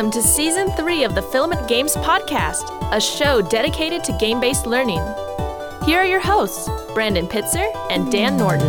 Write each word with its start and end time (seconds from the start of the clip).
Welcome 0.00 0.22
to 0.22 0.26
Season 0.26 0.70
3 0.70 1.04
of 1.04 1.14
the 1.14 1.20
Filament 1.20 1.68
Games 1.68 1.94
Podcast, 1.96 2.64
a 2.90 2.98
show 2.98 3.42
dedicated 3.42 4.02
to 4.04 4.16
game 4.16 4.40
based 4.40 4.66
learning. 4.66 5.02
Here 5.84 5.98
are 5.98 6.06
your 6.06 6.20
hosts, 6.20 6.70
Brandon 6.94 7.26
Pitzer 7.26 7.70
and 7.90 8.10
Dan 8.10 8.38
Norton. 8.38 8.66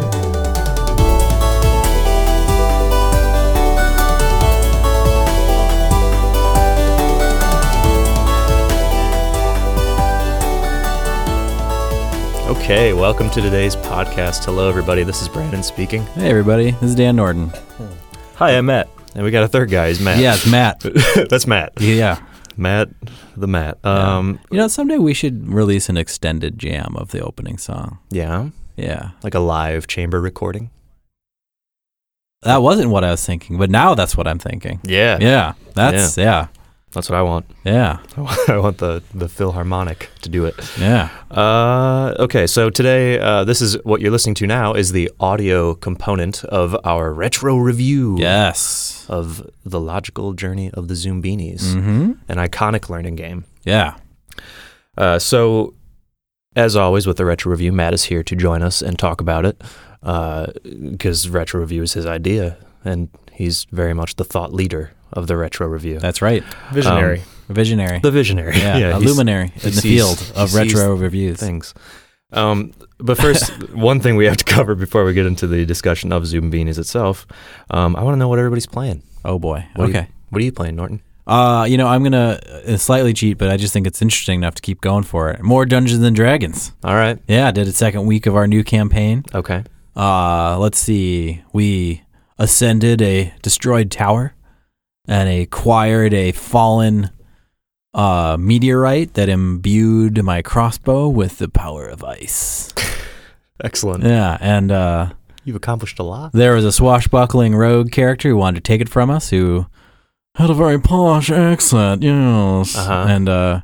Okay, 12.50 12.92
welcome 12.92 13.30
to 13.30 13.40
today's 13.40 13.78
podcast. 13.78 14.44
Hello, 14.44 14.68
everybody. 14.68 15.04
This 15.04 15.22
is 15.22 15.30
Brandon 15.30 15.64
speaking. 15.64 16.06
Hey 16.08 16.30
everybody, 16.30 16.72
this 16.72 16.90
is 16.90 16.96
Dan 16.96 17.16
Norton. 17.16 17.54
Hi, 18.36 18.58
I'm 18.58 18.66
Matt. 18.66 18.90
And 19.16 19.24
we 19.24 19.32
got 19.32 19.44
a 19.44 19.48
third 19.48 19.70
guy. 19.70 19.90
He's 19.90 20.00
Matt. 20.00 20.20
Yeah, 20.20 20.36
it's 20.36 20.48
Matt. 20.48 20.80
That's 21.30 21.46
Matt. 21.48 21.74
yeah. 21.80 22.22
Matt, 22.58 22.90
the 23.36 23.48
Matt. 23.48 23.84
Um, 23.86 24.40
You 24.52 24.58
know, 24.58 24.68
someday 24.68 24.98
we 24.98 25.14
should 25.14 25.48
release 25.52 25.90
an 25.90 25.98
extended 25.98 26.60
jam 26.60 26.96
of 26.98 27.12
the 27.12 27.22
opening 27.22 27.58
song. 27.58 28.00
yeah, 28.10 28.50
Yeah. 28.76 29.12
like 29.24 29.34
a 29.34 29.40
live 29.40 29.88
chamber 29.88 30.20
recording. 30.22 30.70
That 32.44 32.62
wasn't 32.62 32.90
what 32.90 33.04
I 33.04 33.12
was 33.12 33.26
thinking, 33.26 33.58
but 33.58 33.70
now 33.70 33.96
that's 33.96 34.18
what 34.18 34.28
I'm 34.28 34.40
thinking. 34.40 34.80
Yeah, 34.84 35.18
Yeah. 35.22 35.54
That's 35.76 36.18
yeah. 36.18 36.48
That's 36.94 37.10
what 37.10 37.18
I 37.18 37.22
want. 37.22 37.46
Yeah. 37.64 38.00
I 38.48 38.58
want 38.58 38.78
the 38.80 39.02
the 39.14 39.28
Philharmonic 39.30 40.10
to 40.22 40.30
do 40.30 40.46
it. 40.46 40.56
Yeah. 40.80 41.10
Uh, 41.30 42.14
okay, 42.20 42.46
so 42.48 42.70
today, 42.70 43.18
uh, 43.20 43.44
this 43.46 43.62
is 43.62 43.78
what 43.84 44.02
you're 44.02 44.12
listening 44.12 44.36
to 44.36 44.48
now 44.48 44.74
is 44.74 44.92
the 44.92 45.10
audio 45.20 45.74
component 45.76 46.44
of 46.46 46.76
our 46.84 47.14
retro 47.14 47.58
review 47.58 48.18
Yes. 48.20 49.06
of 49.10 49.50
the 49.66 49.80
logical 49.80 50.34
journey 50.34 50.70
of 50.72 50.88
the 50.88 50.94
Zoombinis, 50.96 51.64
Mm-hmm. 51.74 52.12
an 52.28 52.38
iconic 52.38 52.90
learning 52.90 53.16
game. 53.16 53.46
Yeah. 53.64 53.96
Uh, 54.98 55.18
so, 55.20 55.74
as 56.56 56.76
always 56.76 57.08
with 57.08 57.16
the 57.18 57.26
retro 57.26 57.50
review, 57.52 57.72
Matt 57.72 57.94
is 57.94 58.04
here 58.06 58.24
to 58.24 58.36
join 58.36 58.62
us 58.62 58.82
and 58.82 59.00
talk 59.00 59.22
about 59.22 59.46
it 59.46 59.62
because 60.92 61.30
retro 61.30 61.62
review 61.62 61.84
is 61.84 61.94
his 61.94 62.06
idea, 62.06 62.58
and 62.84 63.08
he's 63.32 63.66
very 63.72 63.94
much 63.94 64.16
the 64.16 64.26
thought 64.26 64.54
leader 64.54 64.92
of 65.14 65.28
the 65.28 65.36
retro 65.38 65.68
review, 65.68 66.00
That's 66.00 66.22
right. 66.22 66.44
Visionary. 66.72 67.24
A 67.50 67.54
visionary. 67.54 68.00
the 68.00 68.12
visionary. 68.12 68.58
yeah. 68.58 68.98
a 68.98 69.00
luminary 69.00 69.52
in 69.56 69.72
the 69.72 69.82
sees- 69.82 69.82
field 69.82 70.32
of 70.38 70.54
retro 70.56 70.96
reviews. 70.96 71.40
things. 71.40 71.74
Um, 72.34 72.72
but 72.98 73.18
first, 73.18 73.52
one 73.74 74.00
thing 74.00 74.16
we 74.16 74.26
have 74.26 74.38
to 74.38 74.46
cover 74.46 74.74
before 74.76 75.04
we 75.04 75.14
get 75.14 75.26
into 75.26 75.48
the 75.48 75.66
discussion 75.66 76.14
of 76.14 76.24
Zoombinis 76.24 76.78
itself, 76.80 77.28
um, 77.70 77.96
I 77.96 78.04
want 78.04 78.14
to 78.16 78.20
know 78.20 78.30
what 78.30 78.40
everybody's 78.40 78.68
playing. 78.68 79.04
Oh 79.26 79.38
boy. 79.38 79.66
What 79.76 79.86
are 79.86 79.92
you- 79.92 79.98
okay. 79.98 80.08
what 80.30 80.42
are 80.42 80.46
you 80.46 80.52
playing, 80.54 80.76
Norton? 80.78 81.02
Uh, 81.28 81.66
you 81.70 81.78
know, 81.78 81.88
I'm 81.88 82.04
gonna 82.04 82.40
uh, 82.68 82.78
slightly 82.78 83.14
cheat, 83.14 83.38
but 83.38 83.50
I 83.50 83.58
just 83.58 83.74
think 83.74 83.86
it's 83.86 84.02
interesting 84.02 84.40
enough 84.40 84.56
to 84.56 84.62
keep 84.62 84.82
going 84.82 85.04
for 85.04 85.30
it. 85.30 85.42
More 85.44 85.66
Dungeons 85.66 86.04
and 86.04 86.16
Dragons. 86.16 86.72
All 86.84 86.96
right. 86.96 87.20
Yeah, 87.28 87.48
I 87.48 87.52
did 87.52 87.68
a 87.68 87.72
second 87.72 88.06
week 88.06 88.26
of 88.26 88.36
our 88.36 88.48
new 88.48 88.64
campaign. 88.64 89.24
Okay. 89.36 89.64
Uh, 89.96 90.58
let's 90.58 90.80
see. 90.80 91.44
We 91.54 92.02
ascended 92.40 93.02
a 93.02 93.34
destroyed 93.44 93.92
tower 93.92 94.34
and 95.08 95.30
acquired 95.30 96.14
a 96.14 96.32
fallen 96.32 97.10
uh, 97.94 98.38
meteorite 98.40 99.14
that 99.16 99.30
imbued 99.30 100.24
my 100.24 100.42
crossbow 100.42 101.10
with 101.10 101.38
the 101.40 101.50
power 101.50 101.86
of 101.88 102.04
ice. 102.04 102.74
Excellent. 103.64 104.04
Yeah, 104.04 104.38
and 104.40 104.72
uh, 104.72 105.12
You've 105.44 105.56
accomplished 105.56 106.00
a 106.00 106.04
lot. 106.04 106.32
there 106.34 106.54
was 106.54 106.66
a 106.66 106.72
swashbuckling 106.72 107.56
rogue 107.56 107.92
character 107.92 108.30
who 108.30 108.38
wanted 108.38 108.64
to 108.64 108.68
take 108.68 108.82
it 108.82 108.90
from 108.90 109.10
us 109.10 109.30
who 109.30 109.66
had 110.36 110.50
a 110.50 110.54
very 110.54 110.80
posh 110.80 111.30
accent, 111.30 112.04
yes. 112.04 112.76
Uh-huh. 112.78 113.06
And, 113.10 113.28
uh, 113.28 113.62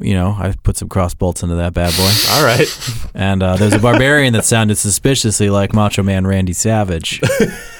you 0.00 0.14
know, 0.14 0.30
I 0.36 0.52
put 0.64 0.76
some 0.76 0.88
cross 0.88 1.14
bolts 1.14 1.42
into 1.44 1.54
that 1.54 1.72
bad 1.72 1.94
boy. 1.96 2.10
All 2.32 2.44
right. 2.44 2.66
And 3.14 3.42
uh, 3.42 3.56
there's 3.56 3.74
a 3.74 3.78
barbarian 3.78 4.32
that 4.32 4.44
sounded 4.44 4.76
suspiciously 4.76 5.50
like 5.50 5.72
Macho 5.72 6.02
Man 6.02 6.26
Randy 6.26 6.52
Savage. 6.52 7.20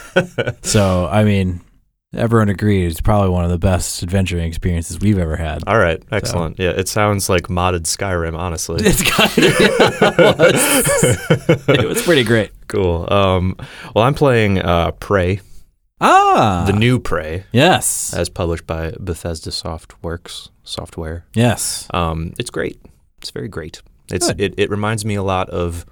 so, 0.63 1.09
I 1.11 1.25
mean, 1.25 1.61
everyone 2.17 2.49
agreed 2.49 2.87
it's 2.91 3.01
probably 3.01 3.31
one 3.31 3.45
of 3.45 3.51
the 3.51 3.59
best 3.59 4.03
adventuring 4.03 4.45
experiences 4.47 4.99
we've 5.01 5.19
ever 5.19 5.37
had. 5.37 5.63
All 5.67 5.79
right. 5.79 6.03
Excellent. 6.11 6.59
Yeah, 6.59 6.71
it 6.71 6.89
sounds 6.89 7.29
like 7.29 7.45
modded 7.49 7.83
Skyrim, 7.83 8.37
honestly. 8.37 8.81
It's 8.87 9.03
kind 9.03 9.31
of, 9.31 9.45
it, 10.19 10.39
was, 10.39 11.69
it 11.69 11.89
was 11.89 12.03
pretty 12.03 12.25
great. 12.25 12.51
Cool. 12.69 13.07
Um, 13.13 13.57
well, 13.95 14.05
I'm 14.05 14.15
playing 14.15 14.59
uh, 14.59 14.93
Prey, 14.93 15.41
Ah, 16.01 16.65
the 16.67 16.73
new 16.73 16.99
Prey, 16.99 17.45
yes, 17.53 18.13
as 18.15 18.29
published 18.29 18.67
by 18.67 18.93
Bethesda 19.01 19.51
Softworks 19.51 20.49
software. 20.65 21.25
yes, 21.35 21.87
Um, 21.95 22.33
it's 22.39 22.51
great. 22.51 22.81
It's 23.19 23.31
very 23.31 23.49
great. 23.49 23.81
It's 24.11 24.27
Good. 24.27 24.41
it, 24.41 24.55
it 24.59 24.71
reminds 24.71 25.05
me 25.05 25.15
a 25.15 25.23
lot 25.23 25.49
of 25.51 25.87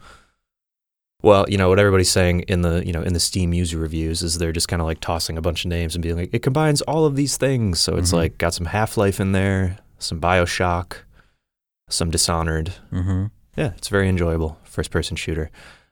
well, 1.22 1.44
you 1.48 1.56
know, 1.56 1.68
what 1.68 1.78
everybody's 1.78 2.10
saying 2.10 2.40
in 2.48 2.62
the 2.62 2.84
you 2.86 2.92
know 2.92 3.02
in 3.02 3.12
the 3.12 3.20
Steam 3.20 3.52
user 3.54 3.78
reviews 3.78 4.22
is 4.22 4.38
they're 4.38 4.52
just 4.52 4.68
kind 4.68 4.82
of 4.82 4.86
like 4.86 5.00
tossing 5.00 5.38
a 5.38 5.42
bunch 5.42 5.64
of 5.64 5.68
names 5.70 5.94
and 5.94 6.02
being 6.02 6.16
like 6.16 6.30
it 6.32 6.42
combines 6.42 6.82
all 6.82 7.04
of 7.04 7.16
these 7.16 7.36
things. 7.36 7.80
So 7.80 7.96
it's 7.96 8.10
Mhm. 8.10 8.14
like 8.16 8.38
got 8.38 8.54
some 8.54 8.66
Half 8.66 8.96
Life 8.96 9.20
in 9.20 9.32
there, 9.32 9.78
some 9.98 10.20
Bioshock, 10.20 10.96
some 11.88 12.10
Dishonored. 12.10 12.72
mm-hmm. 12.92 13.26
Yeah, 13.56 13.72
it's 13.76 13.88
very 13.88 14.08
enjoyable 14.08 14.58
first 14.64 14.90
person 14.90 15.16
shooter. 15.16 15.50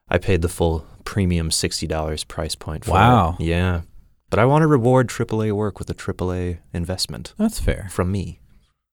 I 0.09 0.19
paid 0.19 0.41
the 0.43 0.49
full 0.49 0.87
premium 1.05 1.51
sixty 1.51 1.87
dollars 1.87 2.25
price 2.25 2.55
point. 2.55 2.85
For 2.85 2.93
Wow. 2.93 3.37
It. 3.39 3.45
Yeah, 3.47 3.83
but 4.31 4.39
I 4.39 4.45
want 4.47 4.63
to 4.63 4.67
reward 4.67 5.09
AAA 5.09 5.53
work 5.53 5.79
with 5.79 5.89
a 5.91 5.95
AAA 5.95 6.59
investment 6.73 7.35
that's 7.39 7.61
fair. 7.61 7.89
from 7.91 8.11
me. 8.11 8.41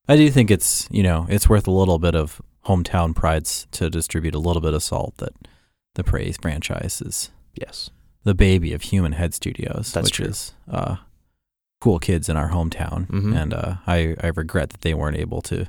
I 0.09 0.16
do 0.18 0.30
think 0.30 0.52
it's 0.52 0.88
you 0.92 1.02
know 1.04 1.25
it's 1.30 1.50
worth 1.50 1.68
a 1.68 1.72
little 1.72 1.98
bit 2.00 2.16
of 2.16 2.42
hometown 2.66 3.16
prides 3.16 3.66
to 3.72 3.90
distribute 3.90 4.36
a 4.36 4.40
little 4.40 4.62
bit 4.62 4.74
of 4.74 4.84
salt 4.84 5.16
that 5.18 5.34
the 5.97 6.03
Praise 6.03 6.38
franchise 6.41 7.02
is 7.06 7.31
Yes. 7.53 7.90
the 8.24 8.34
baby 8.35 8.72
of 8.74 8.81
Human 8.84 9.12
Head 9.13 9.34
Studios, 9.34 9.91
That's 9.91 10.06
which 10.06 10.13
true. 10.16 10.28
is 10.28 10.53
uh, 10.72 10.96
cool 11.81 12.00
kids 12.00 12.30
in 12.30 12.38
our 12.38 12.50
hometown, 12.50 13.08
Mhm. 13.08 13.35
and 13.41 13.53
uh, 13.53 13.75
I 13.85 14.16
I 14.24 14.28
regret 14.36 14.69
that 14.69 14.81
they 14.81 14.94
weren't 14.94 15.18
able 15.18 15.41
to 15.44 15.66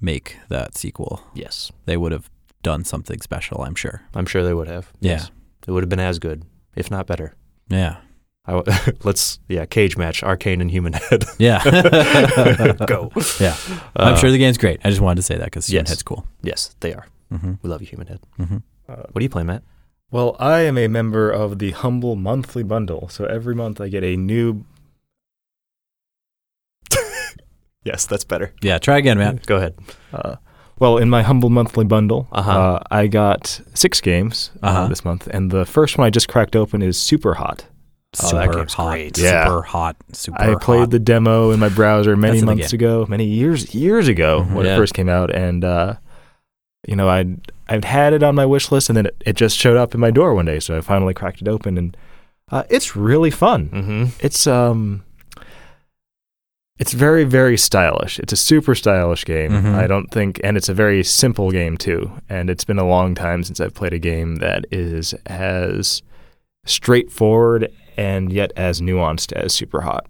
make 0.00 0.36
that 0.48 0.76
sequel. 0.76 1.22
Yes. 1.34 1.72
They 1.86 1.96
would 1.96 2.12
have 2.12 2.30
done 2.62 2.84
something 2.84 3.20
special, 3.20 3.62
I'm 3.62 3.74
sure. 3.74 4.02
I'm 4.14 4.26
sure 4.26 4.42
they 4.44 4.54
would 4.54 4.68
have. 4.68 4.92
Yeah. 5.00 5.12
Yes. 5.12 5.30
It 5.66 5.70
would 5.72 5.82
have 5.82 5.90
been 5.90 6.00
as 6.00 6.18
good, 6.18 6.44
if 6.76 6.90
not 6.90 7.06
better. 7.06 7.34
Yeah, 7.68 7.96
I 8.46 8.62
let's, 9.04 9.38
yeah, 9.48 9.66
cage 9.66 9.96
match, 9.98 10.22
Arkane 10.22 10.60
and 10.62 10.70
Human 10.70 10.94
Head. 10.94 11.24
yeah, 11.38 11.62
Go. 12.86 13.10
Yeah, 13.38 13.56
I'm 13.96 14.14
Uh, 14.14 14.16
sure 14.16 14.30
the 14.30 14.38
game's 14.38 14.56
great. 14.58 14.80
I 14.84 14.88
just 14.90 15.02
wanted 15.02 15.16
to 15.16 15.22
say 15.22 15.36
that 15.36 15.44
because 15.44 15.66
Human 15.68 15.84
yes. 15.84 15.90
Head's 15.90 16.02
cool. 16.02 16.26
Yes, 16.42 16.74
they 16.80 16.94
are. 16.94 17.06
Mm-hmm. 17.32 17.54
We 17.62 17.68
love 17.68 17.82
you, 17.82 17.88
Human 17.88 18.06
Head. 18.06 18.20
Mm-hmm. 18.38 18.58
What 18.88 19.14
do 19.16 19.22
you 19.22 19.28
play, 19.28 19.42
Matt? 19.42 19.62
Well, 20.10 20.36
I 20.38 20.60
am 20.60 20.78
a 20.78 20.88
member 20.88 21.30
of 21.30 21.58
the 21.58 21.72
Humble 21.72 22.16
Monthly 22.16 22.62
Bundle. 22.62 23.08
So 23.08 23.24
every 23.26 23.54
month 23.54 23.80
I 23.80 23.88
get 23.88 24.02
a 24.04 24.16
new. 24.16 24.64
Yes, 27.84 28.04
that's 28.06 28.24
better. 28.24 28.52
Yeah, 28.60 28.76
try 28.78 28.98
again, 28.98 29.16
man. 29.18 29.40
Go 29.46 29.56
ahead. 29.56 29.74
Uh, 30.12 30.36
well, 30.78 30.98
in 30.98 31.08
my 31.08 31.22
Humble 31.22 31.48
Monthly 31.48 31.84
Bundle, 31.86 32.28
Uh-huh. 32.32 32.50
uh, 32.50 32.82
I 32.90 33.06
got 33.06 33.60
six 33.72 34.00
games 34.02 34.50
uh, 34.62 34.66
Uh-huh. 34.66 34.88
this 34.88 35.04
month. 35.06 35.26
And 35.30 35.50
the 35.50 35.64
first 35.64 35.96
one 35.96 36.06
I 36.06 36.10
just 36.10 36.28
cracked 36.28 36.54
open 36.56 36.82
is 36.82 36.98
Super 36.98 37.34
Hot. 37.34 37.64
Oh, 38.22 38.32
that 38.32 38.44
Super 38.44 38.56
game's 38.58 38.74
hot, 38.74 38.90
great. 38.90 39.18
Yeah. 39.18 39.44
super 39.46 39.62
hot, 39.62 39.96
super. 40.12 40.40
I 40.42 40.54
played 40.56 40.80
hot. 40.80 40.90
the 40.90 40.98
demo 40.98 41.50
in 41.50 41.60
my 41.60 41.68
browser 41.68 42.16
many 42.16 42.32
That's 42.32 42.42
in 42.42 42.46
the 42.46 42.54
months 42.56 42.72
ago, 42.72 43.06
many 43.08 43.24
years 43.26 43.74
years 43.74 44.08
ago 44.08 44.44
Mhm. 44.48 44.54
when 44.54 44.66
Yeah. 44.66 44.74
it 44.74 44.76
first 44.76 44.94
came 44.94 45.08
out, 45.10 45.30
and 45.34 45.62
uh, 45.64 45.94
you 46.86 46.96
know 46.96 47.08
I'd 47.08 47.52
I'd 47.68 47.84
had 47.84 48.12
it 48.12 48.22
on 48.22 48.34
my 48.34 48.46
wish 48.46 48.70
list, 48.70 48.88
and 48.90 48.96
then 48.96 49.06
it, 49.06 49.22
it 49.26 49.36
just 49.36 49.56
showed 49.56 49.76
up 49.76 49.94
in 49.94 50.00
my 50.00 50.10
door 50.10 50.34
one 50.34 50.46
day, 50.46 50.60
so 50.60 50.76
I 50.76 50.80
finally 50.80 51.14
cracked 51.14 51.42
it 51.42 51.48
open, 51.48 51.76
and 51.78 51.96
uh, 52.50 52.64
it's 52.70 52.96
really 52.96 53.30
fun. 53.30 53.68
Mm-hmm. 53.68 54.04
It's 54.20 54.46
um, 54.46 55.02
it's 56.78 56.92
very 56.92 57.24
very 57.24 57.58
stylish. 57.58 58.18
It's 58.20 58.32
a 58.32 58.36
super 58.36 58.74
stylish 58.74 59.24
game. 59.24 59.50
Mhm. 59.50 59.74
I 59.74 59.86
don't 59.86 60.10
think, 60.10 60.40
and 60.44 60.56
it's 60.56 60.68
a 60.68 60.74
very 60.74 61.02
simple 61.02 61.50
game 61.50 61.76
too. 61.76 62.10
And 62.28 62.48
it's 62.48 62.64
been 62.64 62.78
a 62.78 62.86
long 62.86 63.14
time 63.14 63.42
since 63.42 63.60
I've 63.60 63.74
played 63.74 63.92
a 63.92 63.98
game 63.98 64.36
that 64.36 64.64
is 64.70 65.12
as 65.26 66.02
straightforward 66.64 67.72
and 67.96 68.32
yet 68.32 68.52
as 68.56 68.80
nuanced 68.80 69.32
as 69.32 69.52
Super 69.52 69.80
Hot. 69.80 70.06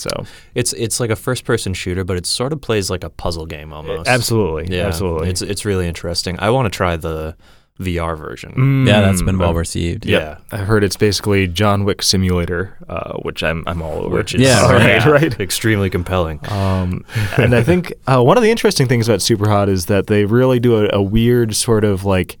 So 0.00 0.24
It's 0.54 0.72
it's 0.72 0.98
like 1.00 1.10
a 1.10 1.16
first 1.16 1.44
person 1.44 1.74
shooter, 1.74 2.04
but 2.04 2.16
it 2.16 2.26
sort 2.26 2.52
of 2.52 2.60
plays 2.60 2.90
like 2.90 3.04
a 3.04 3.10
puzzle 3.10 3.46
game 3.46 3.72
almost. 3.72 4.08
absolutely, 4.08 4.74
Yeah, 4.76 4.86
absolutely. 4.86 5.28
It's 5.30 5.42
it's 5.42 5.64
really 5.64 5.86
interesting. 5.86 6.36
I 6.40 6.50
want 6.50 6.66
to 6.72 6.76
try 6.76 6.96
the 6.96 7.36
VR 7.78 8.14
version. 8.18 8.52
Mm, 8.52 8.86
Yeah, 8.86 9.00
that's 9.00 9.22
been 9.22 9.38
well 9.38 9.54
received. 9.54 10.04
Yeah. 10.04 10.36
I 10.52 10.58
heard 10.58 10.84
it's 10.84 10.98
basically 10.98 11.46
John 11.48 11.84
Wick 11.86 12.02
Simulator, 12.02 12.76
uh, 12.90 13.14
which 13.22 13.42
I'm 13.42 13.64
I'm 13.66 13.80
all 13.80 14.04
over. 14.04 14.16
Which 14.18 14.34
is 14.34 14.42
Yeah, 14.42 14.70
right, 14.70 15.04
right. 15.06 15.22
right. 15.22 15.40
extremely 15.40 15.88
compelling. 15.88 16.40
Um, 16.50 17.06
and 17.38 17.54
I 17.54 17.62
think 17.62 17.94
uh, 18.06 18.22
one 18.22 18.36
of 18.36 18.42
the 18.42 18.50
interesting 18.50 18.86
things 18.86 19.08
about 19.08 19.20
Superhot 19.20 19.68
is 19.68 19.86
that 19.86 20.08
they 20.08 20.26
really 20.26 20.60
do 20.60 20.84
a, 20.84 20.90
a 20.92 21.02
weird 21.02 21.56
sort 21.56 21.84
of 21.84 22.04
like, 22.04 22.36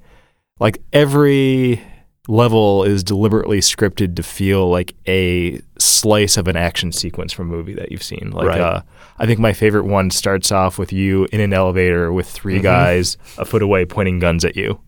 like 0.58 0.82
every 0.92 1.80
level 2.28 2.84
is 2.84 3.02
deliberately 3.02 3.60
scripted 3.60 4.16
to 4.16 4.22
feel 4.22 4.68
like 4.68 4.94
a 5.08 5.60
slice 5.80 6.36
of 6.36 6.46
an 6.48 6.56
action 6.56 6.92
sequence 6.92 7.32
from 7.32 7.48
a 7.48 7.56
movie 7.56 7.74
that 7.74 7.90
you've 7.90 8.02
seen. 8.02 8.30
Like, 8.32 8.46
Right. 8.48 8.60
uh, 8.60 8.82
I 9.18 9.26
think 9.26 9.40
my 9.40 9.52
favorite 9.52 9.84
one 9.86 10.10
starts 10.10 10.52
off 10.52 10.78
with 10.78 10.92
you 10.92 11.26
in 11.32 11.40
an 11.40 11.52
elevator 11.52 12.12
with 12.12 12.28
3 12.28 12.58
Mhm. 12.58 12.62
guys 12.62 13.16
a 13.38 13.44
foot 13.44 13.62
away 13.62 13.84
pointing 13.84 14.18
guns 14.18 14.44
at 14.44 14.56
you. 14.56 14.80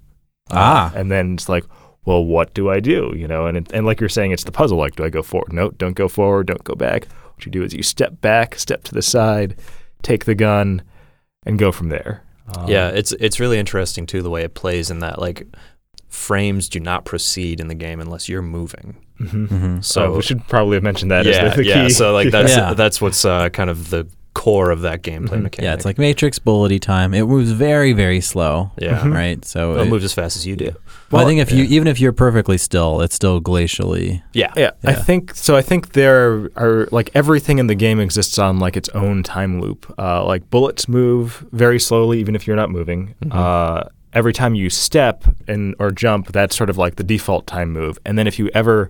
Ah. 0.51 0.93
and 0.95 1.11
then 1.11 1.35
it's 1.35 1.49
like, 1.49 1.65
well, 2.05 2.23
what 2.25 2.53
do 2.53 2.69
I 2.69 2.81
do? 2.81 3.13
You 3.17 3.27
know, 3.27 3.47
and 3.47 3.57
it, 3.57 3.71
and 3.73 3.87
like 3.87 4.01
you're 4.01 4.09
saying, 4.09 4.33
it's 4.33 4.45
the 4.45 4.53
puzzle. 4.53 4.77
Like, 4.77 4.97
do 4.97 5.05
I 5.05 5.09
go 5.09 5.23
forward? 5.23 5.53
No, 5.53 5.71
don't 5.71 5.95
go 5.95 6.09
forward. 6.09 6.49
Don't 6.49 6.65
go 6.65 6.75
back. 6.75 7.07
What 7.35 7.47
you 7.47 7.53
do 7.53 7.63
is 7.63 7.73
you 7.73 7.83
step 7.83 8.21
back, 8.21 8.59
step 8.59 8.83
to 8.85 8.93
the 8.95 9.01
side, 9.03 9.55
take 10.03 10.25
the 10.27 10.35
gun, 10.35 10.83
and 11.47 11.59
go 11.59 11.73
from 11.73 11.89
there. 11.89 12.23
Um, 12.55 12.69
yeah, 12.69 12.89
it's 12.89 13.13
it's 13.13 13.39
really 13.41 13.59
interesting 13.59 14.05
too 14.05 14.21
the 14.21 14.29
way 14.31 14.43
it 14.43 14.55
plays 14.55 14.91
in 14.91 14.99
that 14.99 15.21
like 15.21 15.47
frames 16.09 16.69
do 16.69 16.81
not 16.81 17.05
proceed 17.05 17.61
in 17.61 17.69
the 17.69 17.75
game 17.75 18.01
unless 18.01 18.29
you're 18.29 18.43
moving. 18.43 18.97
Mhm. 19.23 19.49
hmm 19.49 19.81
So 19.81 20.01
So 20.01 20.13
we 20.17 20.23
should 20.23 20.47
probably 20.49 20.77
have 20.77 20.83
mentioned 20.83 21.11
that 21.11 21.25
yeah, 21.27 21.33
as 21.33 21.57
the, 21.57 21.63
the 21.63 21.69
yeah. 21.69 21.85
key. 21.85 21.91
So 21.91 22.13
like 22.13 22.31
that's 22.31 22.55
Yeah. 22.57 22.75
that's 22.75 23.01
what's 23.01 23.25
uh, 23.25 23.49
kind 23.51 23.71
of 23.71 23.91
the 23.91 24.07
core 24.35 24.71
of 24.71 24.81
that 24.81 25.03
gameplay 25.03 25.37
Mhm. 25.39 25.43
mechanic. 25.43 25.61
Yeah, 25.63 25.75
it's 25.75 25.85
like 25.85 25.99
Matrix 25.99 26.39
bullety 26.39 26.81
time. 26.81 27.13
It 27.13 27.25
moves 27.27 27.51
very, 27.53 27.93
very 27.93 28.21
slow. 28.23 28.71
yeah, 28.79 29.01
Mhm. 29.01 29.13
Right. 29.13 29.45
So 29.45 29.73
it'll 29.73 29.83
it- 29.85 29.91
move 29.91 30.03
as 30.05 30.15
fast 30.15 30.37
as 30.39 30.47
you 30.47 30.57
do. 30.57 30.71
well, 31.11 31.23
I 31.23 31.27
think 31.27 31.39
if 31.41 31.53
you 31.53 31.65
even 31.65 31.87
if 31.87 32.01
you're 32.01 32.15
perfectly 32.15 32.57
still, 32.57 33.03
it's 33.03 33.15
still 33.15 33.41
glacially. 33.43 34.23
Yeah, 34.33 34.51
Yeah, 34.57 34.71
I 34.85 34.95
think 34.95 35.35
so. 35.35 35.55
I 35.55 35.61
think 35.63 35.93
there 35.93 36.49
are 36.57 36.89
like 36.91 37.11
everything 37.15 37.59
in 37.59 37.67
the 37.67 37.75
game 37.75 38.01
exists 38.01 38.39
on 38.39 38.59
like 38.59 38.75
its 38.77 38.89
own 38.95 39.23
time 39.23 39.61
loop. 39.61 39.93
Uh, 39.99 40.25
like 40.25 40.49
bullets 40.51 40.89
move 40.89 41.45
very 41.53 41.79
slowly, 41.79 42.19
even 42.19 42.35
if 42.35 42.47
you're 42.47 42.57
not 42.57 42.71
moving. 42.71 43.15
Mhm. 43.25 43.35
Uh, 43.35 43.85
every 44.15 44.33
time 44.33 44.55
you 44.55 44.71
step 44.71 45.25
and 45.47 45.75
or 45.79 45.91
jump, 45.91 46.33
that's 46.33 46.57
sort 46.57 46.71
of 46.71 46.79
like 46.79 46.97
the 46.97 47.05
default 47.05 47.47
time 47.47 47.71
move. 47.71 47.99
And 48.07 48.19
then 48.19 48.27
if 48.27 48.39
you 48.39 48.49
ever 48.55 48.89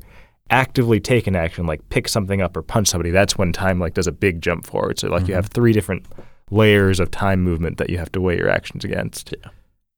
actively 0.50 1.00
take 1.00 1.26
an 1.26 1.34
action, 1.36 1.66
like 1.66 1.88
pick 1.88 2.08
something 2.08 2.40
up 2.42 2.56
or 2.56 2.62
punch 2.62 2.88
somebody, 2.88 3.10
that's 3.10 3.36
when 3.38 3.52
time 3.52 3.78
like 3.78 3.94
does 3.94 4.06
a 4.06 4.12
big 4.12 4.42
jump 4.42 4.66
forward. 4.66 4.98
So 4.98 5.08
like 5.08 5.22
you 5.28 5.32
Mhm. 5.32 5.36
have 5.36 5.46
three 5.46 5.72
different 5.72 6.04
layers 6.50 7.00
of 7.00 7.10
time 7.10 7.40
movement 7.42 7.78
that 7.78 7.88
you 7.88 7.98
have 7.98 8.12
to 8.12 8.20
weigh 8.20 8.36
your 8.36 8.50
actions 8.50 8.84
against. 8.84 9.34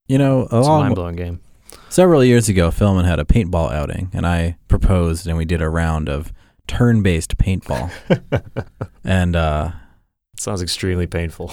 You 0.07 0.17
know, 0.17 0.43
it's 0.43 0.53
a 0.53 0.61
mind 0.61 0.95
blowing 0.95 1.15
game. 1.15 1.39
several 1.89 2.23
years 2.23 2.47
ago, 2.47 2.71
Filament 2.71 3.07
had 3.07 3.19
a 3.19 3.25
paintball 3.25 3.71
outing, 3.73 4.09
and 4.13 4.25
I 4.25 4.55
proposed, 4.67 5.27
and 5.27 5.35
we 5.37 5.43
did 5.45 5.61
a 5.61 5.69
round 5.69 6.07
of 6.09 6.31
turn-based 6.67 7.37
paintball, 7.37 7.91
and 9.03 9.35
uh, 9.35 9.71
It 10.33 10.39
sounds 10.41 10.61
extremely 10.61 11.07
painful. 11.07 11.51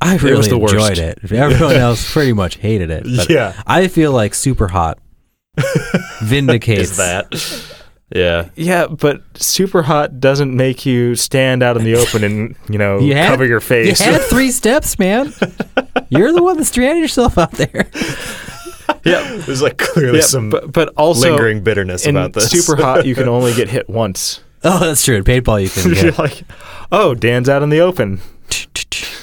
I 0.00 0.14
was 0.14 0.22
really 0.22 0.48
the 0.48 0.58
worst. 0.58 0.74
enjoyed 0.74 0.98
it. 0.98 1.32
Everyone 1.32 1.76
else 1.88 2.12
pretty 2.12 2.32
much 2.32 2.56
hated 2.56 2.90
it. 2.90 3.04
But 3.04 3.30
yeah, 3.30 3.54
I 3.66 3.86
feel 3.88 4.12
like 4.12 4.34
super 4.34 4.68
hot 4.68 4.98
vindicates 6.22 6.96
that? 6.96 7.26
Yeah, 8.14 8.50
Yeah, 8.56 8.86
but 8.88 9.22
super 9.34 9.82
hot 9.82 10.20
doesn't 10.20 10.54
make 10.54 10.84
you 10.84 11.14
stand 11.14 11.62
out 11.62 11.76
in 11.76 11.84
the 11.84 11.94
open 11.96 12.22
and 12.24 12.56
you 12.68 12.78
know 12.78 12.98
You 13.00 13.14
had- 13.14 13.28
cover 13.28 13.46
your 13.46 13.60
face. 13.60 14.00
You 14.04 14.12
had 14.12 14.20
three 14.30 14.50
steps, 14.50 14.98
man. 14.98 15.32
You're 16.10 16.32
the 16.32 16.42
one 16.42 16.58
that 16.58 16.64
stranded 16.66 17.02
yourself 17.02 17.38
out 17.38 17.52
there. 17.52 17.88
yeah, 19.04 19.36
there's 19.46 19.62
like 19.62 19.78
clearly 19.78 20.18
yeah, 20.18 20.24
some 20.24 20.50
but, 20.50 20.72
but 20.72 20.88
also 20.96 21.30
lingering 21.30 21.62
bitterness 21.62 22.06
in 22.06 22.16
about 22.16 22.32
this. 22.34 22.50
super 22.50 22.80
hot, 22.80 23.06
you 23.06 23.14
can 23.14 23.28
only 23.28 23.54
get 23.54 23.68
hit 23.68 23.88
once. 23.88 24.40
Oh, 24.64 24.78
that's 24.78 25.04
true. 25.04 25.16
In 25.16 25.24
paintball, 25.24 25.62
you 25.62 25.68
can. 25.70 25.92
You're 25.92 26.10
Get, 26.12 26.18
like, 26.18 26.42
oh, 26.92 27.14
Dan's 27.14 27.48
out 27.48 27.62
in 27.64 27.68
the 27.70 27.80
open. 27.80 28.20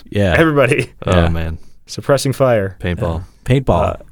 yeah, 0.09 0.35
Everybody 0.37 0.91
oh 1.05 1.11
Yeah. 1.11 1.29
man, 1.29 1.59
suppressing 1.85 2.33
fire. 2.33 2.75
paintball. 2.79 3.23
paintball. 3.45 3.83
Uh, 3.83 4.03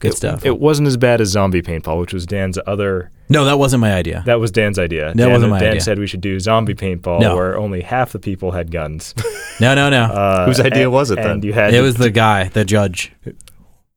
Good 0.00 0.12
it, 0.12 0.16
stuff. 0.16 0.44
It 0.46 0.60
wasn't 0.60 0.86
as 0.86 0.96
bad 0.96 1.20
as 1.20 1.28
zombie 1.30 1.62
paintball, 1.62 1.98
which 1.98 2.12
was 2.14 2.26
Dan's 2.26 2.58
other. 2.66 3.10
No, 3.28 3.44
that 3.44 3.58
wasn't 3.58 3.80
my 3.80 3.92
idea. 3.94 4.22
That 4.26 4.40
was 4.40 4.50
Dan's 4.50 4.78
idea. 4.78 5.06
That 5.08 5.16
Dan, 5.16 5.30
wasn't 5.32 5.50
my 5.50 5.58
Dan 5.58 5.68
idea. 5.70 5.80
said 5.80 5.98
we 5.98 6.06
should 6.06 6.20
do 6.20 6.38
zombie 6.40 6.74
paintball, 6.74 7.20
No. 7.20 7.36
where 7.36 7.56
only 7.58 7.80
half 7.82 8.12
the 8.12 8.18
people 8.18 8.52
had 8.52 8.70
guns. 8.70 9.14
No, 9.60 9.74
no, 9.74 9.90
no. 9.90 10.04
Uh, 10.04 10.46
Whose 10.46 10.60
idea 10.60 10.84
and- 10.84 10.92
was 10.92 11.10
it 11.10 11.18
And 11.18 11.42
then? 11.42 11.42
you 11.42 11.52
had 11.52 11.74
it 11.74 11.78
to- 11.78 11.82
was 11.82 11.96
the 11.96 12.10
guy, 12.10 12.44
the 12.44 12.64
judge. 12.64 13.12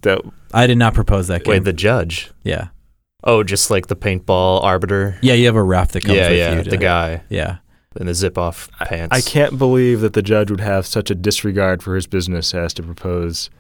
the- 0.01 0.19
I 0.51 0.65
did 0.65 0.79
not 0.79 0.95
propose 0.95 1.27
that 1.27 1.43
game. 1.43 1.51
Wait, 1.51 1.63
the 1.65 1.71
judge. 1.73 2.31
yeah, 2.43 2.69
Oh, 3.23 3.43
just 3.43 3.69
like 3.69 3.85
the 3.85 3.95
paintball 3.95 4.63
arbiter. 4.63 5.17
yeah. 5.21 5.35
You 5.35 5.45
have 5.45 5.55
a 5.55 5.61
ref 5.61 5.91
that 5.91 6.01
comes 6.03 6.17
yeah, 6.17 6.29
with 6.29 6.37
yeah, 6.39 6.55
you. 6.57 6.63
To, 6.63 6.69
the 6.71 6.77
guy 6.77 7.21
Yeah, 7.29 7.57
in 7.99 8.07
the 8.07 8.15
zip 8.15 8.39
off 8.39 8.69
pants. 8.85 9.15
I 9.15 9.21
can't 9.21 9.59
believe 9.59 10.01
that 10.01 10.13
the 10.13 10.23
judge 10.23 10.49
would 10.49 10.61
have 10.61 10.87
such 10.87 11.11
a 11.11 11.15
disregard 11.15 11.83
for 11.83 11.93
his 11.93 12.07
business 12.07 12.55
as 12.55 12.73
to 12.73 12.81
propose 12.81 13.51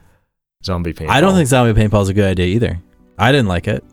zombie 0.65 0.93
paintball. 0.93 1.09
I 1.11 1.21
don't 1.21 1.35
think 1.35 1.47
zombie 1.47 1.79
paintball 1.79 2.01
is 2.01 2.09
a 2.09 2.15
good 2.15 2.25
idea 2.31 2.47
either. 2.47 2.79
I 3.19 3.31
didn't 3.31 3.47
like 3.47 3.67
it. 3.67 3.83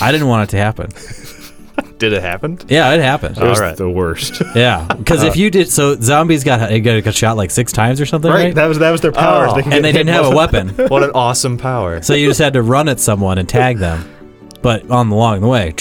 I 0.00 0.12
didn't 0.12 0.28
want 0.28 0.44
it 0.48 0.50
to 0.52 0.56
happen. 0.58 0.90
Did 1.98 2.12
it 2.14 2.22
happen? 2.22 2.58
Yeah, 2.68 2.92
it 2.94 3.00
happened. 3.00 3.36
it 3.36 3.44
was 3.44 3.58
All 3.60 3.66
right. 3.66 3.76
the 3.76 3.88
worst. 3.88 4.40
Yeah, 4.54 4.86
because 4.86 5.22
if 5.22 5.32
uh. 5.32 5.38
you 5.38 5.50
did, 5.50 5.68
so 5.70 5.96
zombies 5.96 6.44
got 6.44 6.70
got, 6.82 7.04
got 7.04 7.14
shot 7.14 7.36
like 7.36 7.50
six 7.50 7.72
times 7.72 8.00
or 8.00 8.06
something, 8.06 8.30
right? 8.30 8.44
right, 8.46 8.54
that 8.54 8.66
was 8.66 8.78
that 8.78 8.90
was 8.90 9.00
their 9.02 9.12
powers. 9.12 9.50
Oh. 9.52 9.56
They 9.56 9.62
can 9.62 9.72
and 9.74 9.84
they 9.84 9.92
hit 9.92 9.98
didn't 9.98 10.14
have 10.14 10.26
a 10.26 10.30
multiple- 10.32 10.76
weapon, 10.76 10.88
What 10.90 11.02
an 11.02 11.10
awesome 11.14 11.58
power. 11.58 12.00
so 12.02 12.14
you 12.14 12.28
just 12.28 12.40
had 12.40 12.54
to 12.54 12.62
run 12.62 12.88
at 12.88 13.00
someone 13.00 13.36
and 13.38 13.46
tag 13.48 13.78
them. 13.78 14.10
But 14.62 14.90
on 14.90 15.08
the 15.10 15.16
along 15.16 15.40
the 15.42 15.48
way, 15.48 15.74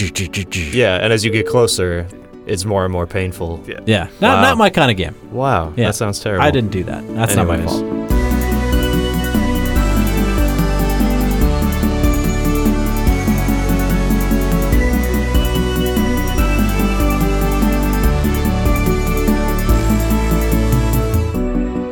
Yeah, 0.73 0.97
and 1.03 1.11
as 1.13 1.23
you 1.25 1.31
get 1.31 1.47
closer, 1.47 2.05
it's 2.45 2.65
more 2.65 2.83
and 2.85 2.91
more 2.93 3.07
painful. 3.07 3.63
Yeah. 3.67 3.79
yeah, 3.85 4.03
not 4.19 4.37
Wow. 4.37 4.41
not 4.41 4.57
my 4.57 4.69
kind 4.69 4.91
of 4.91 4.97
game. 4.97 5.15
Wow, 5.31 5.73
Yeah. 5.77 5.87
that 5.87 5.95
sounds 5.95 6.19
terrible. 6.19 6.43
I 6.45 6.51
didn't 6.51 6.71
do 6.71 6.83
that. 6.83 7.05
That's 7.15 7.35
not 7.35 7.47
my 7.47 7.55
Anyways. 7.57 7.79
fault. 7.79 8.18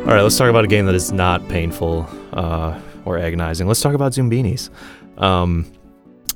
All 0.08 0.14
right, 0.14 0.22
let's 0.22 0.38
talk 0.38 0.48
about 0.48 0.64
a 0.64 0.68
game 0.68 0.86
that 0.86 0.94
is 0.94 1.12
not 1.12 1.46
painful 1.50 2.08
uh, 2.32 2.80
or 3.04 3.18
agonizing. 3.18 3.66
Let's 3.66 3.82
talk 3.82 3.92
about 3.92 4.12
Zoombinis. 4.12 4.70
Um, 5.18 5.70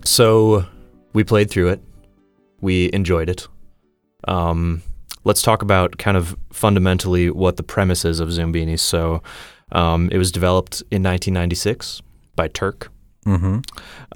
so 0.04 0.66
we 1.14 1.24
played 1.24 1.48
through 1.48 1.69
it. 1.69 1.80
We 2.60 2.90
enjoyed 2.92 3.30
it. 3.30 3.48
Um, 4.28 4.82
let's 5.24 5.40
talk 5.40 5.62
about 5.62 5.96
kind 5.96 6.19
of 6.19 6.36
fundamentally 6.52 7.30
what 7.30 7.56
the 7.56 7.62
premise 7.62 8.04
is 8.04 8.20
of 8.20 8.28
Zoombinis. 8.28 8.80
So 8.80 9.22
um, 9.70 10.10
it 10.12 10.18
was 10.18 10.30
developed 10.30 10.82
in 10.90 11.02
1996 11.02 12.02
by 12.36 12.48
Turk. 12.48 12.90
Mm-hmm. 13.25 13.60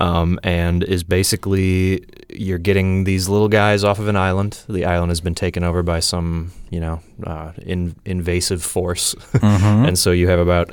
um, 0.02 0.38
and 0.43 0.82
is 0.82 1.05
basically 1.05 2.05
you're 2.38 2.59
getting 2.59 3.05
these 3.05 3.29
little 3.29 3.49
guys 3.49 3.85
off 3.85 3.99
of 3.99 4.09
an 4.09 4.17
island. 4.17 4.62
The 4.69 4.85
island 4.85 5.11
has 5.11 5.21
been 5.21 5.35
taken 5.35 5.62
over 5.64 5.83
by 5.83 6.00
some, 6.00 6.52
you 6.71 6.81
know, 6.81 7.00
uh, 7.25 7.52
in, 7.59 7.95
invasive 8.05 8.62
force, 8.62 9.14
Mm-hmm. 9.33 9.85
and 9.88 9.99
so 9.99 10.11
you 10.12 10.28
have 10.28 10.38
about, 10.38 10.71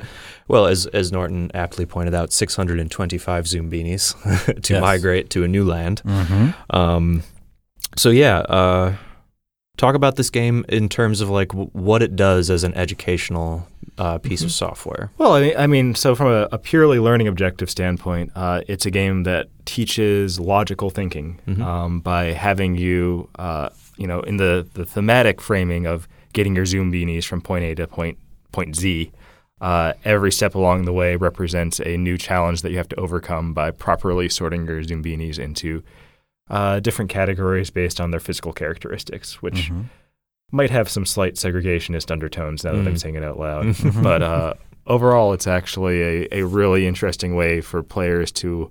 well, 0.48 0.66
as 0.66 0.86
as 0.86 1.10
Norton 1.12 1.50
aptly 1.54 1.86
pointed 1.86 2.14
out, 2.14 2.32
625 2.32 3.44
Zoombinis 3.44 4.62
to 4.62 4.72
Yes. 4.74 4.80
migrate 4.80 5.30
to 5.30 5.44
a 5.44 5.48
new 5.48 5.64
land. 5.64 6.02
mm-hmm. 6.04 6.50
Um, 6.76 7.22
so 7.96 8.10
yeah, 8.10 8.38
uh, 8.38 8.96
talk 9.76 9.94
about 9.94 10.16
this 10.16 10.30
game 10.30 10.64
in 10.68 10.88
terms 10.88 11.20
of 11.20 11.30
like 11.30 11.48
w- 11.48 11.70
what 11.72 12.02
it 12.02 12.16
does 12.16 12.50
as 12.50 12.64
an 12.64 12.74
educational 12.74 13.66
uh, 13.98 14.18
piece 14.18 14.42
of 14.42 14.50
software. 14.52 15.10
Well, 15.18 15.32
I 15.34 15.40
mean, 15.40 15.54
I 15.56 15.66
mean, 15.66 15.94
so 15.94 16.14
from 16.14 16.28
a, 16.28 16.48
a 16.52 16.58
purely 16.58 16.98
learning 16.98 17.28
objective 17.28 17.70
standpoint, 17.70 18.32
uh, 18.34 18.62
it's 18.66 18.86
a 18.86 18.90
game 18.90 19.22
that 19.24 19.48
teaches 19.64 20.40
logical 20.40 20.90
thinking 20.90 21.40
Mhm. 21.46 21.62
um, 21.62 22.00
by 22.00 22.32
having 22.32 22.74
you, 22.76 23.28
uh, 23.38 23.68
you 23.96 24.06
know, 24.06 24.20
in 24.20 24.36
the, 24.36 24.66
the 24.74 24.84
thematic 24.84 25.40
framing 25.40 25.86
of 25.86 26.08
getting 26.32 26.56
your 26.56 26.64
Zoombinis 26.64 27.24
from 27.24 27.40
point 27.40 27.64
A 27.64 27.74
to 27.76 27.86
point 27.86 28.18
point 28.52 28.74
Z. 28.76 29.10
Uh, 29.60 29.92
every 30.04 30.32
step 30.32 30.54
along 30.54 30.84
the 30.84 30.92
way 30.92 31.16
represents 31.16 31.78
a 31.80 31.96
new 31.96 32.18
challenge 32.18 32.62
that 32.62 32.70
you 32.72 32.76
have 32.76 32.88
to 32.88 32.96
overcome 32.96 33.54
by 33.54 33.70
properly 33.70 34.28
sorting 34.28 34.66
your 34.66 34.82
Zoombinis 34.82 35.38
into 35.38 35.82
uh, 36.50 36.80
different 36.80 37.10
categories 37.10 37.70
based 37.70 38.00
on 38.00 38.10
their 38.10 38.20
physical 38.20 38.52
characteristics, 38.52 39.40
which 39.40 39.70
Mm-hmm. 39.70 39.82
Might 40.52 40.70
have 40.70 40.88
some 40.88 41.04
slight 41.06 41.34
segregationist 41.34 42.10
undertones 42.10 42.64
now 42.64 42.72
that 42.72 42.86
I'm 42.86 42.94
Mm. 42.94 43.00
saying 43.00 43.14
it 43.16 43.24
out 43.24 43.38
loud. 43.38 43.74
But 44.02 44.22
uh, 44.22 44.54
overall, 44.86 45.32
it's 45.32 45.46
actually 45.46 46.02
a, 46.02 46.28
a 46.32 46.42
really 46.46 46.86
interesting 46.86 47.34
way 47.34 47.60
for 47.60 47.82
players 47.82 48.30
to 48.32 48.70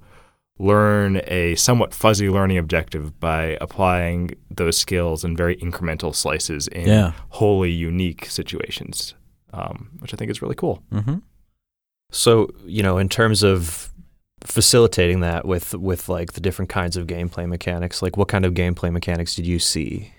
learn 0.59 1.19
a 1.27 1.55
somewhat 1.55 1.93
fuzzy 1.93 2.29
learning 2.29 2.57
objective 2.59 3.19
by 3.19 3.57
applying 3.59 4.31
those 4.51 4.77
skills 4.77 5.23
in 5.25 5.35
very 5.35 5.55
incremental 5.57 6.13
slices 6.15 6.67
in 6.67 6.87
Yeah. 6.87 7.13
wholly 7.29 7.71
unique 7.71 8.25
situations, 8.27 9.15
um, 9.51 9.89
which 9.99 10.13
I 10.13 10.17
think 10.17 10.29
is 10.31 10.41
really 10.41 10.55
cool. 10.55 10.83
Mm-hmm. 10.91 11.15
So, 12.11 12.49
you 12.65 12.83
know, 12.83 12.99
in 12.99 13.09
terms 13.09 13.41
of 13.43 13.89
facilitating 14.43 15.21
that 15.21 15.45
with 15.45 15.73
with 15.73 16.09
like 16.09 16.33
the 16.33 16.41
different 16.41 16.69
kinds 16.69 16.95
of 16.97 17.07
gameplay 17.07 17.47
mechanics, 17.47 18.01
like 18.03 18.15
what 18.17 18.27
kind 18.27 18.45
of 18.45 18.53
gameplay 18.53 18.91
mechanics 18.91 19.33
did 19.35 19.47
you 19.47 19.57
see? 19.57 20.13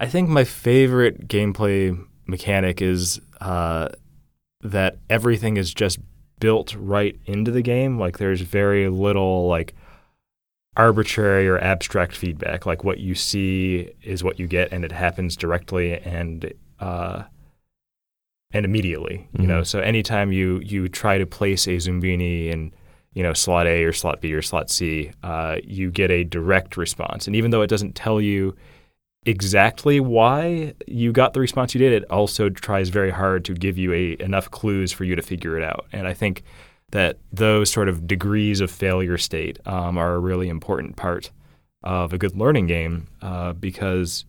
I 0.00 0.06
think 0.06 0.28
my 0.28 0.44
favorite 0.44 1.28
gameplay 1.28 1.98
mechanic 2.26 2.80
is 2.80 3.20
uh, 3.40 3.88
that 4.62 4.98
everything 5.10 5.56
is 5.56 5.72
just 5.74 5.98
built 6.40 6.74
right 6.78 7.18
into 7.26 7.50
the 7.50 7.62
game. 7.62 7.98
Like 7.98 8.18
there's 8.18 8.40
very 8.40 8.88
little 8.88 9.48
like 9.48 9.74
arbitrary 10.76 11.48
or 11.48 11.58
abstract 11.58 12.16
feedback. 12.16 12.64
Like 12.66 12.84
what 12.84 12.98
you 12.98 13.14
see 13.14 13.90
is 14.02 14.22
what 14.22 14.38
you 14.38 14.46
get, 14.46 14.72
and 14.72 14.84
it 14.84 14.92
happens 14.92 15.36
directly 15.36 15.94
and 15.98 16.52
uh, 16.78 17.24
and 18.52 18.64
immediately. 18.64 19.28
You 19.38 19.46
know, 19.46 19.60
Mhm. 19.62 19.66
so 19.66 19.80
anytime 19.80 20.32
you 20.32 20.60
you 20.64 20.88
try 20.88 21.18
to 21.18 21.26
place 21.26 21.66
a 21.66 21.70
Zoombini 21.76 22.50
in 22.52 22.72
you 23.14 23.22
know 23.24 23.32
slot 23.32 23.66
A 23.66 23.82
or 23.84 23.92
slot 23.92 24.20
B 24.20 24.32
or 24.32 24.42
slot 24.42 24.70
C, 24.70 25.10
uh, 25.24 25.56
you 25.64 25.90
get 25.90 26.10
a 26.12 26.22
direct 26.22 26.76
response. 26.76 27.26
And 27.26 27.34
even 27.34 27.50
though 27.50 27.62
it 27.62 27.70
doesn't 27.70 27.96
tell 27.96 28.20
you 28.20 28.54
exactly 29.28 30.00
why 30.00 30.72
you 30.86 31.12
got 31.12 31.34
the 31.34 31.40
response 31.40 31.74
you 31.74 31.78
did, 31.78 31.92
it 31.92 32.10
also 32.10 32.48
tries 32.48 32.88
very 32.88 33.10
hard 33.10 33.44
to 33.44 33.52
give 33.52 33.76
you 33.76 33.92
a 33.92 34.16
enough 34.20 34.50
clues 34.50 34.90
for 34.90 35.04
you 35.04 35.14
to 35.14 35.20
figure 35.20 35.58
it 35.58 35.62
out. 35.62 35.86
And 35.92 36.06
I 36.08 36.14
think 36.14 36.42
that 36.92 37.18
those 37.30 37.70
sort 37.70 37.90
of 37.90 38.06
degrees 38.06 38.62
of 38.62 38.70
failure 38.70 39.18
state 39.18 39.58
um, 39.66 39.98
are 39.98 40.14
a 40.14 40.18
really 40.18 40.48
important 40.48 40.96
part 40.96 41.30
of 41.82 42.14
a 42.14 42.18
good 42.18 42.34
learning 42.36 42.68
game 42.68 43.06
uh, 43.20 43.52
because 43.52 44.24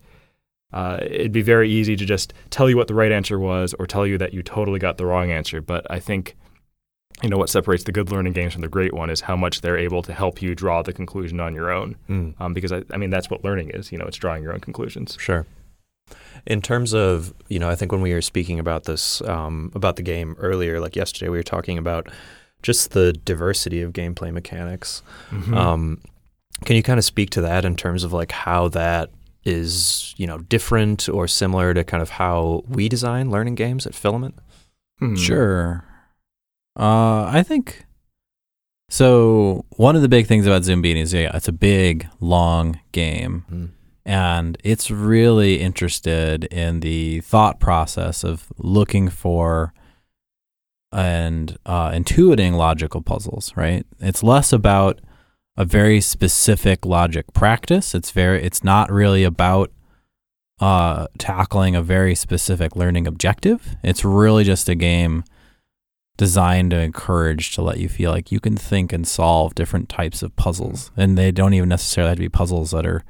uh, 0.74 1.00
it'd 1.02 1.32
be 1.32 1.42
very 1.42 1.70
easy 1.70 1.96
to 1.96 2.06
just 2.06 2.34
tell 2.50 2.70
you 2.70 2.76
what 2.76 2.90
the 2.90 2.94
right 2.94 3.14
answer 3.14 3.40
was 3.40 3.74
or 3.80 3.88
tell 3.88 4.06
you 4.06 4.18
that 4.18 4.34
you 4.34 4.44
totally 4.44 4.80
got 4.80 4.98
the 4.98 5.06
wrong 5.06 5.32
answer. 5.32 5.62
But 5.62 5.90
I 5.90 6.00
think 6.00 6.36
you 7.22 7.30
know 7.30 7.38
what 7.38 7.50
separates 7.50 7.84
the 7.84 7.92
good 7.92 8.12
learning 8.12 8.34
games 8.34 8.54
from 8.54 8.62
the 8.62 8.68
great 8.68 8.94
one 8.94 9.10
is 9.10 9.22
how 9.22 9.36
much 9.36 9.62
they're 9.62 9.78
able 9.78 10.02
to 10.04 10.14
help 10.14 10.42
you 10.42 10.56
draw 10.56 10.82
the 10.82 10.94
conclusion 10.94 11.40
on 11.40 11.54
your 11.54 11.72
own. 11.72 11.96
Mm. 12.10 12.34
Um, 12.40 12.54
because 12.54 12.72
I, 12.72 12.84
I 12.92 12.98
mean 12.98 13.10
that's 13.10 13.30
what 13.30 13.44
learning 13.44 13.72
is. 13.72 13.92
You 13.92 13.98
know, 13.98 14.06
it's 14.06 14.18
drawing 14.18 14.44
your 14.44 14.54
own 14.54 14.60
conclusions. 14.60 15.18
Sure. 15.20 15.46
In 16.46 16.62
terms 16.62 16.94
of, 16.94 17.34
you 17.50 17.60
know, 17.60 17.70
I 17.70 17.76
think 17.76 17.92
when 17.92 18.02
we 18.02 18.14
were 18.14 18.22
speaking 18.22 18.60
about 18.60 18.86
this, 18.86 19.22
um, 19.24 19.72
about 19.76 19.98
the 19.98 20.02
game 20.02 20.36
earlier, 20.40 20.80
like 20.80 20.96
yesterday, 20.96 21.30
we 21.30 21.38
were 21.38 21.44
talking 21.44 21.78
about 21.78 22.10
just 22.64 22.92
the 22.92 23.14
diversity 23.14 23.82
of 23.82 23.94
gameplay 23.94 24.32
mechanics. 24.32 25.04
Mm-hmm. 25.30 25.54
Um, 25.54 26.02
can 26.66 26.76
you 26.76 26.84
kind 26.84 26.98
of 26.98 27.06
speak 27.06 27.30
to 27.32 27.42
that 27.42 27.66
in 27.66 27.76
terms 27.76 28.04
of 28.04 28.14
like 28.14 28.32
how 28.32 28.70
that 28.70 29.12
is, 29.44 30.14
you 30.18 30.28
know, 30.28 30.40
different 30.40 31.08
or 31.10 31.28
similar 31.28 31.74
to 31.74 31.84
kind 31.84 32.02
of 32.02 32.10
how 32.10 32.64
we 32.68 32.90
design 32.90 33.30
learning 33.30 33.56
games 33.56 33.86
at 33.86 33.94
Filament? 33.94 34.36
Hmm. 35.00 35.16
Sure. 35.16 35.84
Uh, 36.80 37.26
I 37.26 37.44
think 37.44 37.86
so. 38.90 39.66
One 39.76 39.96
of 39.98 40.02
the 40.02 40.08
big 40.08 40.28
things 40.28 40.48
about 40.48 40.64
Zoom 40.64 40.82
Zoombini 40.82 41.02
is 41.02 41.14
yeah, 41.14 41.36
it's 41.36 41.48
a 41.48 41.52
big, 41.52 42.08
long 42.22 42.80
game, 42.94 43.44
Mm. 43.52 43.70
and 44.06 44.58
it's 44.64 44.90
really 44.90 45.60
interested 45.60 46.46
in 46.46 46.80
the 46.80 47.20
thought 47.22 47.60
process 47.60 48.24
of 48.24 48.48
looking 48.58 49.10
for 49.10 49.74
and 50.92 51.58
uh, 51.66 51.92
intuiting 51.92 52.54
logical 52.54 53.02
puzzles. 53.02 53.52
Right? 53.58 53.86
It's 54.00 54.24
less 54.24 54.54
about 54.54 55.02
a 55.58 55.66
very 55.66 56.00
specific 56.00 56.86
logic 56.86 57.34
practice. 57.34 57.94
It's 57.94 58.12
very. 58.12 58.42
It's 58.42 58.64
not 58.64 58.90
really 58.90 59.26
about 59.26 59.70
uh, 60.62 61.08
tackling 61.18 61.76
a 61.76 61.82
very 61.82 62.16
specific 62.16 62.78
learning 62.78 63.06
objective. 63.06 63.76
It's 63.84 64.06
really 64.06 64.46
just 64.46 64.70
a 64.70 64.76
game 64.76 65.26
designed 66.20 66.70
to 66.72 66.78
encourage 66.78 67.54
to 67.54 67.62
let 67.62 67.78
you 67.78 67.88
feel 67.88 68.12
like 68.12 68.30
you 68.30 68.42
can 68.42 68.58
think 68.58 68.92
and 68.92 69.08
solve 69.08 69.56
different 69.56 69.88
types 69.88 70.22
of 70.22 70.36
puzzles. 70.36 70.92
And 70.98 71.18
they 71.18 71.32
don't 71.32 71.54
even 71.54 71.70
necessarily 71.70 72.10
have 72.10 72.18
to 72.18 72.22
be 72.22 72.28
puzzles 72.28 72.72
that 72.72 72.86
are 72.86 73.06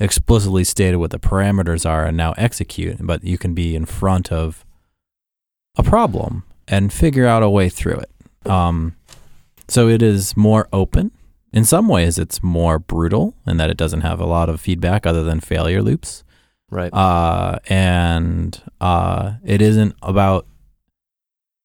explicitly 0.00 0.64
stated 0.64 0.96
what 0.96 1.12
the 1.12 1.20
parameters 1.20 1.88
are 1.88 2.04
and 2.06 2.16
now 2.16 2.32
execute, 2.36 2.96
but 3.00 3.22
you 3.22 3.38
can 3.38 3.54
be 3.54 3.76
in 3.76 3.84
front 3.86 4.32
of 4.32 4.64
a 5.78 5.84
problem 5.84 6.42
and 6.66 6.92
figure 6.92 7.24
out 7.24 7.44
a 7.44 7.48
way 7.48 7.68
through 7.68 7.98
it. 8.00 8.50
Um, 8.50 8.96
so 9.68 9.86
it 9.88 10.02
is 10.02 10.36
more 10.36 10.68
open. 10.72 11.12
In 11.52 11.64
some 11.64 11.86
ways, 11.86 12.18
it's 12.18 12.42
more 12.42 12.80
brutal 12.80 13.36
in 13.46 13.58
that 13.58 13.70
it 13.70 13.76
doesn't 13.76 14.00
have 14.00 14.18
a 14.18 14.26
lot 14.26 14.48
of 14.48 14.60
feedback 14.60 15.06
other 15.06 15.22
than 15.22 15.38
failure 15.38 15.82
loops 15.82 16.24
Right. 16.68 16.92
uh, 16.92 17.60
and 17.68 18.60
uh, 18.80 19.34
it 19.44 19.62
isn't 19.62 19.94
about 20.02 20.46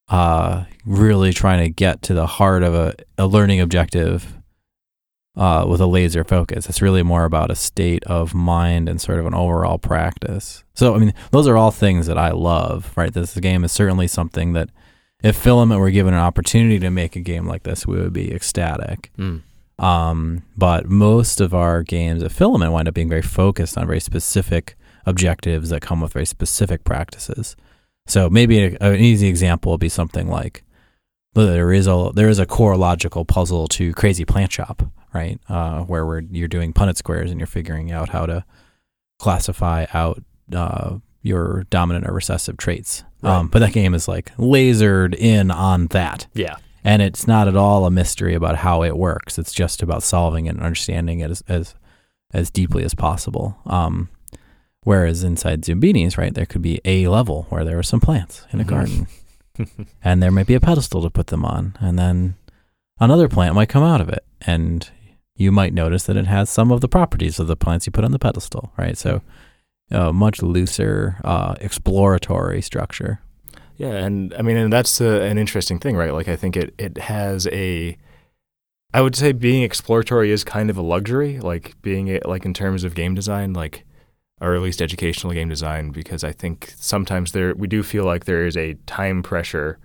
uh, 0.09 0.65
really 0.85 1.33
trying 1.33 1.63
to 1.63 1.69
get 1.69 2.01
to 2.03 2.13
the 2.13 2.25
heart 2.25 2.63
of 2.63 2.73
a, 2.73 2.95
a 3.17 3.27
learning 3.27 3.61
objective 3.61 4.33
uh, 5.35 5.65
with 5.67 5.79
a 5.79 5.85
laser 5.85 6.23
focus. 6.23 6.67
It's 6.67 6.81
really 6.81 7.03
more 7.03 7.25
about 7.25 7.51
a 7.51 7.55
state 7.55 8.03
of 8.05 8.33
mind 8.33 8.89
and 8.89 8.99
sort 8.99 9.19
of 9.19 9.25
an 9.25 9.33
overall 9.33 9.77
practice. 9.77 10.63
So, 10.73 10.95
I 10.95 10.97
mean, 10.97 11.13
those 11.31 11.47
are 11.47 11.57
all 11.57 11.71
things 11.71 12.07
that 12.07 12.17
I 12.17 12.31
love, 12.31 12.91
right? 12.95 13.13
This 13.13 13.35
game 13.35 13.63
is 13.63 13.71
certainly 13.71 14.07
something 14.07 14.53
that 14.53 14.69
if 15.21 15.37
Filament 15.37 15.79
were 15.79 15.91
given 15.91 16.13
an 16.13 16.19
opportunity 16.19 16.79
to 16.79 16.89
make 16.89 17.15
a 17.15 17.21
game 17.21 17.45
like 17.45 17.63
this, 17.63 17.85
we 17.85 17.97
would 17.97 18.13
be 18.13 18.33
ecstatic. 18.33 19.11
Mm. 19.17 19.41
Um, 19.77 20.43
but 20.57 20.89
most 20.89 21.39
of 21.39 21.53
our 21.53 21.83
games 21.83 22.21
at 22.21 22.31
Filament 22.31 22.73
wind 22.73 22.87
up 22.87 22.93
being 22.93 23.09
very 23.09 23.21
focused 23.21 23.77
on 23.77 23.87
very 23.87 24.01
specific 24.01 24.75
objectives 25.05 25.69
that 25.69 25.81
come 25.81 26.01
with 26.01 26.13
very 26.13 26.25
specific 26.25 26.83
practices. 26.83 27.55
So 28.09 28.29
maybe 28.29 28.59
a, 28.63 28.77
an 28.81 28.95
easy 28.99 29.27
example 29.27 29.71
would 29.71 29.79
be 29.79 29.89
something 29.89 30.27
like 30.27 30.63
there 31.35 31.71
is 31.71 31.87
a 31.87 32.11
there 32.15 32.27
is 32.27 32.39
a 32.39 32.45
core 32.45 32.75
logical 32.75 33.23
puzzle 33.23 33.67
to 33.69 33.93
Crazy 33.93 34.25
Plant 34.25 34.51
Shop, 34.51 34.83
right? 35.13 35.39
Uh, 35.47 35.81
where 35.83 36.05
we're, 36.05 36.21
you're 36.21 36.47
doing 36.49 36.73
Punnett 36.73 36.97
squares 36.97 37.31
and 37.31 37.39
you're 37.39 37.47
figuring 37.47 37.91
out 37.91 38.09
how 38.09 38.25
to 38.25 38.43
classify 39.19 39.85
out 39.93 40.21
uh, 40.53 40.97
your 41.21 41.65
dominant 41.69 42.07
or 42.07 42.13
recessive 42.13 42.57
traits. 42.57 43.03
Um, 43.21 43.47
but 43.49 43.59
that 43.59 43.73
game 43.73 43.93
is 43.93 44.07
like 44.07 44.35
lasered 44.37 45.13
in 45.15 45.51
on 45.51 45.87
that 45.87 46.27
Yeah. 46.33 46.55
and 46.85 47.01
it's 47.01 47.27
not 47.27 47.49
at 47.49 47.55
all 47.57 47.85
a 47.85 47.91
mystery 47.91 48.33
about 48.33 48.55
how 48.57 48.81
it 48.83 48.95
works. 48.97 49.37
It's 49.37 49.51
just 49.53 49.81
about 49.83 50.03
solving 50.03 50.45
it 50.45 50.51
and 50.55 50.61
understanding 50.61 51.19
it 51.19 51.29
as 51.29 51.43
as, 51.49 51.75
as 52.33 52.49
deeply 52.49 52.83
as 52.85 52.95
possible. 52.95 53.57
Um, 53.65 54.07
whereas 54.83 55.23
inside 55.23 55.61
Zoombinis, 55.63 56.17
right, 56.17 56.33
there 56.33 56.45
could 56.45 56.61
be 56.61 56.79
a 56.85 57.07
level 57.07 57.45
where 57.49 57.63
there 57.65 57.77
are 57.79 57.83
some 57.83 57.99
plants 57.99 58.45
in 58.51 58.59
a 58.59 58.63
Mhm. 58.63 58.67
garden, 58.67 59.07
and 60.03 60.21
there 60.23 60.31
might 60.31 60.47
be 60.47 60.53
a 60.55 60.59
pedestal 60.59 61.01
to 61.01 61.09
put 61.09 61.27
them 61.27 61.43
on, 61.45 61.75
and 61.79 61.97
then 61.99 62.35
another 62.99 63.27
plant 63.27 63.55
might 63.55 63.69
come 63.69 63.83
out 63.83 64.01
of 64.01 64.09
it, 64.09 64.23
and 64.41 64.89
you 65.35 65.51
might 65.51 65.73
notice 65.73 66.03
that 66.05 66.17
it 66.17 66.27
has 66.27 66.49
some 66.49 66.71
of 66.71 66.81
the 66.81 66.87
properties 66.89 67.39
of 67.39 67.47
the 67.47 67.55
plants 67.55 67.85
you 67.85 67.91
put 67.91 68.03
on 68.03 68.11
the 68.11 68.19
pedestal, 68.19 68.71
right? 68.77 68.97
So, 68.97 69.21
a 69.91 70.11
much 70.13 70.41
looser, 70.41 71.15
uh, 71.23 71.55
exploratory 71.61 72.61
structure. 72.61 73.21
Yeah, 73.77 73.93
and 73.93 74.33
I 74.37 74.41
mean, 74.41 74.57
and 74.57 74.71
that's 74.73 74.99
uh 75.01 75.21
an 75.21 75.37
interesting 75.37 75.79
thing, 75.79 75.95
right? 75.95 76.13
Like, 76.13 76.27
I 76.27 76.35
think 76.35 76.57
it 76.57 76.73
it 76.77 76.97
has 76.97 77.47
a. 77.47 77.97
I 78.93 79.01
would 79.01 79.15
say 79.15 79.31
being 79.31 79.63
exploratory 79.63 80.31
is 80.31 80.43
kind 80.43 80.69
of 80.69 80.77
a 80.77 80.81
luxury, 80.81 81.39
like 81.39 81.79
being 81.81 82.09
a, 82.09 82.19
like 82.25 82.43
in 82.45 82.53
terms 82.53 82.83
of 82.83 82.93
game 82.95 83.15
design, 83.15 83.53
like 83.53 83.85
or 84.41 84.55
at 84.55 84.61
least 84.61 84.81
educational 84.81 85.33
game 85.33 85.49
design, 85.49 85.89
because 85.91 86.23
I 86.23 86.31
think 86.31 86.73
sometimes 86.77 87.31
there 87.33 87.53
we 87.55 87.67
do 87.67 87.83
feel 87.83 88.05
like 88.05 88.25
there 88.25 88.45
is 88.45 88.55
a 88.57 88.75
time 88.85 89.21
pressure 89.23 89.77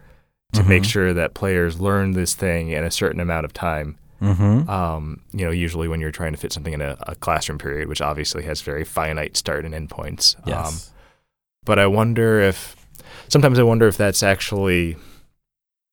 to 0.52 0.62
make 0.62 0.82
Mhm. 0.84 0.86
sure 0.90 1.14
that 1.14 1.34
players 1.34 1.80
learn 1.80 2.12
this 2.12 2.34
thing 2.34 2.68
in 2.70 2.84
a 2.84 2.90
certain 2.90 3.20
amount 3.20 3.44
of 3.44 3.52
time. 3.52 3.96
Mm-hmm. 4.22 4.70
Um, 4.70 5.20
you 5.32 5.44
know, 5.44 5.50
usually 5.50 5.88
when 5.88 6.00
you're 6.00 6.12
trying 6.12 6.32
to 6.32 6.38
fit 6.38 6.52
something 6.52 6.72
in 6.72 6.80
a, 6.80 6.96
a 7.08 7.14
classroom 7.16 7.58
period, 7.58 7.88
which 7.88 8.00
obviously 8.00 8.44
has 8.44 8.62
very 8.62 8.84
finite 8.84 9.36
start 9.36 9.64
and 9.64 9.74
end 9.74 9.90
points. 9.90 10.36
Um, 10.44 10.52
Yes. 10.52 10.92
but 11.64 11.78
I 11.80 11.86
wonder 11.88 12.40
if 12.40 12.76
sometimes 13.28 13.58
I 13.58 13.64
wonder 13.64 13.88
if 13.88 13.96
that's 13.96 14.22
actually 14.22 14.96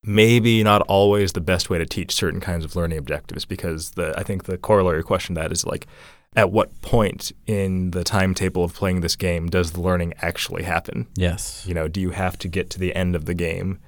maybe 0.04 0.64
not 0.64 0.82
always 0.84 1.34
the 1.34 1.42
best 1.42 1.70
way 1.70 1.78
to 1.78 1.86
teach 1.86 2.14
certain 2.14 2.40
kinds 2.40 2.66
of 2.66 2.76
learning 2.76 2.98
objectives 2.98 3.46
because 3.46 3.92
the 3.92 4.14
I 4.18 4.24
think 4.24 4.44
the 4.46 4.58
corollary 4.58 5.04
question 5.04 5.36
to 5.36 5.42
that 5.42 5.52
is 5.52 5.66
like 5.66 5.88
at 6.36 6.52
what 6.52 6.82
point 6.82 7.32
in 7.46 7.92
the 7.92 8.04
timetable 8.04 8.64
of 8.64 8.74
playing 8.74 9.02
this 9.02 9.16
game 9.16 9.48
does 9.50 9.72
the 9.72 9.82
learning 9.82 10.14
actually 10.22 10.64
happen? 10.64 11.08
yes. 11.16 11.64
You 11.68 11.74
know, 11.74 11.88
do 11.88 12.00
you 12.00 12.12
have 12.12 12.38
to 12.40 12.48
get 12.48 12.70
to 12.72 12.80
the 12.80 12.96
end 12.96 13.16
of 13.16 13.26
the 13.26 13.34
game 13.34 13.80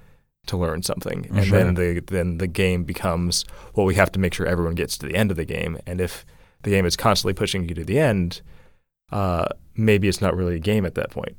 to 0.47 0.57
learn 0.57 0.83
something? 0.83 1.25
And 1.33 1.45
Sure. 1.45 1.57
then 1.63 1.75
the 1.75 2.01
then 2.07 2.37
the 2.39 2.47
game 2.47 2.83
becomes 2.83 3.45
well 3.75 3.85
we 3.85 3.95
have 3.95 4.11
to 4.13 4.19
make 4.19 4.33
sure 4.33 4.45
everyone 4.45 4.75
gets 4.75 4.97
to 4.97 5.07
the 5.07 5.15
end 5.15 5.31
of 5.31 5.37
the 5.37 5.45
game 5.45 5.77
and 5.87 6.01
if 6.01 6.25
the 6.63 6.69
game 6.69 6.85
is 6.85 6.95
constantly 6.97 7.33
pushing 7.33 7.67
you 7.67 7.75
to 7.75 7.83
the 7.85 7.99
end 7.99 8.41
uh, 9.11 9.45
maybe 9.75 10.07
it's 10.07 10.21
not 10.21 10.35
really 10.35 10.55
a 10.55 10.59
game 10.59 10.85
at 10.85 10.95
that 10.95 11.11
point. 11.11 11.35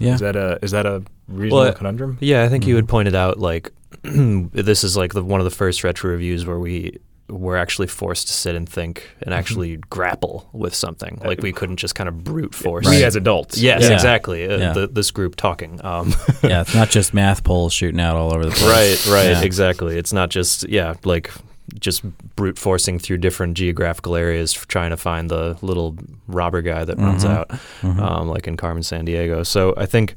Yeah. 0.00 0.14
Is 0.14 0.20
that 0.20 0.36
a 0.36 0.58
is 0.62 0.70
that 0.70 0.86
a 0.86 1.02
reasonable 1.26 1.64
Well, 1.64 1.72
conundrum? 1.74 2.16
Yeah, 2.20 2.44
I 2.44 2.48
think 2.48 2.66
you 2.66 2.74
Mhm. 2.74 2.78
had 2.78 2.88
pointed 2.88 3.14
out 3.14 3.38
like 3.38 3.70
this 4.02 4.82
is 4.84 4.96
like 4.96 5.12
the 5.12 5.22
one 5.24 5.40
of 5.40 5.44
the 5.44 5.50
first 5.50 5.82
retro 5.84 6.10
reviews 6.10 6.46
where 6.46 6.58
we 6.58 6.96
were 7.28 7.56
actually 7.56 7.88
forced 7.88 8.26
to 8.28 8.32
sit 8.32 8.54
and 8.56 8.68
think 8.68 9.10
and 9.22 9.34
actually 9.34 9.76
grapple 9.90 10.48
with 10.52 10.74
something. 10.74 11.20
Like 11.24 11.42
we 11.42 11.52
couldn't 11.52 11.76
just 11.76 11.94
kind 11.94 12.08
of 12.08 12.24
brute 12.24 12.54
force. 12.54 12.88
We 12.88 13.04
as 13.04 13.16
adults. 13.16 13.58
Yes, 13.58 13.82
Yeah. 13.82 13.92
exactly. 13.92 14.46
Uh, 14.48 14.56
Yeah. 14.58 14.72
the, 14.72 14.86
this 14.88 15.10
group 15.10 15.36
talking. 15.36 15.80
Um, 15.84 16.14
yeah, 16.42 16.62
it's 16.62 16.74
not 16.74 16.88
just 16.90 17.12
math 17.12 17.44
poles 17.44 17.72
shooting 17.72 18.00
out 18.00 18.16
all 18.16 18.34
over 18.34 18.44
the 18.46 18.50
place. 18.52 19.06
right, 19.06 19.12
right, 19.12 19.30
Yeah. 19.32 19.42
exactly. 19.42 19.98
It's 19.98 20.12
not 20.12 20.30
just 20.30 20.68
yeah, 20.68 20.94
like 21.04 21.30
just 21.78 22.02
brute 22.34 22.58
forcing 22.58 22.98
through 22.98 23.18
different 23.18 23.54
geographical 23.54 24.16
areas, 24.16 24.54
trying 24.54 24.88
to 24.90 24.96
find 24.96 25.28
the 25.30 25.58
little 25.60 25.98
robber 26.26 26.62
guy 26.62 26.82
that 26.84 26.96
runs 26.96 27.24
Mhm. 27.26 27.30
out. 27.30 27.48
Mhm. 27.82 28.00
um, 28.00 28.28
like 28.28 28.46
in 28.48 28.56
Carmen 28.56 28.82
Sandiego. 28.82 29.44
So 29.46 29.74
I 29.76 29.84
think, 29.84 30.14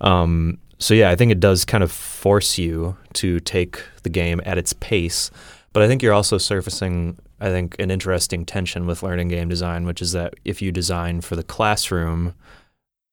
um, 0.00 0.58
so 0.78 0.94
yeah, 0.94 1.10
I 1.10 1.16
think 1.16 1.32
it 1.32 1.40
does 1.40 1.64
kind 1.64 1.82
of 1.82 1.90
force 1.90 2.58
you 2.58 2.96
to 3.14 3.40
take 3.40 3.80
the 4.04 4.08
game 4.08 4.40
at 4.44 4.56
its 4.58 4.72
pace. 4.74 5.30
But 5.74 5.82
I 5.82 5.88
think 5.88 6.02
you're 6.02 6.14
also 6.14 6.38
surfacing 6.38 7.18
I 7.40 7.50
think, 7.50 7.76
an 7.78 7.90
interesting 7.90 8.46
tension 8.46 8.86
with 8.86 9.02
learning 9.02 9.28
game 9.28 9.50
design, 9.50 9.84
which 9.84 10.00
is 10.00 10.12
that 10.12 10.32
if 10.46 10.62
you 10.62 10.72
design 10.72 11.20
for 11.20 11.36
the 11.36 11.42
classroom, 11.42 12.32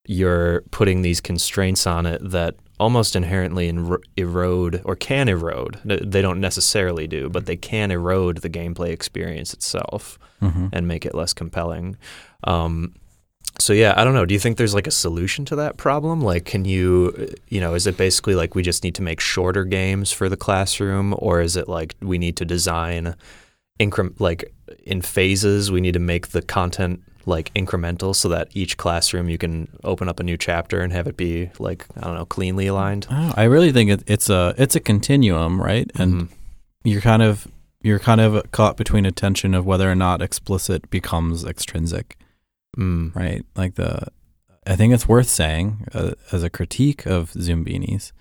you're 0.06 0.62
putting 0.72 1.01
these 1.01 1.20
constraints 1.20 1.86
on 1.86 2.06
it 2.06 2.22
that 2.24 2.56
almost 2.80 3.15
inherently 3.15 3.68
ero- 3.70 3.98
erode 4.15 4.82
or 4.86 4.96
can 4.96 5.27
erode. 5.27 5.80
They 5.84 6.22
don't 6.22 6.39
necessarily 6.39 7.08
do, 7.08 7.30
but 7.30 7.46
they 7.46 7.58
can 7.58 7.91
erode 7.91 8.38
the 8.38 8.50
gameplay 8.50 8.89
experience 8.89 9.53
itself 9.53 10.18
Mm-hmm. 10.41 10.68
and 10.74 10.88
make 10.88 11.06
it 11.06 11.13
less 11.13 11.34
compelling. 11.34 11.98
Um, 12.46 12.96
so 13.62 13.74
yeah, 13.74 13.94
I 13.96 14.03
don't 14.03 14.13
know. 14.13 14.25
Do 14.25 14.34
you 14.34 14.39
think 14.39 14.58
there's 14.58 14.74
like 14.74 14.88
a 14.88 14.91
solution 14.91 15.46
to 15.46 15.56
that 15.58 15.77
problem? 15.77 16.22
Like, 16.22 16.46
can 16.46 16.65
you, 16.65 17.34
you 17.50 17.60
know, 17.62 17.74
is 17.75 17.88
it 17.88 17.98
basically 17.98 18.36
like 18.36 18.56
we 18.56 18.63
just 18.63 18.84
need 18.84 18.96
to 18.96 19.01
make 19.01 19.20
shorter 19.20 19.63
games 19.63 20.12
for 20.12 20.27
the 20.30 20.38
classroom, 20.38 21.13
or 21.18 21.41
is 21.41 21.56
it 21.56 21.68
like 21.68 21.96
we 22.01 22.18
need 22.18 22.36
to 22.38 22.46
design 22.46 23.15
increment 23.80 24.20
like 24.20 24.53
in 24.84 25.01
phases? 25.01 25.72
We 25.72 25.82
need 25.82 25.94
to 25.94 26.00
make 26.00 26.30
the 26.30 26.41
content 26.41 27.01
like 27.27 27.53
incremental 27.53 28.15
so 28.15 28.27
that 28.30 28.48
each 28.53 28.77
classroom 28.77 29.30
you 29.30 29.38
can 29.38 29.68
open 29.84 30.10
up 30.10 30.20
a 30.20 30.24
new 30.24 30.38
chapter 30.38 30.82
and 30.82 30.91
have 30.91 31.06
it 31.06 31.15
be 31.15 31.51
like 31.60 31.86
I 31.98 32.01
don't 32.01 32.15
know 32.15 32.25
cleanly 32.25 32.68
aligned. 32.68 33.06
Oh, 33.12 33.34
I 33.38 33.44
really 33.44 33.72
think 33.72 33.91
it, 33.91 34.03
it's 34.08 34.30
a 34.30 34.56
it's 34.58 34.75
a 34.75 34.80
continuum, 34.80 35.62
right? 35.62 35.89
And 35.96 36.13
Mhm. 36.13 36.27
you're 36.84 37.01
kind 37.01 37.22
of 37.22 37.48
you're 37.84 38.00
kind 38.00 38.22
of 38.22 38.51
caught 38.51 38.75
between 38.77 39.06
a 39.06 39.12
tension 39.12 39.53
of 39.53 39.65
whether 39.65 39.89
or 39.89 39.96
not 39.96 40.22
explicit 40.22 40.89
becomes 40.89 41.44
extrinsic, 41.46 42.18
Mm. 42.77 43.15
right? 43.15 43.45
Like 43.55 43.75
the 43.75 44.07
I 44.65 44.75
think 44.75 44.93
it's 44.93 45.07
worth 45.07 45.27
saying 45.27 45.87
uh, 45.93 46.11
as 46.31 46.43
a 46.43 46.49
critique 46.49 47.05
of 47.05 47.31
Zoombinis 47.31 48.11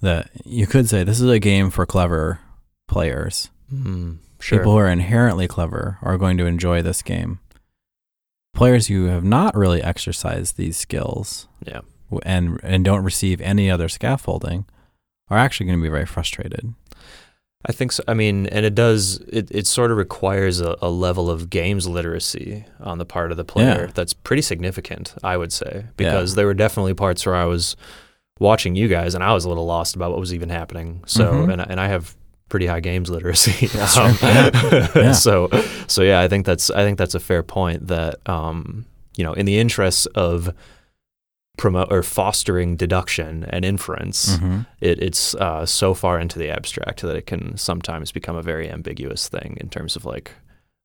that 0.00 0.30
you 0.44 0.66
could 0.66 0.88
say 0.88 1.02
this 1.02 1.20
is 1.20 1.30
a 1.30 1.38
game 1.38 1.70
for 1.70 1.86
clever 1.86 2.40
players. 2.86 3.50
Mm. 3.72 4.18
Sure. 4.40 4.58
People 4.58 4.72
who 4.72 4.78
are 4.78 4.88
inherently 4.88 5.48
clever 5.48 5.98
are 6.02 6.18
going 6.18 6.36
to 6.36 6.46
enjoy 6.46 6.82
this 6.82 7.00
game. 7.00 7.40
Players 8.54 8.88
who 8.88 9.06
have 9.06 9.24
not 9.24 9.56
really 9.56 9.82
exercised 9.82 10.56
these 10.56 10.76
skills 10.76 11.48
yeah. 11.64 11.80
and 12.24 12.60
and 12.62 12.84
don't 12.84 13.02
receive 13.02 13.40
any 13.40 13.70
other 13.70 13.88
scaffolding 13.88 14.66
are 15.30 15.38
actually 15.38 15.66
going 15.66 15.78
to 15.78 15.82
be 15.82 15.88
very 15.88 16.06
frustrated. 16.06 16.74
I 17.66 17.72
think 17.72 17.92
so. 17.92 18.02
I 18.06 18.14
mean, 18.14 18.46
and 18.48 18.66
it 18.66 18.74
does. 18.74 19.18
It, 19.28 19.48
it 19.50 19.66
sort 19.66 19.90
of 19.90 19.96
requires 19.96 20.60
a, 20.60 20.76
a 20.82 20.90
level 20.90 21.30
of 21.30 21.48
games 21.48 21.86
literacy 21.88 22.64
on 22.80 22.98
the 22.98 23.06
part 23.06 23.30
of 23.30 23.36
the 23.38 23.44
player 23.44 23.86
Yeah. 23.86 23.92
that's 23.94 24.12
pretty 24.12 24.42
significant. 24.42 25.14
I 25.24 25.36
would 25.36 25.52
say 25.52 25.86
because 25.96 26.34
there 26.34 26.46
were 26.46 26.54
definitely 26.54 26.94
parts 26.94 27.24
where 27.24 27.34
I 27.34 27.44
was 27.46 27.74
watching 28.38 28.74
you 28.74 28.88
guys 28.88 29.14
and 29.14 29.24
I 29.24 29.32
was 29.32 29.44
a 29.44 29.48
little 29.48 29.64
lost 29.66 29.96
about 29.96 30.10
what 30.10 30.20
was 30.20 30.34
even 30.34 30.50
happening. 30.50 31.02
So, 31.06 31.32
Mhm. 31.32 31.52
and 31.52 31.62
I- 31.62 31.66
and 31.70 31.80
I 31.80 31.88
have 31.88 32.14
pretty 32.50 32.66
high 32.66 32.80
games 32.80 33.08
literacy. 33.10 33.68
Um. 33.98 34.16
Yeah. 34.94 35.12
So, 35.12 35.48
so 35.86 36.02
yeah, 36.02 36.20
I 36.20 36.28
think 36.28 36.44
that's 36.46 36.70
I 36.70 36.84
think 36.84 36.98
that's 36.98 37.14
a 37.14 37.20
fair 37.20 37.42
point. 37.42 37.86
That 37.88 38.16
um, 38.28 38.84
you 39.16 39.24
know, 39.24 39.32
in 39.32 39.46
the 39.46 39.58
interests 39.58 40.06
of 40.14 40.52
promote 41.56 41.92
or 41.92 42.02
fostering 42.02 42.76
deduction 42.76 43.44
and 43.50 43.64
inference 43.64 44.38
Mhm. 44.38 44.66
it, 44.80 45.00
it's 45.00 45.34
uh, 45.36 45.64
so 45.64 45.94
far 45.94 46.18
into 46.18 46.38
the 46.38 46.50
abstract 46.50 47.02
that 47.02 47.14
it 47.16 47.26
can 47.26 47.56
sometimes 47.56 48.10
become 48.12 48.34
a 48.36 48.42
very 48.42 48.68
ambiguous 48.70 49.28
thing 49.28 49.56
in 49.60 49.68
terms 49.68 49.94
of 49.96 50.04
like 50.04 50.32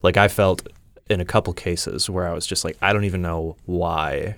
like 0.03 0.15
I 0.17 0.27
felt 0.27 0.67
in 1.09 1.19
a 1.19 1.25
couple 1.25 1.53
cases 1.53 2.07
where 2.09 2.27
I 2.27 2.33
was 2.33 2.45
just 2.45 2.63
like 2.63 2.77
I 2.81 2.93
don't 2.93 3.05
even 3.05 3.21
know 3.21 3.55
why 3.65 4.35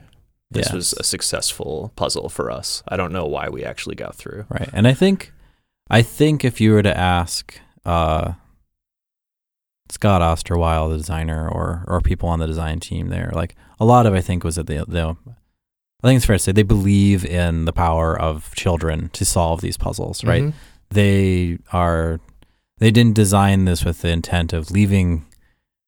this 0.49 0.71
was 0.71 0.93
a 0.93 1.03
successful 1.03 1.91
puzzle 1.95 2.27
for 2.29 2.49
us. 2.51 2.81
I 2.87 2.95
don't 2.97 3.13
know 3.13 3.25
why 3.25 3.47
we 3.49 3.63
actually 3.65 3.95
got 3.95 4.15
through. 4.15 4.45
Right. 4.49 4.69
And 4.73 4.87
I 4.87 4.93
think 4.93 5.33
I 5.89 6.01
think 6.01 6.45
if 6.45 6.61
you 6.61 6.71
were 6.73 6.83
to 6.83 6.97
ask 6.97 7.59
uh, 7.85 8.33
Scot 9.89 10.21
Osterweil, 10.21 10.89
the 10.89 10.97
designer, 10.97 11.49
or 11.49 11.83
or 11.87 11.99
people 12.01 12.29
on 12.29 12.39
the 12.39 12.47
design 12.47 12.79
team 12.79 13.09
there, 13.09 13.31
like 13.33 13.55
a 13.79 13.85
lot 13.85 14.05
of 14.05 14.13
I 14.13 14.21
think 14.21 14.43
was 14.43 14.55
that 14.55 14.67
they, 14.67 14.81
they 14.87 15.13
I 16.03 16.07
think 16.07 16.17
it's 16.17 16.25
fair 16.25 16.35
to 16.37 16.43
say 16.43 16.51
they 16.51 16.63
believe 16.63 17.23
in 17.25 17.65
the 17.65 17.73
power 17.73 18.19
of 18.19 18.53
children 18.55 19.09
to 19.13 19.23
solve 19.25 19.61
these 19.61 19.77
puzzles, 19.77 20.23
right? 20.23 20.43
Mhm. 20.43 20.53
They 20.89 21.59
are 21.71 22.19
they 22.79 22.89
didn't 22.89 23.13
design 23.15 23.65
this 23.65 23.85
with 23.85 24.01
the 24.01 24.09
intent 24.09 24.53
of 24.53 24.71
leaving 24.71 25.25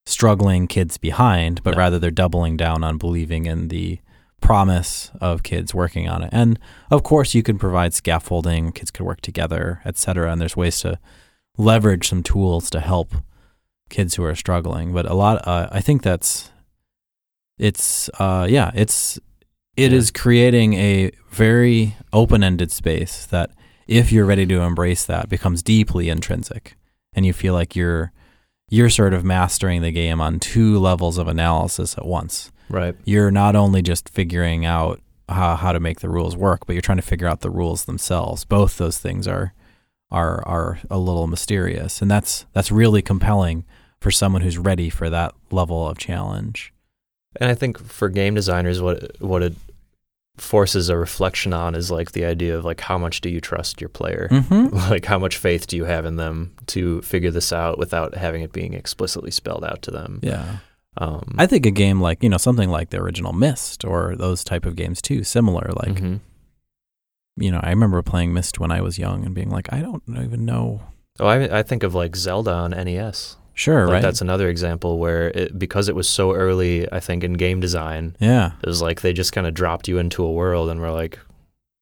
struggling 0.06 0.67
kids 0.67 0.97
behind, 0.97 1.63
but 1.63 1.71
No. 1.71 1.78
rather 1.80 1.97
they're 1.97 2.12
doubling 2.12 2.56
down 2.58 2.84
on 2.84 2.97
believing 2.99 3.45
in 3.47 3.69
the 3.69 3.99
promise 4.41 5.10
of 5.19 5.41
kids 5.41 5.73
working 5.73 6.08
on 6.08 6.21
it. 6.21 6.30
And 6.32 6.60
of 6.91 7.02
course, 7.02 7.34
you 7.34 7.41
can 7.41 7.58
provide 7.58 7.93
scaffolding, 7.95 8.71
kids 8.73 8.91
could 8.91 9.06
work 9.06 9.21
together, 9.21 9.82
etc. 9.86 10.32
And 10.32 10.39
there's 10.39 10.56
ways 10.58 10.80
to 10.82 10.99
leverage 11.58 12.10
some 12.10 12.21
tools 12.21 12.69
to 12.71 12.80
help 12.80 13.15
kids 13.89 14.15
who 14.15 14.23
are 14.26 14.36
struggling. 14.36 14.93
But 14.93 15.06
a 15.10 15.13
lot, 15.15 15.47
uh, 15.47 15.69
I 15.71 15.82
think 15.82 16.04
that's 16.04 16.52
it's 17.58 18.10
uh, 18.19 18.45
yeah, 18.49 18.71
it's 18.76 19.19
it 19.76 19.92
Yeah. 19.92 19.98
is 19.98 20.12
creating 20.12 20.74
a 20.76 21.12
very 21.32 21.96
open-ended 22.12 22.72
space 22.72 23.26
that 23.28 23.52
if 23.88 24.12
you're 24.12 24.26
ready 24.26 24.46
to 24.46 24.62
embrace 24.62 25.06
that 25.06 25.30
becomes 25.30 25.62
deeply 25.64 26.10
intrinsic 26.10 26.76
and 27.14 27.26
you 27.26 27.34
feel 27.34 27.54
like 27.54 27.76
you're 27.76 28.12
you're 28.70 28.90
sort 28.90 29.14
of 29.14 29.24
mastering 29.24 29.82
the 29.82 29.92
game 29.92 30.20
on 30.22 30.40
two 30.40 30.80
levels 30.80 31.18
of 31.18 31.28
analysis 31.28 31.98
at 31.98 32.06
once 32.06 32.52
Right. 32.70 32.96
you're 33.06 33.30
not 33.30 33.56
only 33.56 33.82
just 33.82 34.10
figuring 34.10 34.66
out 34.66 35.00
how, 35.30 35.56
how 35.56 35.72
to 35.74 35.80
make 35.80 36.00
the 36.00 36.10
rules 36.10 36.36
work, 36.36 36.66
but 36.66 36.74
you're 36.74 36.82
trying 36.82 36.98
to 36.98 37.02
figure 37.04 37.28
out 37.28 37.42
the 37.42 37.50
rules 37.52 37.86
themselves. 37.86 38.46
Both 38.46 38.78
those 38.78 38.98
things 38.98 39.28
are 39.28 39.54
are 40.12 40.46
are 40.48 40.80
a 40.90 40.98
little 40.98 41.28
mysterious, 41.28 42.02
and 42.02 42.10
that's 42.12 42.46
that's 42.54 42.72
really 42.72 43.02
compelling 43.02 43.66
for 44.02 44.12
someone 44.12 44.42
who's 44.42 44.58
ready 44.58 44.90
for 44.90 45.10
that 45.10 45.34
level 45.52 45.88
of 45.88 45.98
challenge. 45.98 46.73
And 47.38 47.50
I 47.50 47.56
think 47.56 47.80
for 47.80 48.10
game 48.10 48.36
designers, 48.36 48.82
what 48.82 49.19
what 49.22 49.43
it 49.43 49.54
forces 50.38 50.89
a 50.89 50.98
reflection 50.98 51.54
on 51.54 51.76
is 51.76 51.91
like 51.91 52.13
the 52.13 52.26
idea 52.26 52.58
of 52.58 52.65
like 52.65 52.82
how 52.82 52.98
much 52.98 53.22
do 53.22 53.30
you 53.30 53.39
trust 53.39 53.80
your 53.80 53.89
player? 53.89 54.28
Mm-hmm. 54.32 54.76
Like 54.89 55.06
how 55.06 55.19
much 55.19 55.38
faith 55.38 55.67
do 55.67 55.78
you 55.78 55.86
have 55.86 56.06
in 56.06 56.15
them 56.15 56.56
to 56.67 57.02
figure 57.02 57.32
this 57.32 57.54
out 57.54 57.78
without 57.78 58.15
having 58.15 58.41
it 58.41 58.52
being 58.52 58.74
explicitly 58.74 59.32
spelled 59.32 59.63
out 59.63 59.82
to 59.84 59.91
them? 59.91 60.19
Yeah, 60.24 60.58
Um, 60.98 61.36
I 61.38 61.46
think 61.46 61.65
a 61.65 61.72
game 61.72 62.02
like 62.02 62.24
you 62.24 62.30
know 62.30 62.38
something 62.38 62.69
like 62.69 62.89
the 62.89 62.98
original 63.00 63.34
Myst 63.34 63.86
or 63.86 64.15
those 64.15 64.43
type 64.43 64.65
of 64.65 64.76
games 64.76 65.02
too, 65.02 65.24
similar. 65.24 65.72
Like 65.76 65.96
mhm. 65.96 66.19
you 67.38 67.52
know, 67.52 67.60
I 67.62 67.69
remember 67.69 68.02
playing 68.02 68.34
Myst 68.34 68.60
when 68.60 68.72
I 68.72 68.82
was 68.82 68.98
young 69.00 69.26
and 69.26 69.36
being 69.36 69.50
like, 69.50 69.72
I 69.72 69.82
don't 69.82 70.04
even 70.10 70.46
know. 70.46 70.82
Oh, 71.19 71.28
I 71.28 71.60
I 71.60 71.63
think 71.63 71.84
of 71.84 71.93
like 71.93 72.15
Zelda 72.15 72.52
on 72.54 72.72
NES. 72.72 73.38
Sure, 73.54 73.86
Like 73.86 73.94
right? 73.94 74.02
that's 74.02 74.22
another 74.22 74.50
example 74.50 74.98
where 74.98 75.30
it, 75.30 75.58
because 75.60 75.88
it 75.88 75.96
was 75.96 76.10
so 76.10 76.34
early, 76.34 76.92
I 76.92 77.00
think 77.00 77.24
in 77.24 77.34
game 77.34 77.60
design, 77.60 78.16
yeah, 78.20 78.54
it 78.62 78.68
was 78.68 78.82
like 78.82 79.02
they 79.02 79.13
just 79.13 79.32
kind 79.34 79.46
of 79.46 79.54
dropped 79.54 79.88
you 79.88 79.98
into 80.00 80.24
a 80.24 80.32
world 80.32 80.70
and 80.70 80.80
were 80.82 80.92
like, 80.92 81.20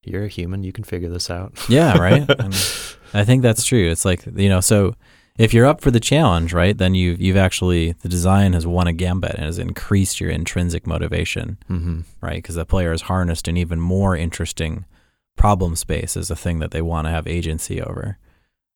"You're 0.04 0.26
a 0.26 0.28
human, 0.28 0.64
you 0.64 0.74
can 0.74 0.84
figure 0.84 1.10
this 1.10 1.30
out." 1.30 1.54
yeah, 1.70 1.98
right. 1.98 2.30
I 3.14 3.24
think 3.24 3.42
that's 3.42 3.64
true. 3.64 3.90
It's 3.90 4.06
like 4.06 4.26
you 4.36 4.50
know, 4.50 4.60
so 4.60 4.96
if 5.38 5.54
you're 5.54 5.66
up 5.66 5.80
for 5.82 5.92
the 5.92 6.00
challenge, 6.00 6.54
right, 6.54 6.78
then 6.78 6.94
you've 6.94 7.22
you've 7.22 7.38
actually 7.38 7.94
the 7.94 8.10
design 8.10 8.54
has 8.54 8.68
won 8.68 8.88
a 8.88 8.94
gambit 8.94 9.36
and 9.36 9.46
has 9.46 9.58
increased 9.58 10.20
your 10.20 10.30
intrinsic 10.30 10.86
motivation, 10.86 11.58
hmm 11.68 12.02
right? 12.22 12.36
Because 12.36 12.56
the 12.56 12.66
player 12.66 12.92
has 12.92 13.04
harnessed 13.04 13.48
an 13.48 13.56
even 13.58 13.80
more 13.80 14.16
interesting 14.16 14.86
problem 15.38 15.76
space 15.76 16.18
as 16.18 16.30
a 16.30 16.36
thing 16.36 16.60
that 16.60 16.72
they 16.72 16.82
want 16.82 17.08
to 17.08 17.12
have 17.12 17.28
agency 17.28 17.82
over. 17.82 18.18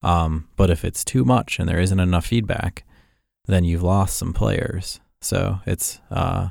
Um, 0.06 0.48
but 0.56 0.70
if 0.70 0.86
it's 0.86 1.04
too 1.04 1.26
much 1.26 1.58
and 1.58 1.68
there 1.68 1.80
isn't 1.80 2.00
enough 2.00 2.28
feedback, 2.28 2.86
then 3.48 3.64
you've 3.66 3.82
lost 3.82 4.18
some 4.18 4.34
players. 4.34 5.00
So 5.20 5.62
it's 5.66 6.00
uh, 6.12 6.50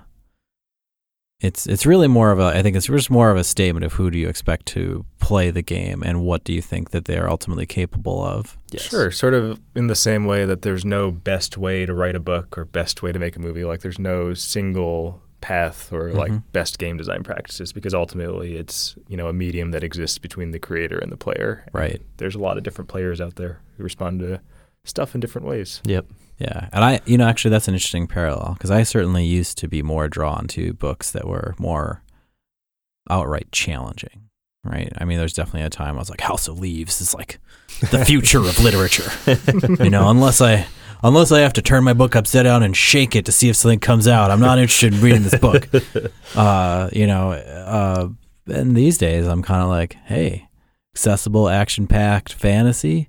it's 1.39 1.65
it's 1.69 1.87
really 1.87 2.09
more 2.09 2.33
of 2.33 2.41
a 2.41 2.47
I 2.47 2.63
think 2.63 2.75
it's 2.75 2.89
just 2.89 3.11
more 3.11 3.31
of 3.31 3.37
a 3.37 3.45
statement 3.45 3.85
of 3.85 3.93
who 3.93 4.11
do 4.11 4.19
you 4.19 4.29
expect 4.29 4.67
to 4.67 5.05
play 5.21 5.53
the 5.53 5.63
game 5.63 6.03
and 6.03 6.23
what 6.23 6.43
do 6.43 6.53
you 6.53 6.61
think 6.61 6.91
that 6.91 7.05
they 7.05 7.17
are 7.17 7.31
ultimately 7.31 7.65
capable 7.65 8.25
of. 8.25 8.59
Sure, 8.77 9.13
sort 9.13 9.35
of 9.35 9.61
in 9.77 9.87
the 9.87 9.95
same 9.95 10.25
way 10.25 10.45
that 10.45 10.63
there's 10.63 10.85
no 10.85 11.13
best 11.13 11.57
way 11.57 11.87
to 11.87 11.95
write 11.95 12.17
a 12.17 12.21
book 12.21 12.59
or 12.59 12.65
best 12.65 13.05
way 13.05 13.13
to 13.13 13.21
make 13.21 13.37
a 13.37 13.41
movie. 13.41 13.65
Like 13.65 13.83
there's 13.83 14.01
no 14.01 14.35
single 14.35 15.23
path 15.45 15.93
or 15.93 16.11
like 16.13 16.33
Mhm. 16.33 16.43
best 16.53 16.79
game 16.79 16.97
design 16.97 17.23
practices 17.23 17.73
because 17.73 17.93
ultimately 17.93 18.57
it's 18.57 18.97
you 19.09 19.17
know 19.17 19.29
a 19.29 19.33
medium 19.33 19.73
that 19.73 19.85
exists 19.85 20.17
between 20.19 20.53
the 20.53 20.59
creator 20.59 20.99
and 20.99 21.13
the 21.13 21.17
player. 21.19 21.67
Right. 21.73 22.01
There's 22.17 22.35
a 22.35 22.39
lot 22.39 22.57
of 22.57 22.63
different 22.65 22.89
players 22.89 23.21
out 23.21 23.37
there 23.37 23.61
who 23.77 23.85
respond 23.85 24.21
to 24.21 24.41
stuff 24.85 25.15
in 25.15 25.21
different 25.21 25.47
ways. 25.47 25.81
Yep. 25.85 26.07
Yeah, 26.39 26.69
and 26.73 26.83
I, 26.85 27.01
you 27.05 27.17
know, 27.19 27.27
actually, 27.29 27.53
that's 27.53 27.69
an 27.69 27.75
interesting 27.75 28.07
parallel 28.09 28.55
because 28.55 28.71
I 28.71 28.83
certainly 28.85 29.25
used 29.25 29.57
to 29.59 29.69
be 29.69 29.83
more 29.83 30.09
drawn 30.09 30.49
to 30.49 30.73
books 30.73 31.11
that 31.13 31.29
were 31.29 31.55
more 31.59 32.03
outright 33.11 33.53
challenging. 33.53 34.23
Right? 34.65 34.91
I 34.99 35.05
mean, 35.05 35.19
there's 35.19 35.35
definitely 35.35 35.67
a 35.67 35.71
time 35.71 35.97
I 35.97 35.99
was 35.99 36.09
like, 36.09 36.23
House 36.23 36.49
of 36.49 36.59
Leaves 36.59 37.01
is 37.03 37.15
like 37.15 37.39
the 37.91 38.03
future 38.11 38.39
of 38.39 38.59
literature. 38.65 39.11
you 39.85 39.91
know, 39.91 40.09
unless 40.09 40.41
I, 40.41 40.67
unless 41.03 41.33
I 41.33 41.41
have 41.41 41.53
to 41.55 41.63
turn 41.63 41.85
my 41.85 41.93
book 41.93 42.15
upside 42.17 42.45
down 42.45 42.63
and 42.63 42.77
shake 42.77 43.17
it 43.17 43.25
to 43.27 43.33
see 43.33 43.49
if 43.49 43.57
something 43.57 43.81
comes 43.81 44.07
out, 44.09 44.31
I'm 44.31 44.41
not 44.41 44.59
interested 44.59 44.95
in 44.95 45.01
reading 45.01 45.23
this 45.23 45.39
book. 45.39 45.69
Uh, 46.37 46.89
you 46.93 47.07
know, 47.07 47.31
uh, 47.33 48.09
and 48.47 48.77
these 48.77 48.99
days 48.99 49.27
I'm 49.27 49.41
kind 49.43 49.63
of 49.63 49.69
like, 49.69 49.95
hey, 50.07 50.49
accessible, 50.95 51.49
action-packed 51.49 52.33
fantasy, 52.33 53.09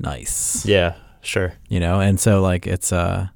nice. 0.00 0.64
Yeah. 0.66 0.94
Sure. 1.24 1.52
you 1.68 1.78
know 1.78 2.00
and 2.00 2.18
so 2.18 2.42
like 2.42 2.66
it's 2.66 2.92
uh 2.92 3.28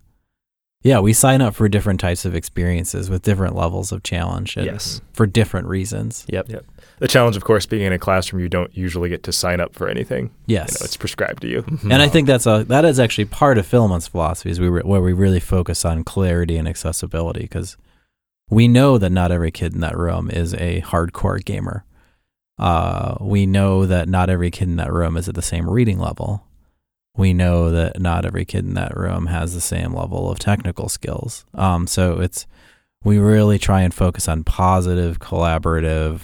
yeah 0.83 0.99
we 0.99 1.13
sign 1.13 1.41
up 1.41 1.55
for 1.55 1.69
different 1.69 2.01
types 2.01 2.25
of 2.25 2.35
experiences 2.35 3.09
with 3.09 3.23
different 3.23 3.55
levels 3.55 3.93
of 3.93 4.03
challenge 4.03 4.57
and 4.57 4.67
Yes. 4.67 5.01
for 5.13 5.25
different 5.25 5.69
reasons 5.69 6.27
Yep. 6.29 6.49
Yep. 6.49 6.65
The 6.99 7.09
challenge, 7.09 7.37
of 7.37 7.45
course, 7.45 7.67
being 7.67 7.83
in 7.85 7.93
a 7.93 7.99
classroom, 7.99 8.41
you 8.43 8.49
don't 8.49 8.75
usually 8.77 9.09
get 9.11 9.23
to 9.25 9.33
sign 9.33 9.61
up 9.61 9.75
for 9.75 9.87
anything. 9.89 10.31
yes 10.47 10.71
You 10.73 10.75
know, 10.81 10.85
it's 10.87 10.97
prescribed 10.97 11.43
to 11.43 11.49
you. 11.49 11.65
and 11.83 11.95
I 12.03 12.09
think 12.09 12.27
that's 12.27 12.47
a 12.47 12.65
that 12.69 12.85
is 12.85 12.99
actually 12.99 13.27
part 13.27 13.59
of 13.59 13.67
Filament's 13.67 14.09
philosophy 14.09 14.51
is 14.51 14.59
we 14.61 14.69
re- 14.69 14.83
where 14.83 15.03
we 15.03 15.13
really 15.13 15.41
focus 15.41 15.85
on 15.85 16.05
clarity 16.05 16.57
and 16.57 16.67
accessibility 16.67 17.41
because 17.43 17.77
we 18.49 18.67
know 18.69 18.97
that 18.97 19.11
not 19.11 19.31
every 19.33 19.51
kid 19.51 19.75
in 19.75 19.81
that 19.81 19.97
room 19.99 20.31
is 20.31 20.55
a 20.55 20.81
hardcore 20.83 21.45
gamer. 21.45 21.85
Uh, 22.59 23.17
we 23.21 23.45
know 23.45 23.85
that 23.85 24.09
not 24.09 24.31
every 24.31 24.51
kid 24.51 24.69
in 24.69 24.77
that 24.77 24.93
room 24.93 25.17
is 25.17 25.29
at 25.29 25.35
the 25.35 25.43
same 25.43 25.69
reading 25.69 25.99
level. 25.99 26.45
We 27.17 27.35
know 27.35 27.71
that 27.71 28.01
not 28.01 28.25
every 28.25 28.45
kid 28.45 28.65
in 28.65 28.75
that 28.75 28.97
room 28.97 29.27
has 29.27 29.53
the 29.53 29.61
same 29.61 29.93
level 29.95 30.31
of 30.31 30.39
technical 30.39 30.89
skills. 30.89 31.45
Um, 31.55 31.87
so 31.87 32.21
it's 32.21 32.47
we 33.05 33.19
really 33.19 33.59
try 33.59 33.83
and 33.83 33.93
focus 33.93 34.29
on 34.29 34.45
positive, 34.45 35.19
collaborative, 35.19 36.21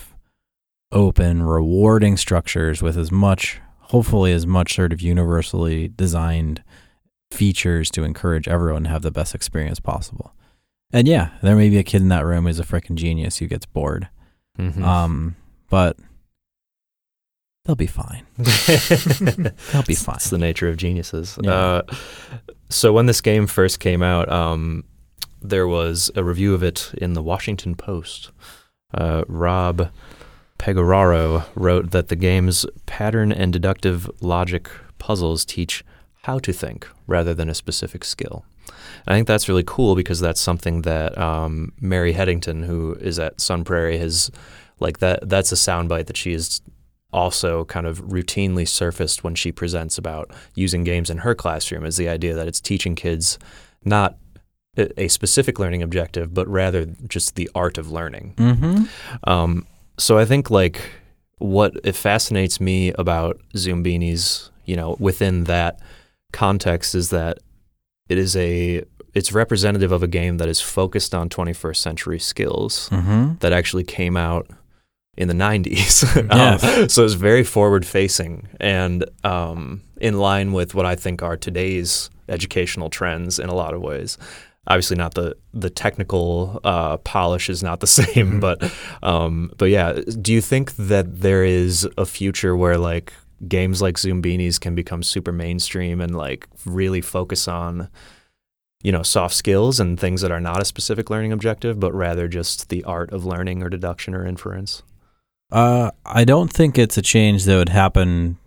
open, 0.92 1.42
rewarding 1.42 2.16
structures 2.16 2.82
with 2.82 2.96
as 2.96 3.10
much, 3.10 3.60
hopefully, 3.78 4.32
as 4.32 4.46
much 4.46 4.74
sort 4.74 4.92
of 4.92 5.00
universally 5.00 5.88
designed 5.88 6.62
features 7.30 7.90
to 7.90 8.04
encourage 8.04 8.46
everyone 8.46 8.84
to 8.84 8.90
have 8.90 9.02
the 9.02 9.10
best 9.10 9.34
experience 9.34 9.80
possible. 9.80 10.34
And 10.92 11.08
yeah, 11.08 11.30
there 11.42 11.56
may 11.56 11.70
be 11.70 11.78
a 11.78 11.82
kid 11.82 12.02
in 12.02 12.08
that 12.08 12.26
room 12.26 12.44
who's 12.46 12.60
a 12.60 12.64
freaking 12.64 12.96
genius 12.96 13.38
who 13.38 13.46
gets 13.46 13.64
bored. 13.64 14.08
Mhm. 14.58 14.82
Um, 14.82 15.36
but 15.70 15.96
they'll 17.64 17.74
be 17.74 17.86
fine. 17.86 18.26
They'll 18.36 19.82
be 19.86 19.94
fine. 19.94 20.16
It's 20.16 20.28
the 20.30 20.36
nature 20.38 20.68
of 20.68 20.76
geniuses. 20.76 21.38
Yeah. 21.40 21.52
Uh, 21.52 21.82
so 22.68 22.92
when 22.92 23.06
this 23.06 23.20
game 23.22 23.46
first 23.46 23.80
came 23.80 24.02
out, 24.02 24.30
um, 24.30 24.84
there 25.40 25.66
was 25.66 26.10
a 26.14 26.22
review 26.22 26.52
of 26.54 26.62
it 26.62 26.92
in 26.98 27.14
the 27.14 27.22
Washington 27.22 27.74
Post. 27.74 28.30
Uh, 28.92 29.24
Rob 29.26 29.90
Pegoraro 30.62 31.44
wrote 31.56 31.90
that 31.90 32.06
the 32.06 32.14
game's 32.14 32.64
pattern 32.86 33.32
and 33.32 33.52
deductive 33.52 34.08
logic 34.20 34.70
puzzles 34.98 35.44
teach 35.44 35.84
how 36.22 36.38
to 36.38 36.52
think 36.52 36.88
rather 37.08 37.34
than 37.34 37.48
a 37.48 37.54
specific 37.54 38.04
skill. 38.04 38.44
And 39.04 39.12
I 39.12 39.16
think 39.16 39.26
that's 39.26 39.48
really 39.48 39.64
cool 39.66 39.96
because 39.96 40.20
that's 40.20 40.40
something 40.40 40.82
that 40.82 41.18
um, 41.18 41.72
Mary 41.80 42.12
Headington, 42.12 42.62
who 42.62 42.92
is 43.00 43.18
at 43.18 43.40
Sun 43.40 43.64
Prairie, 43.64 43.98
has 43.98 44.30
like 44.78 45.00
that. 45.00 45.28
That's 45.28 45.50
a 45.50 45.56
soundbite 45.56 46.06
that 46.06 46.16
she 46.16 46.30
has 46.30 46.62
also 47.12 47.64
kind 47.64 47.84
of 47.84 48.00
routinely 48.04 48.66
surfaced 48.66 49.24
when 49.24 49.34
she 49.34 49.50
presents 49.50 49.98
about 49.98 50.30
using 50.54 50.84
games 50.84 51.10
in 51.10 51.18
her 51.18 51.34
classroom 51.34 51.84
is 51.84 51.96
the 51.96 52.08
idea 52.08 52.34
that 52.34 52.46
it's 52.46 52.60
teaching 52.60 52.94
kids 52.94 53.36
not 53.84 54.16
a 54.78 54.88
a 54.96 55.08
specific 55.08 55.58
learning 55.58 55.82
objective, 55.82 56.32
but 56.32 56.46
rather 56.46 56.86
just 57.08 57.34
the 57.34 57.50
art 57.52 57.78
of 57.78 57.90
learning. 57.90 58.34
Mm-hmm. 58.36 58.84
Um, 59.24 59.66
so 59.98 60.18
I 60.18 60.24
think 60.24 60.50
like 60.50 60.80
what 61.38 61.72
it 61.84 61.94
fascinates 61.96 62.60
me 62.60 62.92
about 62.92 63.40
Zoombinis, 63.54 64.50
you 64.64 64.76
know, 64.76 64.96
within 64.98 65.44
that 65.44 65.80
context 66.32 66.94
is 66.94 67.10
that 67.10 67.38
it 68.08 68.18
is 68.18 68.36
a 68.36 68.84
it's 69.14 69.32
representative 69.32 69.92
of 69.92 70.02
a 70.02 70.06
game 70.08 70.38
that 70.38 70.48
is 70.48 70.60
focused 70.60 71.14
on 71.14 71.28
21st 71.28 71.76
century 71.76 72.18
skills 72.18 72.88
Mm-hmm. 72.90 73.34
that 73.40 73.52
actually 73.52 73.84
came 73.84 74.16
out 74.16 74.48
in 75.18 75.28
the 75.28 75.34
90s. 75.34 76.26
Yes. 76.32 76.64
um, 76.64 76.88
so 76.88 77.04
it's 77.04 77.12
very 77.14 77.44
forward 77.44 77.84
facing 77.84 78.48
and 78.60 79.04
um, 79.24 79.82
in 80.00 80.18
line 80.18 80.52
with 80.52 80.74
what 80.74 80.86
I 80.86 80.94
think 80.96 81.22
are 81.22 81.36
today's 81.36 82.08
educational 82.28 82.88
trends 82.88 83.38
in 83.38 83.50
a 83.50 83.54
lot 83.54 83.74
of 83.74 83.82
ways. 83.82 84.16
Obviously, 84.66 84.96
not 84.96 85.14
the 85.14 85.36
the 85.52 85.70
technical 85.70 86.60
uh, 86.62 86.96
polish 86.98 87.50
is 87.50 87.62
not 87.62 87.80
the 87.80 87.86
same, 87.98 88.40
but 88.40 88.72
um, 89.02 89.50
but 89.58 89.66
yeah. 89.66 90.00
Do 90.20 90.32
you 90.32 90.40
think 90.40 90.76
that 90.76 91.20
there 91.20 91.44
is 91.44 91.88
a 91.98 92.06
future 92.06 92.56
where 92.56 92.78
like 92.78 93.12
games 93.48 93.82
like 93.82 93.96
Zoombinis 93.96 94.60
can 94.60 94.74
become 94.74 95.02
super 95.02 95.32
mainstream 95.32 96.00
and 96.00 96.16
like 96.16 96.46
really 96.64 97.00
focus 97.00 97.48
on 97.48 97.88
you 98.84 98.92
know 98.92 99.02
soft 99.02 99.34
skills 99.34 99.80
and 99.80 99.98
things 99.98 100.20
that 100.20 100.30
are 100.30 100.40
not 100.40 100.62
a 100.62 100.64
specific 100.64 101.10
learning 101.10 101.32
objective, 101.32 101.80
but 101.80 101.92
rather 101.92 102.28
just 102.28 102.68
the 102.68 102.84
art 102.84 103.12
of 103.12 103.24
learning 103.24 103.62
or 103.62 103.68
deduction 103.68 104.14
or 104.14 104.24
inference? 104.24 104.82
Uh, 105.50 105.90
I 106.06 106.24
don't 106.24 106.52
think 106.52 106.78
it's 106.78 106.96
a 106.96 107.02
change 107.02 107.44
that 107.44 107.56
would 107.56 107.68
happen 107.68 108.38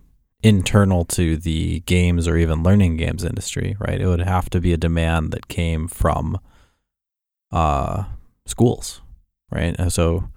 internal 0.42 1.04
to 1.04 1.36
the 1.36 1.80
games 1.80 2.28
or 2.28 2.36
even 2.36 2.62
learning 2.62 2.96
games 2.96 3.24
industry, 3.24 3.76
right? 3.80 4.00
It 4.00 4.06
would 4.06 4.20
have 4.20 4.50
to 4.50 4.60
be 4.60 4.72
a 4.72 4.76
demand 4.76 5.32
that 5.32 5.48
came 5.48 5.88
from 5.88 6.38
uh, 7.50 8.04
schools, 8.46 9.00
right? 9.50 9.74
And 9.78 9.92
so 9.92 10.28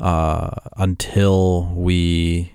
uh, 0.00 0.50
until 0.76 1.72
we 1.74 2.52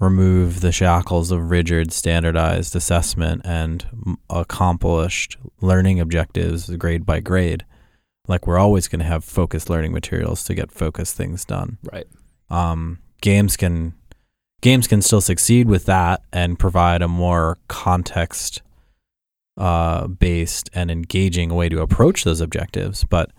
remove 0.00 0.60
the 0.60 0.72
shackles 0.72 1.30
of 1.30 1.50
rigid 1.50 1.92
standardized 1.92 2.74
assessment 2.74 3.42
and 3.44 3.86
accomplished 4.30 5.36
learning 5.60 6.00
objectives 6.00 6.68
grade 6.76 7.06
by 7.06 7.20
grade, 7.20 7.64
like 8.28 8.46
we're 8.46 8.58
always 8.58 8.88
going 8.88 8.98
to 9.00 9.04
have 9.04 9.24
focused 9.24 9.68
learning 9.70 9.92
materials 9.92 10.42
to 10.44 10.54
get 10.54 10.72
focused 10.72 11.16
things 11.16 11.44
done 11.44 11.78
Right. 11.92 12.06
um, 12.50 12.98
games 13.20 13.56
can 13.56 13.94
games 14.62 14.86
can 14.86 15.02
still 15.02 15.20
succeed 15.20 15.68
with 15.68 15.84
that 15.84 16.22
and 16.32 16.58
provide 16.58 17.02
a 17.02 17.08
more 17.08 17.58
context 17.68 18.62
uh, 19.58 20.06
based 20.06 20.70
and 20.72 20.90
engaging 20.90 21.54
way 21.54 21.68
to 21.68 21.82
approach 21.82 22.24
those 22.24 22.40
objectives. 22.40 23.04
But 23.04 23.30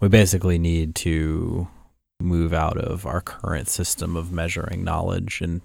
we 0.00 0.08
basically 0.08 0.58
need 0.58 0.94
to 0.96 1.68
move 2.20 2.52
out 2.52 2.76
of 2.76 3.06
our 3.06 3.20
current 3.20 3.68
system 3.68 4.16
of 4.16 4.30
measuring 4.30 4.84
knowledge 4.84 5.40
in 5.40 5.62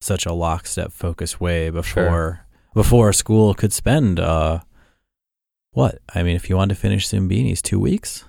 such 0.00 0.26
a 0.26 0.32
lockstep 0.32 0.92
focused 0.92 1.40
way 1.40 1.70
before 1.70 2.46
before 2.74 3.08
a 3.10 3.14
school 3.14 3.54
could 3.54 3.72
spend 3.72 4.18
uh 4.20 4.60
what? 5.72 5.98
I 6.14 6.22
mean 6.22 6.36
if 6.36 6.48
you 6.48 6.56
wanted 6.56 6.74
to 6.74 6.80
finish 6.80 7.08
Zoombinis 7.08 7.60
two 7.60 7.78
weeks? 7.78 8.24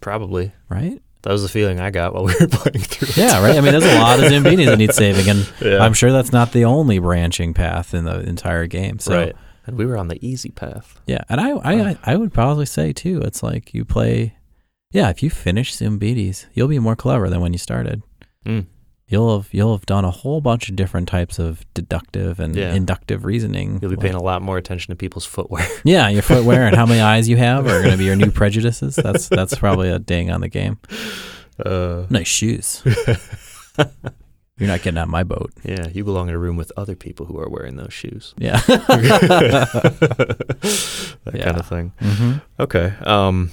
Probably. 0.00 0.52
right 0.68 1.02
That 1.26 1.32
was 1.32 1.42
the 1.42 1.48
feeling 1.48 1.80
I 1.80 1.90
got 1.90 2.14
while 2.14 2.22
we 2.22 2.34
were 2.38 2.46
playing 2.50 2.84
through. 2.84 3.20
Yeah, 3.20 3.42
right. 3.42 3.58
I 3.58 3.60
mean, 3.60 3.72
there's 3.72 3.84
a 3.84 3.98
lot 3.98 4.20
of 4.20 4.26
Zoombinis 4.26 4.66
that 4.66 4.78
need 4.78 4.94
saving, 4.94 5.28
and 5.28 5.52
yeah. 5.60 5.78
I'm 5.78 5.92
sure 5.92 6.12
that's 6.12 6.30
not 6.30 6.52
the 6.52 6.64
only 6.64 7.00
branching 7.00 7.52
path 7.52 7.94
in 7.94 8.04
the 8.04 8.20
entire 8.20 8.68
game. 8.68 9.00
So, 9.00 9.12
right. 9.16 9.36
And 9.66 9.76
we 9.76 9.86
were 9.86 9.96
on 9.96 10.06
the 10.06 10.24
easy 10.24 10.52
path. 10.52 11.00
yeah, 11.08 11.24
and 11.28 11.40
I, 11.40 11.50
I, 11.50 11.72
I, 11.72 11.98
I 12.04 12.16
would 12.16 12.32
probably 12.32 12.64
say 12.64 12.92
too, 12.92 13.20
it's 13.22 13.42
like 13.42 13.74
you 13.74 13.84
play, 13.84 14.36
yeah, 14.92 15.10
if 15.10 15.20
you 15.20 15.28
finish 15.28 15.74
Zoombinis, 15.74 16.46
you'll 16.54 16.68
be 16.68 16.78
more 16.78 16.94
clever 16.94 17.28
than 17.28 17.40
when 17.40 17.52
you 17.52 17.58
started. 17.58 18.04
Mm. 18.44 18.66
You'll 19.08 19.36
have 19.38 19.48
you'll 19.52 19.76
have 19.76 19.86
done 19.86 20.04
a 20.04 20.10
whole 20.10 20.40
bunch 20.40 20.68
of 20.68 20.74
different 20.74 21.06
types 21.08 21.38
of 21.38 21.64
deductive 21.74 22.40
and 22.40 22.56
Yeah. 22.56 22.74
inductive 22.74 23.24
reasoning. 23.24 23.78
You'll 23.80 23.90
be 23.92 23.96
Like- 23.96 24.02
paying 24.02 24.14
a 24.16 24.22
lot 24.22 24.42
more 24.42 24.58
attention 24.58 24.90
to 24.90 24.96
people's 24.96 25.24
footwear. 25.24 25.64
yeah, 25.84 26.08
your 26.08 26.22
footwear 26.22 26.66
and 26.66 26.74
how 26.74 26.86
many 26.86 27.00
eyes 27.12 27.28
you 27.28 27.36
have 27.36 27.66
are 27.66 27.80
going 27.82 27.92
to 27.92 27.98
be 27.98 28.04
your 28.04 28.16
new 28.16 28.32
prejudices. 28.32 28.96
That's 28.96 29.28
that's 29.28 29.54
probably 29.56 29.90
a 29.90 30.00
ding 30.00 30.32
on 30.32 30.40
the 30.40 30.48
game. 30.48 30.78
Uh, 31.64 32.06
Nice 32.10 32.26
shoes. 32.26 32.82
You're 34.58 34.68
not 34.68 34.80
getting 34.82 34.96
on 34.98 35.10
my 35.10 35.22
boat. 35.22 35.52
yeah, 35.64 35.86
you 35.92 36.02
belong 36.02 36.28
in 36.28 36.34
a 36.34 36.38
room 36.38 36.56
with 36.56 36.72
other 36.78 36.96
people 36.96 37.26
who 37.26 37.38
are 37.38 37.48
wearing 37.48 37.76
those 37.76 37.92
shoes. 37.92 38.34
Yeah. 38.38 38.56
that 38.66 38.86
kind 41.24 41.56
of 41.58 41.66
thing. 41.66 41.92
hmm 42.00 42.32
Okay. 42.58 42.94
Um, 43.02 43.52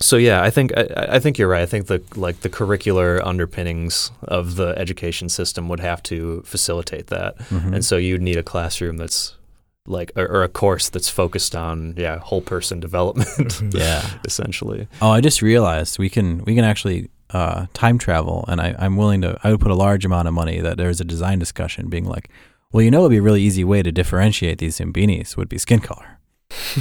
so 0.00 0.16
yeah, 0.16 0.42
I 0.42 0.50
think 0.50 0.72
I, 0.76 1.06
I 1.16 1.18
think 1.18 1.38
you're 1.38 1.48
right. 1.48 1.62
I 1.62 1.66
think 1.66 1.86
the 1.86 2.02
like 2.16 2.40
the 2.40 2.48
curricular 2.50 3.20
underpinnings 3.24 4.10
of 4.22 4.56
the 4.56 4.74
education 4.78 5.28
system 5.28 5.68
would 5.68 5.80
have 5.80 6.02
to 6.04 6.42
facilitate 6.44 7.08
that, 7.08 7.40
hmm 7.48 7.74
and 7.74 7.84
so 7.84 7.96
you'd 7.96 8.22
need 8.22 8.36
a 8.36 8.42
classroom 8.42 8.96
that's 8.96 9.34
like 9.86 10.12
or, 10.16 10.26
or 10.28 10.42
a 10.44 10.48
course 10.48 10.88
that's 10.90 11.08
focused 11.08 11.56
on 11.56 11.94
yeah 11.96 12.18
whole 12.18 12.42
person 12.42 12.78
development, 12.80 13.60
Yeah. 13.74 14.02
essentially. 14.24 14.86
Oh, 15.00 15.10
I 15.10 15.20
just 15.20 15.40
realized 15.42 15.98
we 15.98 16.10
can 16.10 16.44
we 16.44 16.54
can 16.54 16.64
actually 16.64 17.08
uh, 17.30 17.66
time 17.74 17.98
travel, 17.98 18.44
and 18.48 18.60
I, 18.60 18.74
I'm 18.78 18.96
willing 18.96 19.20
to. 19.22 19.38
I 19.44 19.50
would 19.50 19.60
put 19.60 19.70
a 19.70 19.74
large 19.74 20.04
amount 20.04 20.28
of 20.28 20.34
money 20.34 20.60
that 20.60 20.76
there's 20.76 21.00
a 21.00 21.04
design 21.04 21.38
discussion 21.38 21.88
being 21.88 22.04
like, 22.04 22.28
well, 22.72 22.82
you 22.82 22.90
know, 22.90 23.00
it'd 23.00 23.10
be 23.10 23.16
a 23.18 23.22
really 23.22 23.42
easy 23.42 23.64
way 23.64 23.82
to 23.82 23.90
differentiate 23.92 24.58
these 24.58 24.78
Zoombinis 24.78 25.36
would 25.36 25.48
be 25.48 25.58
skin 25.58 25.80
color. 25.80 26.18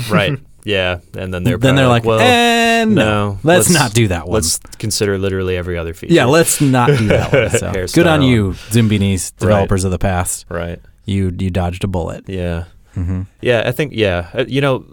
right. 0.10 0.40
Yeah, 0.68 1.00
and 1.18 1.34
then 1.34 1.44
they're 1.46 1.58
then 1.58 1.76
they're 1.76 1.88
like, 1.88 2.04
well, 2.04 2.20
and 2.20 2.94
no, 2.94 3.04
no, 3.34 3.40
let's, 3.44 3.70
not 3.70 3.94
do 3.94 4.10
that 4.10 4.26
one. 4.28 4.34
Let's 4.36 4.60
consider 4.78 5.18
literally 5.18 5.56
every 5.56 5.78
other 5.78 5.94
feature. 5.94 6.14
yeah, 6.14 6.26
let's 6.26 6.60
not 6.60 6.90
do 6.90 7.08
that 7.08 7.32
one. 7.32 7.50
So, 7.60 7.72
good 7.94 8.06
on 8.08 8.22
you, 8.22 8.52
Zoombinis, 8.70 9.36
developers 9.38 9.84
of 9.86 9.92
the 9.92 9.98
past. 10.00 10.46
right. 10.50 10.80
You 11.06 11.34
you 11.40 11.50
dodged 11.50 11.86
a 11.86 11.88
bullet. 11.88 12.28
Yeah. 12.28 12.66
hmm 12.94 13.22
Yeah, 13.42 13.64
I 13.66 13.72
think 13.72 13.94
yeah. 13.96 14.30
Uh, 14.34 14.44
You 14.46 14.60
know, 14.60 14.84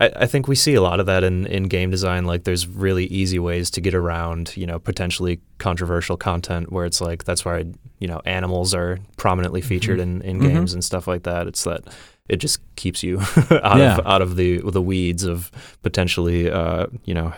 I, 0.00 0.10
I 0.16 0.26
think 0.26 0.48
we 0.48 0.56
see 0.56 0.74
a 0.74 0.82
lot 0.82 0.98
of 1.00 1.06
that 1.06 1.22
in, 1.22 1.46
in 1.46 1.64
game 1.64 1.90
design. 1.90 2.24
Like, 2.24 2.44
there's 2.44 2.66
really 2.66 3.04
easy 3.06 3.38
ways 3.38 3.70
to 3.72 3.80
get 3.80 3.94
around, 3.94 4.56
you 4.56 4.66
know, 4.66 4.78
potentially 4.80 5.40
controversial 5.58 6.16
content 6.16 6.72
where 6.72 6.86
it's 6.86 7.00
like 7.00 7.22
that's 7.24 7.44
why 7.44 7.64
you 8.00 8.08
know 8.08 8.20
animals 8.24 8.74
are 8.74 8.98
prominently 9.16 9.60
featured 9.60 10.00
in, 10.00 10.22
in 10.22 10.40
Mhm. 10.40 10.52
games 10.54 10.74
and 10.74 10.82
stuff 10.82 11.06
like 11.06 11.22
that. 11.22 11.46
It's 11.46 11.62
that 11.64 11.82
it 12.28 12.36
just 12.36 12.60
keeps 12.76 13.02
you 13.02 13.20
out 13.50 13.78
Yeah. 13.78 13.96
of 13.98 14.06
out 14.06 14.22
of 14.22 14.36
the 14.36 14.58
the 14.58 14.82
weeds 14.82 15.24
of 15.24 15.50
potentially, 15.82 16.50
uh, 16.50 16.86
you 17.04 17.14
know, 17.14 17.32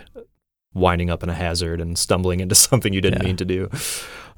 winding 0.74 1.08
up 1.10 1.22
in 1.22 1.28
a 1.28 1.34
hazard 1.34 1.80
and 1.80 1.96
stumbling 1.98 2.40
into 2.40 2.54
something 2.66 2.92
you 2.92 3.00
didn't 3.00 3.22
Yeah. 3.22 3.26
mean 3.28 3.36
to 3.36 3.44
do. 3.44 3.70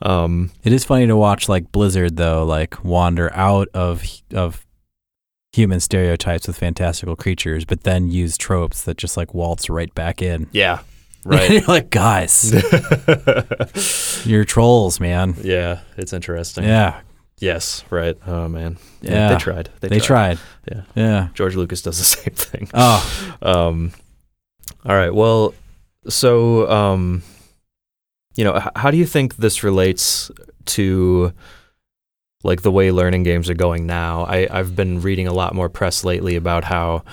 Um, 0.02 0.50
It 0.64 0.72
is 0.72 0.84
funny 0.84 1.06
to 1.06 1.16
watch 1.16 1.48
like 1.48 1.72
Blizzard 1.72 2.16
though, 2.16 2.44
like 2.44 2.84
wander 2.84 3.32
out 3.34 3.68
of 3.74 4.04
of 4.34 4.64
human 5.52 5.80
stereotypes 5.80 6.46
with 6.46 6.58
fantastical 6.58 7.16
creatures, 7.16 7.64
but 7.64 7.84
then 7.84 8.10
use 8.10 8.36
tropes 8.36 8.82
that 8.82 8.98
just 8.98 9.16
like 9.16 9.32
waltz 9.32 9.70
right 9.70 9.94
back 9.94 10.20
in. 10.20 10.48
yeah, 10.52 10.80
right. 11.24 11.50
You're 11.50 11.62
like, 11.62 11.88
guys, 11.90 12.52
you're 14.26 14.44
trolls, 14.44 15.00
man. 15.00 15.34
yeah, 15.42 15.80
it's 15.96 16.12
interesting. 16.12 16.64
Yeah, 16.64 17.00
Yes, 17.38 17.84
right. 17.90 18.16
Oh 18.26 18.48
man. 18.48 18.78
Yeah. 19.02 19.28
They 19.34 19.36
tried. 19.38 19.68
They, 19.80 19.88
they 19.88 20.00
tried. 20.00 20.38
Yeah. 20.70 20.82
yeah. 20.94 21.28
George 21.34 21.54
Lucas 21.54 21.82
does 21.82 21.98
the 21.98 22.04
same 22.22 22.34
thing. 22.34 22.68
Oh, 22.74 23.34
Um, 23.42 23.92
all 24.84 24.96
right. 24.96 25.14
Well, 25.14 25.54
so 26.08 26.70
um, 26.70 27.22
you 28.36 28.44
know, 28.44 28.56
h- 28.56 28.68
how 28.76 28.90
do 28.90 28.96
you 28.96 29.06
think 29.06 29.36
this 29.36 29.62
relates 29.62 30.30
to 30.66 31.32
like 32.42 32.62
the 32.62 32.70
way 32.72 32.90
learning 32.90 33.22
games 33.24 33.50
are 33.50 33.54
going 33.54 33.86
now? 33.86 34.24
I 34.24 34.48
I've 34.50 34.74
been 34.74 35.00
reading 35.02 35.26
a 35.26 35.32
lot 35.34 35.54
more 35.54 35.68
press 35.68 36.04
lately 36.04 36.36
about 36.36 36.64
how 36.64 37.04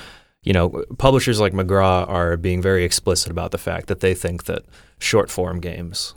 you 0.44 0.54
know 0.54 0.84
publishers 0.98 1.40
like 1.40 1.54
McGraw 1.54 2.08
are 2.08 2.38
being 2.38 2.62
very 2.62 2.84
explicit 2.86 3.30
about 3.32 3.52
the 3.52 3.58
fact 3.58 3.88
that 3.88 4.00
they 4.00 4.14
think 4.14 4.46
that 4.46 4.64
short 5.00 5.30
form 5.30 5.60
games 5.60 6.14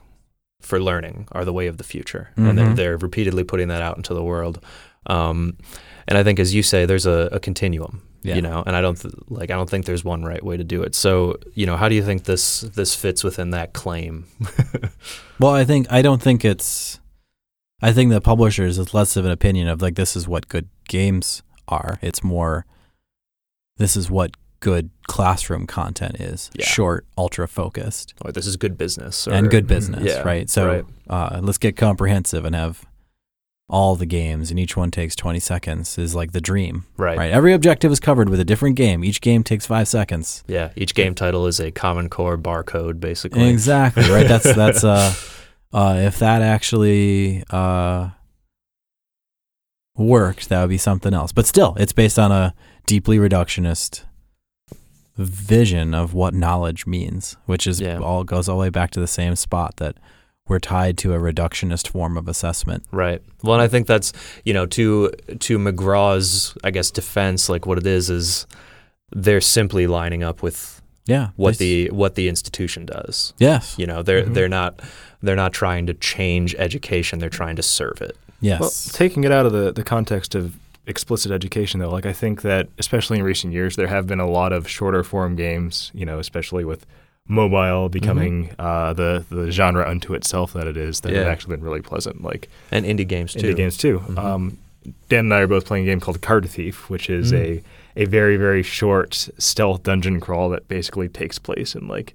for 0.61 0.81
learning 0.81 1.29
are 1.33 1.45
the 1.45 1.53
way 1.53 1.66
of 1.66 1.77
the 1.77 1.85
future, 1.85 2.31
and 2.37 2.59
they're, 2.59 2.75
they're 2.75 2.97
repeatedly 2.97 3.45
putting 3.45 3.69
that 3.69 3.83
out 3.83 3.97
into 3.97 4.14
the 4.14 4.23
world. 4.23 4.64
Um, 5.07 5.57
and 6.09 6.19
I 6.19 6.25
think, 6.25 6.40
as 6.40 6.55
you 6.55 6.62
say, 6.62 6.87
there's 6.87 7.07
a, 7.07 7.29
a 7.33 7.40
continuum 7.40 8.03
yeah. 8.23 8.35
you 8.35 8.42
know 8.42 8.64
and 8.66 8.75
i 8.75 8.81
don't 8.81 9.01
th- 9.01 9.14
like 9.29 9.53
i 9.53 9.55
don't 9.55 9.71
think 9.71 9.85
there's 9.87 10.03
one 10.03 10.25
right 10.25 10.42
way 10.45 10.57
to 10.57 10.64
do 10.64 10.83
it 10.83 10.97
so 10.97 11.37
you 11.55 11.64
know 11.64 11.77
how 11.77 11.88
do 11.88 11.95
you 11.95 12.03
think 12.03 12.25
this 12.25 12.62
this 12.62 12.92
fits 12.92 13.23
within 13.23 13.51
that 13.51 13.73
claim 13.73 14.27
Well, 15.38 15.53
I 15.53 15.64
think 15.64 15.87
I 15.90 16.03
don't 16.03 16.23
think 16.23 16.45
it's. 16.45 17.01
I 17.83 17.92
think 17.92 18.11
the 18.11 18.23
publishers 18.23 18.79
is 18.79 18.95
less 18.95 19.16
of 19.16 19.27
an 19.27 19.31
opinion 19.31 19.69
of 19.69 19.83
like 19.83 19.97
this 19.97 20.16
is 20.16 20.27
what 20.27 20.49
good 20.49 20.69
games 20.88 21.42
are. 21.69 21.99
It's 22.01 22.25
more. 22.25 22.64
This 23.77 23.97
is 23.97 24.11
what 24.11 24.31
good 24.61 24.90
classroom 25.07 25.66
content 25.66 26.21
is. 26.21 26.51
Yeah. 26.55 26.66
Short, 26.66 27.07
ultra 27.16 27.49
focused, 27.49 28.14
or 28.25 28.33
this 28.33 28.47
is 28.47 28.57
good 28.57 28.77
business 28.79 29.27
or, 29.29 29.33
and 29.33 29.51
good 29.51 29.66
business. 29.66 30.05
yeah, 30.05 30.23
right. 30.23 30.49
So 30.49 30.66
right. 30.66 30.85
Uh, 31.09 31.40
let's 31.42 31.59
get 31.59 31.77
comprehensive 31.77 32.45
and 32.45 32.55
have 32.55 32.85
all 33.69 33.97
the 33.97 34.07
games, 34.07 34.51
and 34.51 34.61
each 34.61 34.77
one 34.77 34.90
takes 34.90 35.16
twenty 35.16 35.40
seconds. 35.40 35.99
Is 35.99 36.14
like 36.14 36.33
the 36.33 36.40
dream. 36.40 36.87
right 36.97 37.19
Right. 37.19 37.31
Every 37.31 37.53
objective 37.53 37.90
is 37.92 38.01
covered 38.01 38.29
with 38.29 38.40
a 38.40 38.45
different 38.45 38.77
game. 38.77 39.05
Each 39.05 39.21
game 39.21 39.42
takes 39.42 39.66
five 39.66 39.88
seconds. 39.88 40.45
yeah 40.47 40.71
each 40.77 40.95
game 40.95 41.14
title 41.14 41.47
is 41.47 41.61
a 41.61 41.71
common 41.71 42.09
core 42.09 42.38
barcode 42.38 43.01
basically 43.01 43.49
Exactly 43.49 44.09
right. 44.11 44.29
That's 44.29 44.55
that's 44.55 44.85
uh, 44.85 45.14
uh, 45.73 45.97
if 45.99 46.19
that 46.21 46.42
actually 46.42 47.45
uh 47.51 48.11
worked, 49.97 50.49
that 50.49 50.61
would 50.61 50.71
be 50.71 50.79
something 50.79 51.14
else. 51.14 51.33
But 51.33 51.47
still, 51.47 51.75
it's 51.79 51.92
based 51.92 52.19
on 52.19 52.31
a 52.31 52.55
deeply 52.87 53.19
reductionist 53.19 54.03
vision 55.24 55.94
of 55.94 56.12
what 56.14 56.35
knowledge 56.35 56.87
means, 56.87 57.37
which 57.46 57.66
is 57.66 57.81
Yeah. 57.81 57.98
all 57.98 58.22
goes 58.24 58.48
all 58.48 58.57
the 58.59 58.61
way 58.62 58.70
back 58.70 58.90
to 58.92 59.00
the 59.00 59.07
same 59.07 59.35
spot 59.37 59.76
that 59.79 59.96
we're 60.48 60.59
tied 60.61 60.96
to 60.98 61.12
a 61.12 61.18
reductionist 61.18 61.88
form 61.88 62.16
of 62.16 62.29
assessment. 62.29 62.85
Right. 62.92 63.20
Well, 63.42 63.55
and 63.55 63.62
I 63.62 63.68
think 63.68 63.87
that's 63.87 64.12
you 64.44 64.52
know 64.55 64.66
to 64.66 65.11
to 65.40 65.59
McGraw's 65.59 66.55
I 66.62 66.70
guess 66.70 66.90
defense, 66.90 67.48
like 67.48 67.66
what 67.66 67.79
it 67.79 67.87
is 67.87 68.11
is 68.11 68.46
they're 69.11 69.40
simply 69.40 69.87
lining 69.87 70.22
up 70.22 70.42
with 70.42 70.81
Yeah. 71.07 71.29
what 71.37 71.59
the 71.59 71.88
what 71.90 72.14
the 72.14 72.29
institution 72.29 72.87
does. 72.87 73.33
yes 73.38 73.74
You 73.79 73.87
know, 73.87 74.02
they're 74.02 74.24
Mhm. 74.24 74.35
they're 74.35 74.48
not 74.48 74.81
they're 75.22 75.35
not 75.37 75.52
trying 75.52 75.87
to 75.87 75.94
change 75.94 76.55
education; 76.59 77.18
they're 77.18 77.31
trying 77.31 77.57
to 77.57 77.62
serve 77.62 78.00
it. 78.02 78.16
yes 78.40 78.61
Well, 78.61 78.70
taking 78.92 79.24
it 79.24 79.33
out 79.33 79.46
of 79.46 79.52
the, 79.52 79.72
the 79.72 79.83
context 79.83 80.35
of 80.35 80.55
explicit 80.87 81.33
education, 81.33 81.81
though, 81.81 81.90
like 81.90 82.07
I 82.07 82.12
think 82.12 82.42
that 82.42 82.68
especially 82.79 83.18
in 83.18 83.25
recent 83.25 83.53
years, 83.53 83.77
there 83.77 83.87
have 83.88 84.07
been 84.07 84.20
a 84.20 84.29
lot 84.29 84.53
of 84.53 84.68
shorter 84.68 85.03
form 85.03 85.37
games, 85.37 85.90
you 85.94 86.07
know, 86.07 86.18
especially 86.18 86.64
with 86.64 86.87
mobile 87.29 87.88
becoming 87.88 88.51
uh, 88.59 88.92
the 88.92 89.25
the 89.31 89.51
genre 89.51 89.88
unto 89.88 90.14
itself 90.14 90.53
that 90.53 90.66
it 90.66 90.77
is, 90.77 91.01
that 91.01 91.12
have 91.12 91.27
actually 91.27 91.57
been 91.57 91.64
really 91.64 91.83
pleasant. 91.83 92.22
Like 92.22 92.49
And 92.70 92.85
indie 92.87 93.07
games 93.09 93.33
too. 93.33 93.40
indie 93.53 93.57
games 93.57 93.77
too. 93.77 93.99
Mhm. 94.01 94.18
Um, 94.18 94.59
Dan 95.09 95.20
and 95.27 95.35
I 95.35 95.40
are 95.40 95.49
both 95.49 95.66
playing 95.66 95.85
a 95.85 95.90
game 95.90 95.99
called 95.99 96.22
Card 96.22 96.49
Thief, 96.49 96.88
which 96.88 97.11
is 97.11 97.33
Mm. 97.33 97.38
a 97.96 98.03
a 98.03 98.05
very 98.05 98.37
very 98.37 98.62
short 98.62 99.29
stealth 99.38 99.83
dungeon 99.83 100.20
crawl 100.20 100.49
that 100.51 100.68
basically 100.68 101.09
takes 101.09 101.38
place 101.38 101.75
in 101.75 101.88
like 101.88 102.14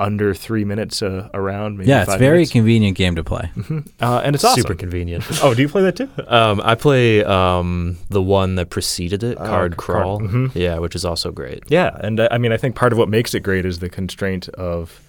under 0.00 0.32
three 0.34 0.64
minutes 0.64 1.02
uh, 1.02 1.28
around. 1.34 1.76
Maybe 1.78 1.90
yeah 1.90 2.02
it's 2.02 2.10
five 2.10 2.18
very 2.20 2.36
minutes. 2.38 2.52
convenient 2.52 2.96
game 2.96 3.16
to 3.16 3.24
play 3.24 3.50
Mhm. 3.56 3.88
uh, 4.00 4.20
and 4.24 4.34
it's 4.34 4.44
awesome. 4.44 4.62
super 4.62 4.74
convenient. 4.74 5.24
Oh, 5.42 5.54
do 5.54 5.62
you 5.62 5.68
play 5.68 5.82
that 5.82 5.96
too? 5.96 6.08
Um, 6.28 6.60
I 6.64 6.74
play 6.74 7.24
um, 7.24 7.98
the 8.08 8.22
one 8.22 8.54
that 8.56 8.70
preceded 8.70 9.22
it, 9.24 9.38
Uh, 9.38 9.44
Card 9.46 9.76
Crawl. 9.76 10.18
card- 10.20 10.30
mhm. 10.30 10.54
Yeah, 10.54 10.78
which 10.78 10.94
is 10.94 11.04
also 11.04 11.30
great. 11.32 11.64
Yeah, 11.68 11.96
and 12.00 12.20
uh, 12.20 12.28
I 12.30 12.38
mean, 12.38 12.52
I 12.52 12.56
think 12.56 12.74
part 12.76 12.92
of 12.92 12.98
what 12.98 13.08
makes 13.08 13.34
it 13.34 13.40
great 13.40 13.64
is 13.66 13.80
the 13.80 13.88
constraint 13.88 14.48
of 14.50 15.00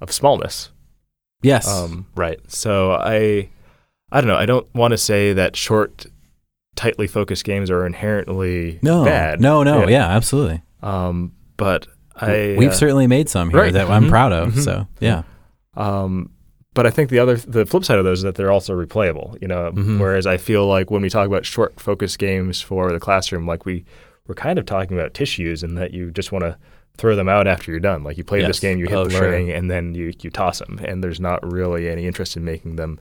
of 0.00 0.12
smallness. 0.12 0.70
yes 1.42 1.66
Um, 1.68 2.06
Right. 2.16 2.40
so 2.48 2.92
I, 2.92 3.48
I 4.12 4.20
don't 4.20 4.28
know. 4.28 4.36
I 4.36 4.46
don't 4.46 4.66
want 4.74 4.92
to 4.92 4.98
say 4.98 5.32
that 5.32 5.56
short, 5.56 6.06
tightly 6.76 7.06
focused 7.06 7.44
games 7.44 7.70
are 7.70 7.86
inherently 7.86 8.78
no 8.82 9.04
bad. 9.04 9.40
no 9.40 9.62
no 9.62 9.86
yeah, 9.88 10.06
absolutely 10.08 10.60
Um, 10.82 11.32
but 11.56 11.86
I 12.16 12.56
we've 12.58 12.70
uh, 12.70 12.72
certainly 12.74 13.06
made 13.06 13.28
some 13.28 13.50
here 13.50 13.60
right. 13.60 13.72
that 13.72 13.90
I'm 13.90 14.04
Mhm. 14.06 14.10
proud 14.10 14.32
of 14.32 14.54
Mhm. 14.54 14.60
so 14.64 14.86
yeah 15.00 15.22
Um, 15.76 16.30
but 16.74 16.86
I 16.86 16.90
think 16.90 17.10
the 17.10 17.18
other, 17.20 17.36
the 17.36 17.66
flip 17.66 17.84
side 17.84 17.98
of 17.98 18.04
those 18.04 18.18
is 18.18 18.22
that 18.24 18.34
they're 18.34 18.50
also 18.50 18.74
replayable. 18.74 19.40
You 19.40 19.48
know, 19.48 19.70
Mhm. 19.72 19.98
whereas 20.00 20.26
I 20.26 20.36
feel 20.36 20.66
like 20.66 20.90
when 20.90 21.02
we 21.02 21.08
talk 21.08 21.26
about 21.26 21.44
short, 21.46 21.78
focus 21.80 22.16
games 22.16 22.60
for 22.60 22.90
the 22.92 22.98
classroom, 23.00 23.46
like 23.46 23.64
we 23.64 23.84
we're 24.26 24.34
kind 24.34 24.58
of 24.58 24.64
talking 24.66 24.96
about 24.98 25.12
tissues, 25.14 25.62
and 25.62 25.76
that 25.76 25.92
you 25.92 26.10
just 26.10 26.32
want 26.32 26.42
to 26.44 26.56
throw 26.96 27.14
them 27.14 27.28
out 27.28 27.46
after 27.46 27.70
you're 27.70 27.78
done. 27.80 28.02
Like 28.02 28.16
you 28.16 28.24
play 28.24 28.38
Yes. 28.40 28.48
this 28.48 28.60
game, 28.60 28.78
you 28.78 28.86
hit 28.86 28.96
Oh, 28.96 29.04
the 29.04 29.10
sure. 29.10 29.20
learning, 29.20 29.50
and 29.50 29.70
then 29.70 29.94
you 29.94 30.12
you 30.22 30.30
toss 30.30 30.60
them, 30.60 30.80
and 30.84 31.02
there's 31.04 31.20
not 31.20 31.40
really 31.52 31.88
any 31.90 32.06
interest 32.06 32.36
in 32.36 32.44
making 32.44 32.76
them. 32.76 32.98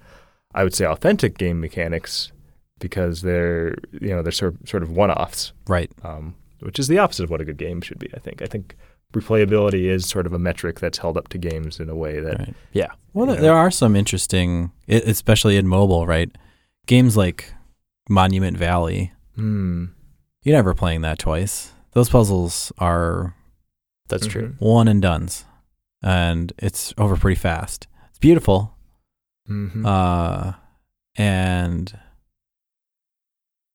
I 0.54 0.64
would 0.64 0.74
say 0.76 0.86
authentic 0.86 1.38
game 1.38 1.60
mechanics 1.62 2.32
because 2.80 3.22
they're 3.22 3.76
you 4.02 4.10
know 4.10 4.22
they're 4.22 4.32
sort 4.32 4.56
sort 4.68 4.84
of 4.84 4.92
one 4.92 5.12
offs, 5.12 5.54
right 5.68 5.90
um, 6.04 6.36
which 6.60 6.78
is 6.78 6.88
the 6.90 6.98
opposite 7.00 7.24
of 7.24 7.30
what 7.30 7.42
a 7.42 7.46
good 7.46 7.58
game 7.58 7.82
should 7.82 8.00
be. 8.00 8.10
I 8.14 8.20
think. 8.20 8.42
I 8.42 8.46
think 8.46 8.76
replayability 9.14 9.86
is 9.86 10.06
sort 10.08 10.26
of 10.26 10.34
a 10.34 10.40
metric 10.40 10.80
that's 10.80 10.98
held 11.00 11.18
up 11.18 11.30
to 11.30 11.38
games 11.38 11.80
in 11.80 11.90
a 11.90 11.96
way 11.96 12.20
that 12.20 12.40
right 12.40 12.54
Yeah. 12.74 12.92
Well, 13.14 13.26
you 13.28 13.32
th 13.34 13.38
know? 13.40 13.44
there 13.48 13.56
are 13.56 13.72
some 13.72 13.96
interesting, 13.96 14.72
especially 14.88 15.56
in 15.58 15.68
mobile, 15.68 16.06
right? 16.06 16.30
Games 16.86 17.16
like 17.16 17.54
Monument 18.10 18.58
Valley. 18.58 19.14
Hmm. 19.36 19.86
You're 20.44 20.56
never 20.58 20.74
playing 20.74 21.02
that 21.02 21.20
twice. 21.20 21.72
Those 21.94 22.10
puzzles 22.10 22.72
are 22.80 23.36
That's 24.10 24.28
true. 24.28 24.56
one 24.60 24.88
and 24.88 25.02
dones, 25.02 25.46
and 26.04 26.52
it's 26.58 26.94
over 26.98 27.16
pretty 27.16 27.40
fast. 27.40 27.88
It's 28.10 28.20
beautiful, 28.20 28.76
Mhm. 29.50 29.86
uh, 29.86 30.54
and 31.16 31.98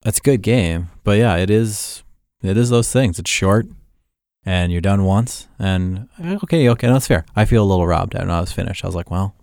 it's 0.05 0.19
a 0.19 0.23
good 0.23 0.43
game. 0.43 0.89
But 1.05 1.19
yeah, 1.19 1.37
it 1.37 1.49
is. 1.51 2.03
It 2.43 2.57
is 2.57 2.71
those 2.71 2.93
things. 2.93 3.19
It's 3.19 3.31
short, 3.31 3.67
and 4.45 4.73
you're 4.73 4.81
done 4.81 5.05
once. 5.05 5.49
And 5.59 6.09
eh, 6.23 6.39
okay, 6.45 6.69
okay, 6.71 6.87
that's 6.89 7.07
fair. 7.07 7.25
I 7.37 7.45
feel 7.45 7.63
a 7.63 7.67
little 7.67 7.87
robbed. 7.87 8.17
I 8.17 8.25
know 8.25 8.35
I 8.35 8.41
was 8.41 8.53
finished. 8.53 8.85
I 8.85 8.89
was 8.89 8.95
like, 8.95 9.11
well, 9.11 9.35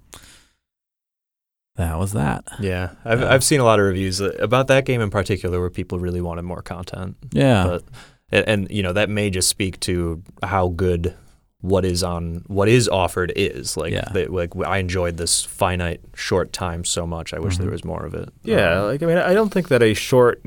that 1.75 1.97
was 1.99 2.13
that. 2.13 2.45
Yeah, 2.59 2.91
I've 3.03 3.19
Yeah. 3.21 3.33
I've 3.33 3.43
seen 3.43 3.59
a 3.59 3.63
lot 3.65 3.79
of 3.79 3.85
reviews 3.85 4.21
uh, 4.21 4.31
about 4.39 4.67
that 4.67 4.85
game 4.85 5.01
in 5.01 5.09
particular 5.09 5.59
where 5.59 5.69
people 5.69 5.99
really 5.99 6.21
wanted 6.21 6.43
more 6.43 6.61
content. 6.61 7.17
Yeah. 7.31 7.65
But 7.65 7.83
and, 8.31 8.47
and 8.47 8.71
you 8.71 8.81
know 8.81 8.93
that 8.93 9.09
may 9.09 9.29
just 9.29 9.49
speak 9.49 9.79
to 9.81 10.23
how 10.41 10.69
good 10.69 11.13
what 11.61 11.83
is 11.83 12.03
on 12.03 12.43
what 12.47 12.69
is 12.69 12.87
offered 12.87 13.33
is 13.35 13.75
like 13.75 13.91
Yeah. 13.91 14.07
they, 14.13 14.27
like 14.27 14.51
I 14.65 14.77
enjoyed 14.77 15.17
this 15.17 15.43
finite 15.43 15.99
short 16.15 16.53
time 16.53 16.85
so 16.85 17.05
much. 17.05 17.33
I 17.33 17.39
wish 17.39 17.55
Mhm. 17.55 17.61
there 17.61 17.71
was 17.71 17.83
more 17.83 18.05
of 18.05 18.13
it. 18.13 18.29
Yeah, 18.43 18.81
Um, 18.81 18.85
like 18.87 19.03
I 19.03 19.05
mean, 19.07 19.17
I 19.17 19.33
don't 19.33 19.51
think 19.51 19.67
that 19.69 19.81
a 19.83 19.93
short, 19.93 20.45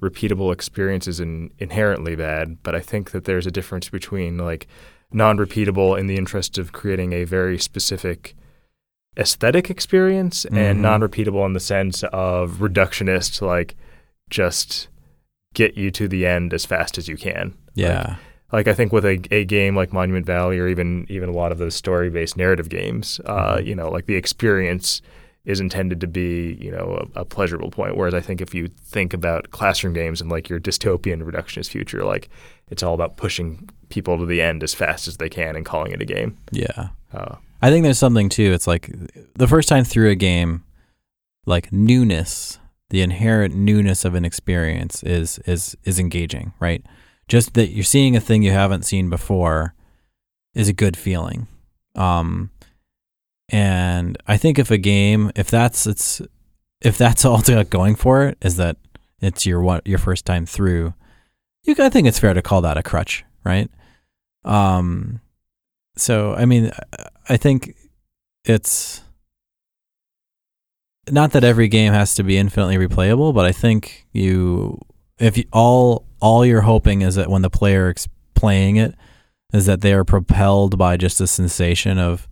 non-repeatable 0.00 0.52
experience 0.52 1.06
is 1.08 1.20
in, 1.20 1.50
inherently 1.58 2.16
bad, 2.16 2.58
but 2.62 2.74
I 2.74 2.80
think 2.80 3.10
that 3.12 3.24
there's 3.24 3.46
a 3.46 3.50
difference 3.50 3.88
between 3.88 4.38
like 4.38 4.66
non-repeatable 5.12 5.98
in 5.98 6.06
the 6.06 6.16
interest 6.16 6.58
of 6.58 6.72
creating 6.72 7.12
a 7.12 7.24
very 7.24 7.58
specific 7.58 8.34
aesthetic 9.16 9.70
experience 9.70 10.44
and 10.44 10.78
Mhm. 10.78 10.82
non-repeatable 10.82 11.44
in 11.46 11.52
the 11.52 11.60
sense 11.60 12.04
of 12.12 12.58
reductionist, 12.60 13.42
like 13.42 13.74
just 14.30 14.88
get 15.54 15.76
you 15.76 15.90
to 15.90 16.06
the 16.06 16.26
end 16.26 16.52
as 16.54 16.64
fast 16.64 16.98
as 16.98 17.08
you 17.08 17.16
can. 17.16 17.54
yeah. 17.74 18.16
like 18.50 18.66
I 18.66 18.72
think 18.72 18.92
with 18.94 19.04
a, 19.04 19.20
a 19.30 19.44
game 19.44 19.76
like 19.76 19.92
Monument 19.92 20.24
Valley 20.24 20.58
or 20.58 20.68
even 20.68 21.04
even 21.10 21.28
a 21.28 21.32
lot 21.32 21.52
of 21.52 21.58
those 21.58 21.74
story 21.74 22.08
based 22.08 22.34
narrative 22.36 22.70
games, 22.70 23.20
uh, 23.26 23.60
you 23.62 23.74
know, 23.74 23.90
like 23.90 24.06
the 24.06 24.14
experience 24.14 25.02
is 25.48 25.60
intended 25.60 25.98
to 25.98 26.06
be 26.06 26.58
you 26.60 26.70
know 26.70 27.08
a, 27.16 27.20
a 27.20 27.24
pleasurable 27.24 27.70
point. 27.70 27.96
Whereas 27.96 28.14
I 28.14 28.20
think 28.20 28.40
if 28.40 28.54
you 28.54 28.68
think 28.68 29.14
about 29.14 29.50
classroom 29.50 29.94
games 29.94 30.20
and 30.20 30.30
like 30.30 30.48
your 30.48 30.60
dystopian 30.60 31.22
reductionist 31.22 31.70
future, 31.70 32.04
like 32.04 32.28
it's 32.68 32.82
all 32.82 32.94
about 32.94 33.16
pushing 33.16 33.68
people 33.88 34.18
to 34.18 34.26
the 34.26 34.42
end 34.42 34.62
as 34.62 34.74
fast 34.74 35.08
as 35.08 35.16
they 35.16 35.30
can 35.30 35.56
and 35.56 35.64
calling 35.64 35.90
it 35.90 36.02
a 36.02 36.04
game. 36.04 36.36
Yeah. 36.52 36.90
Uh, 37.12 37.36
I 37.62 37.70
think 37.70 37.82
there's 37.82 37.98
something 37.98 38.28
too. 38.28 38.52
It's 38.52 38.66
like 38.66 38.90
the 39.34 39.48
first 39.48 39.70
time 39.70 39.84
through 39.84 40.10
a 40.10 40.14
game, 40.14 40.64
like 41.46 41.72
newness, 41.72 42.58
the 42.90 43.00
inherent 43.00 43.54
newness 43.54 44.04
of 44.04 44.14
an 44.14 44.26
experience 44.26 45.02
is 45.02 45.38
is 45.46 45.76
is 45.84 45.98
engaging, 45.98 46.52
right? 46.60 46.84
Just 47.26 47.54
that 47.54 47.70
you're 47.70 47.84
seeing 47.84 48.14
a 48.14 48.20
thing 48.20 48.42
you 48.42 48.52
haven't 48.52 48.84
seen 48.84 49.08
before 49.08 49.74
is 50.54 50.68
a 50.68 50.74
good 50.74 50.96
feeling. 50.96 51.46
Um 51.94 52.50
and 53.48 54.18
I 54.26 54.36
think 54.36 54.58
if 54.58 54.70
a 54.70 54.78
game, 54.78 55.30
if 55.34 55.50
that's 55.50 55.86
it's 55.86 56.20
if 56.80 56.98
that's 56.98 57.24
all 57.26 57.40
it's 57.40 57.50
got 57.50 57.70
going 57.70 57.96
for 57.96 58.26
it 58.26 58.38
is 58.42 58.56
that 58.56 58.76
it's 59.20 59.46
your 59.46 59.60
one 59.60 59.80
your 59.84 59.98
first 59.98 60.24
time 60.24 60.46
through, 60.46 60.94
you 61.64 61.74
I 61.78 61.88
think 61.88 62.06
it's 62.06 62.18
fair 62.18 62.34
to 62.34 62.42
call 62.42 62.60
that 62.62 62.76
a 62.76 62.82
crutch, 62.82 63.24
right? 63.44 63.70
Um 64.44 65.20
so 65.96 66.34
I 66.34 66.44
mean 66.44 66.70
I 67.28 67.36
think 67.36 67.74
it's 68.44 69.02
not 71.10 71.32
that 71.32 71.44
every 71.44 71.68
game 71.68 71.92
has 71.92 72.14
to 72.16 72.22
be 72.22 72.36
infinitely 72.36 72.76
replayable, 72.76 73.34
but 73.34 73.46
I 73.46 73.52
think 73.52 74.06
you 74.12 74.80
if 75.18 75.36
you, 75.36 75.44
all 75.52 76.06
all 76.20 76.44
you're 76.44 76.62
hoping 76.62 77.02
is 77.02 77.14
that 77.14 77.30
when 77.30 77.42
the 77.42 77.50
player 77.50 77.92
is 77.96 78.08
playing 78.34 78.76
it 78.76 78.94
is 79.52 79.66
that 79.66 79.80
they 79.80 79.92
are 79.92 80.04
propelled 80.04 80.76
by 80.76 80.96
just 80.96 81.20
a 81.20 81.26
sensation 81.26 81.98
of 81.98 82.27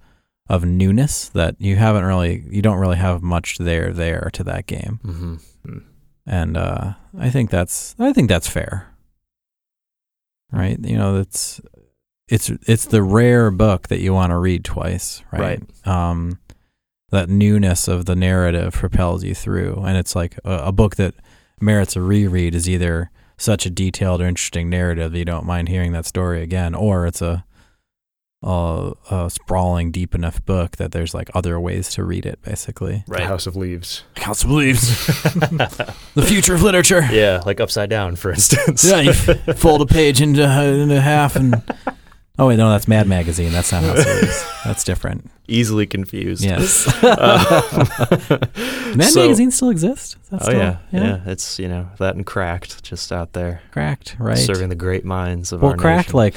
of 0.49 0.65
newness 0.65 1.29
that 1.31 1.57
you 1.59 1.77
haven't 1.77 2.05
really 2.05 2.45
you 2.51 2.63
don't 2.63 2.79
really 2.79 2.97
have 2.97 3.23
much 3.23 3.59
there 3.59 3.93
there 3.93 4.31
to 4.33 4.45
that 4.45 4.67
game. 4.67 5.01
Mm-hmm. 5.05 5.79
And 6.27 6.57
uh, 6.57 6.95
I 7.19 7.31
think 7.31 7.51
that's 7.51 7.95
I 7.99 8.13
think 8.13 8.29
that's 8.29 8.49
fair. 8.49 8.93
Right? 10.53 10.79
You 10.81 10.97
know, 10.97 11.17
that's 11.17 11.61
it's 12.29 12.51
it's 12.67 12.87
the 12.87 13.03
rare 13.03 13.51
book 13.51 13.89
that 13.89 14.01
you 14.01 14.13
want 14.13 14.31
to 14.31 14.37
read 14.37 14.65
twice, 14.65 15.23
right? 15.33 15.63
Um, 15.87 16.41
that 17.11 17.29
newness 17.29 17.87
of 17.87 18.07
the 18.07 18.17
narrative 18.17 18.75
propels 18.75 19.23
you 19.23 19.35
through, 19.35 19.83
and 19.87 19.97
it's 19.97 20.17
like 20.17 20.39
a, 20.45 20.67
a 20.67 20.73
book 20.73 20.97
that 20.97 21.15
merits 21.61 21.97
a 21.97 22.03
reread 22.03 22.55
is 22.55 22.69
either 22.69 23.11
such 23.39 23.67
a 23.67 23.71
detailed 23.71 24.21
or 24.21 24.27
interesting 24.27 24.69
narrative 24.69 25.13
that 25.13 25.19
you 25.19 25.25
don't 25.25 25.47
mind 25.47 25.69
hearing 25.69 25.93
that 25.93 26.07
story 26.07 26.43
again, 26.43 26.75
or 26.75 27.07
it's 27.07 27.23
a 27.23 27.45
a, 28.43 28.93
a 29.11 29.31
sprawling, 29.31 29.91
deep 29.91 30.15
enough 30.15 30.45
book 30.45 30.77
that 30.77 30.93
there's 30.93 31.15
like 31.15 31.31
other 31.35 31.59
ways 31.59 31.89
to 31.91 32.05
read 32.05 32.27
it, 32.27 32.41
basically. 32.43 33.03
The 33.09 33.25
House 33.25 33.47
of 33.47 33.57
Leaves. 33.57 34.05
House 34.17 34.45
of 34.45 34.51
Leaves, 34.51 35.07
the 36.15 36.25
future 36.27 36.55
of 36.55 36.63
literature. 36.63 37.07
Yeah, 37.11 37.43
like 37.47 37.61
upside 37.61 37.91
down, 37.91 38.17
for 38.17 38.31
instance. 38.33 38.85
Yeah, 38.85 39.01
you 39.01 39.13
fold 39.55 39.83
a 39.83 39.87
page 39.87 40.21
into 40.21 40.43
into 40.43 41.01
half 41.01 41.37
and. 41.37 41.63
Oh 42.39 42.49
wait, 42.49 42.57
no, 42.59 42.69
that's 42.69 42.87
Mad 42.87 43.09
Magazine. 43.09 43.51
That's 43.51 43.73
not 43.73 43.83
House 43.83 44.01
of 44.01 44.07
Leaves. 44.07 44.47
That's 44.63 44.85
different. 44.85 45.31
Easily 45.49 45.87
confused. 45.87 46.45
Yes. 46.45 46.87
Um, 47.03 48.99
Mad 48.99 49.05
so- 49.09 49.23
Magazine 49.23 49.51
still 49.51 49.71
exists. 49.71 50.17
Is 50.23 50.29
that 50.29 50.43
Oh 50.43 50.45
still, 50.45 50.59
yeah, 50.59 50.79
yeah, 50.93 51.21
It's 51.25 51.59
you 51.59 51.67
know 51.69 51.89
that 51.99 52.15
and 52.15 52.27
cracked 52.27 52.85
just 52.85 53.11
out 53.11 53.33
there 53.33 53.63
Cracked, 53.71 54.17
right? 54.19 54.37
serving 54.37 54.69
the 54.69 54.75
great 54.75 55.03
minds 55.03 55.51
of 55.51 55.63
well, 55.63 55.71
our 55.71 55.77
Cracked 55.79 56.09
nation. 56.09 56.17
like 56.19 56.35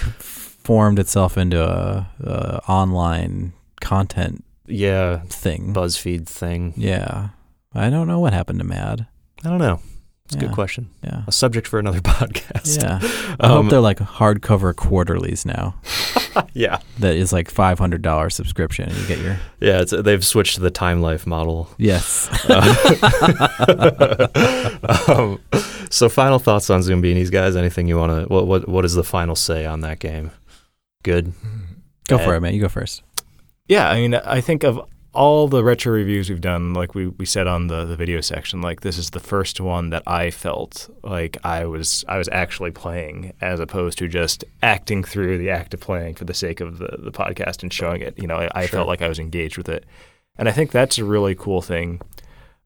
formed 0.69 0.99
itself 0.99 1.35
into 1.35 1.59
a, 1.63 2.07
a 2.23 2.61
online 2.69 3.53
content 3.81 4.43
yeah, 4.67 5.21
thing. 5.27 5.73
BuzzFeed 5.73 6.27
thing. 6.27 6.73
yeah, 6.77 7.29
I 7.73 7.89
don't 7.89 8.07
know 8.07 8.19
what 8.19 8.33
happened 8.33 8.59
to 8.59 8.65
Mad. 8.65 9.07
I 9.43 9.49
don't 9.49 9.57
know. 9.57 9.79
It's 10.25 10.35
a 10.35 10.37
Yeah. 10.37 10.45
good 10.45 10.53
question. 10.53 10.89
Yeah, 11.03 11.23
A 11.25 11.31
subject 11.31 11.65
for 11.67 11.79
another 11.79 12.01
podcast. 12.17 12.79
yeah. 12.83 12.99
I 13.39 13.47
Um, 13.47 13.63
hope 13.63 13.69
they're 13.71 13.79
like 13.81 13.97
hardcover 13.97 14.75
quarterlies 14.75 15.43
now. 15.43 15.73
yeah, 16.53 16.77
That 16.99 17.15
is 17.15 17.33
like 17.33 17.49
five 17.49 17.79
hundred 17.79 18.03
dollar 18.03 18.29
subscription, 18.29 18.89
and 18.89 18.97
you 18.99 19.07
get 19.07 19.17
your 19.19 19.37
yeah. 19.59 19.81
It's, 19.81 19.91
they've 19.91 20.23
switched 20.23 20.53
to 20.55 20.61
the 20.61 20.69
Time 20.69 21.01
Life 21.01 21.25
model. 21.25 21.67
yes. 21.79 22.29
um, 25.07 25.39
so, 25.89 26.09
final 26.09 26.37
thoughts 26.37 26.69
on 26.69 26.81
Zoombinis, 26.81 27.31
guys? 27.31 27.55
Anything 27.55 27.87
you 27.87 27.97
want 27.97 28.11
to? 28.27 28.31
What 28.31 28.45
what 28.45 28.67
what 28.69 28.85
is 28.85 28.93
the 28.93 29.03
final 29.03 29.35
say 29.35 29.65
on 29.65 29.81
that 29.81 29.97
game? 29.99 30.29
Good. 31.03 31.33
go 32.07 32.17
Bad? 32.17 32.25
for 32.25 32.35
it, 32.35 32.41
man. 32.41 32.53
You 32.53 32.61
go 32.61 32.69
first. 32.69 33.03
Yeah, 33.67 33.89
I 33.89 33.95
mean, 33.95 34.15
I 34.15 34.41
think 34.41 34.63
of 34.63 34.81
all 35.13 35.47
the 35.47 35.63
retro 35.63 35.93
reviews 35.93 36.29
we've 36.29 36.41
done, 36.41 36.73
like 36.73 36.93
we, 36.93 37.07
we 37.07 37.25
said 37.25 37.47
on 37.47 37.67
the, 37.67 37.85
the 37.85 37.95
video 37.95 38.21
section, 38.21 38.61
like 38.61 38.81
this 38.81 38.97
is 38.97 39.11
the 39.11 39.19
first 39.19 39.59
one 39.59 39.89
that 39.91 40.03
I 40.05 40.29
felt 40.29 40.89
like 41.03 41.37
I 41.43 41.65
was 41.65 42.03
I 42.07 42.17
was 42.17 42.27
actually 42.31 42.71
playing 42.71 43.33
as 43.41 43.59
opposed 43.59 43.97
to 43.99 44.07
just 44.07 44.43
acting 44.61 45.03
through 45.03 45.37
the 45.37 45.49
act 45.49 45.73
of 45.73 45.79
playing 45.79 46.15
for 46.15 46.25
the 46.25 46.33
sake 46.33 46.59
of 46.61 46.77
the, 46.79 46.97
the 46.99 47.11
podcast 47.11 47.63
and 47.63 47.71
showing 47.73 48.01
it. 48.01 48.17
You 48.19 48.27
know, 48.27 48.35
I, 48.37 48.49
I 48.53 48.61
Sure. 48.65 48.77
felt 48.79 48.87
like 48.87 49.01
I 49.01 49.07
was 49.09 49.19
engaged 49.19 49.57
with 49.57 49.69
it. 49.69 49.85
And 50.37 50.47
I 50.47 50.51
think 50.51 50.71
that's 50.71 50.97
a 50.97 51.05
really 51.05 51.35
cool 51.35 51.61
thing 51.61 52.01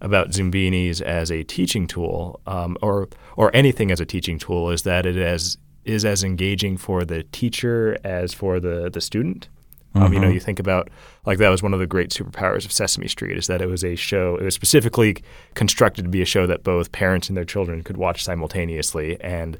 about 0.01 0.29
Zoombinis 0.31 1.01
as 1.01 1.31
a 1.31 1.43
teaching 1.43 1.87
tool, 1.87 2.41
um, 2.45 2.77
or 2.81 3.07
or 3.37 3.55
anything 3.55 3.89
as 3.91 3.99
a 4.01 4.05
teaching 4.05 4.37
tool, 4.37 4.69
is 4.69 4.83
that 4.83 5.05
it 5.05 5.15
as 5.17 5.57
is 5.85 6.05
as 6.05 6.23
engaging 6.23 6.77
for 6.77 7.03
the 7.05 7.23
teacher 7.31 7.97
as 8.03 8.33
for 8.33 8.59
the 8.59 8.89
the 8.89 9.01
student. 9.01 9.49
Um, 9.95 10.11
you 10.11 10.19
know, 10.19 10.27
Mhm. 10.27 10.33
you 10.33 10.39
think 10.39 10.59
about 10.59 10.89
like 11.25 11.37
that 11.37 11.49
was 11.49 11.61
one 11.61 11.71
of 11.73 11.79
the 11.79 11.85
great 11.85 12.09
superpowers 12.09 12.65
of 12.65 12.71
Sesame 12.71 13.07
Street 13.07 13.37
is 13.37 13.45
that 13.45 13.61
it 13.61 13.67
was 13.67 13.83
a 13.83 13.95
show. 13.95 14.37
It 14.37 14.43
was 14.43 14.55
specifically 14.55 15.17
constructed 15.53 16.01
to 16.03 16.09
be 16.09 16.21
a 16.23 16.25
show 16.25 16.47
that 16.47 16.63
both 16.63 16.91
parents 16.91 17.27
and 17.29 17.37
their 17.37 17.45
children 17.45 17.83
could 17.83 17.97
watch 17.97 18.23
simultaneously, 18.23 19.21
and 19.21 19.55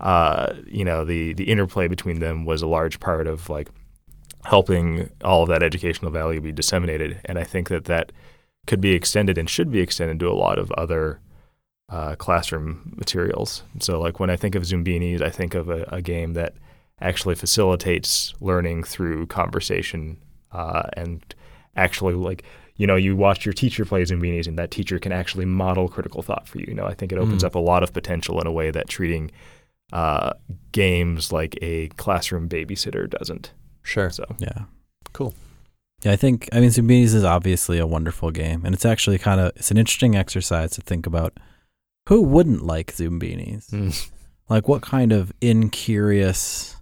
uh, 0.00 0.54
you 0.66 0.84
know 0.84 1.04
the 1.04 1.34
the 1.34 1.44
interplay 1.44 1.86
between 1.86 2.18
them 2.20 2.44
was 2.44 2.62
a 2.62 2.66
large 2.66 2.98
part 3.00 3.26
of 3.28 3.48
like 3.48 3.68
helping 4.44 5.10
all 5.22 5.42
of 5.42 5.48
that 5.50 5.62
educational 5.62 6.10
value 6.10 6.40
be 6.40 6.50
disseminated. 6.52 7.20
And 7.26 7.38
I 7.38 7.44
think 7.44 7.68
that 7.68 7.84
that 7.84 8.10
could 8.66 8.80
be 8.80 8.92
extended 8.92 9.36
and 9.38 9.48
should 9.48 9.70
be 9.70 9.80
extended 9.80 10.18
to 10.20 10.28
a 10.28 10.32
lot 10.32 10.58
of 10.58 10.72
other 10.72 11.20
uh, 11.90 12.14
classroom 12.16 12.94
materials. 12.96 13.62
So, 13.80 14.00
like 14.00 14.20
when 14.20 14.30
I 14.30 14.36
think 14.36 14.54
of 14.54 14.62
Zoombinis, 14.62 15.20
I 15.22 15.30
think 15.30 15.54
of 15.54 15.68
a, 15.68 15.82
a 15.88 16.00
game 16.00 16.34
that 16.34 16.54
actually 17.00 17.34
facilitates 17.34 18.34
learning 18.40 18.84
through 18.84 19.26
conversation 19.26 20.16
uh, 20.52 20.82
and 20.96 21.34
actually 21.76 22.14
like 22.14 22.44
you 22.76 22.86
know 22.86 22.96
you 22.96 23.16
watch 23.16 23.44
your 23.44 23.52
teacher 23.52 23.84
play 23.84 24.02
Zoombinis 24.02 24.46
and 24.46 24.58
that 24.58 24.70
teacher 24.70 24.98
can 24.98 25.12
actually 25.12 25.44
model 25.46 25.88
critical 25.88 26.22
thought 26.22 26.46
for 26.48 26.58
you. 26.58 26.66
You 26.68 26.74
know, 26.74 26.86
I 26.86 26.94
think 26.94 27.12
it 27.12 27.18
opens 27.18 27.42
Mm. 27.42 27.46
up 27.46 27.54
a 27.54 27.58
lot 27.58 27.82
of 27.82 27.92
potential 27.92 28.40
in 28.40 28.46
a 28.46 28.52
way 28.52 28.70
that 28.70 28.88
treating 28.88 29.30
uh, 29.92 30.32
games 30.72 31.32
like 31.32 31.58
a 31.62 31.88
classroom 31.96 32.48
babysitter 32.48 33.08
doesn't. 33.10 33.52
Sure. 33.82 34.10
So 34.10 34.24
Yeah. 34.38 34.64
Cool. 35.12 35.34
Yeah, 36.04 36.12
I 36.12 36.16
think 36.16 36.48
I 36.52 36.60
mean 36.60 36.70
Zoombinis 36.70 37.14
is 37.14 37.24
obviously 37.24 37.78
a 37.78 37.86
wonderful 37.86 38.30
game, 38.30 38.64
and 38.64 38.74
it's 38.74 38.84
actually 38.86 39.18
kind 39.18 39.40
of 39.40 39.52
it's 39.56 39.70
an 39.70 39.76
interesting 39.76 40.14
exercise 40.16 40.70
to 40.72 40.80
think 40.80 41.06
about 41.06 41.38
who 42.08 42.22
wouldn't 42.22 42.62
like 42.62 42.92
Zoombinis. 42.92 43.70
Mm. 43.70 44.10
Like, 44.48 44.66
what 44.66 44.82
kind 44.82 45.12
of 45.12 45.32
incurious 45.40 46.76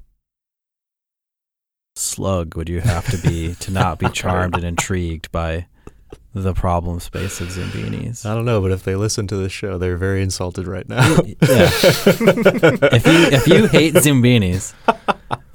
slug 1.97 2.57
would 2.57 2.69
you 2.69 2.81
have 2.81 3.07
to 3.11 3.29
be 3.29 3.55
to 3.61 3.73
not 3.73 3.99
be 3.99 4.09
charmed 4.11 4.55
and 4.55 4.65
intrigued 4.65 5.31
by 5.33 5.67
the 6.35 6.55
problem 6.55 7.01
space 7.01 7.41
of 7.41 7.49
Zoombinis? 7.49 8.25
I 8.25 8.35
don't 8.35 8.45
know, 8.45 8.61
but 8.61 8.71
if 8.71 8.85
they 8.85 8.97
listen 8.97 9.27
to 9.29 9.37
this 9.37 9.53
show, 9.53 9.77
they're 9.77 9.97
very 9.97 10.23
insulted 10.23 10.67
right 10.67 10.89
now. 10.89 11.17
Yeah. 11.27 11.37
if 11.43 13.07
you 13.07 13.37
if 13.37 13.47
you 13.47 13.67
hate 13.67 13.95
Zoombinis, 13.95 14.73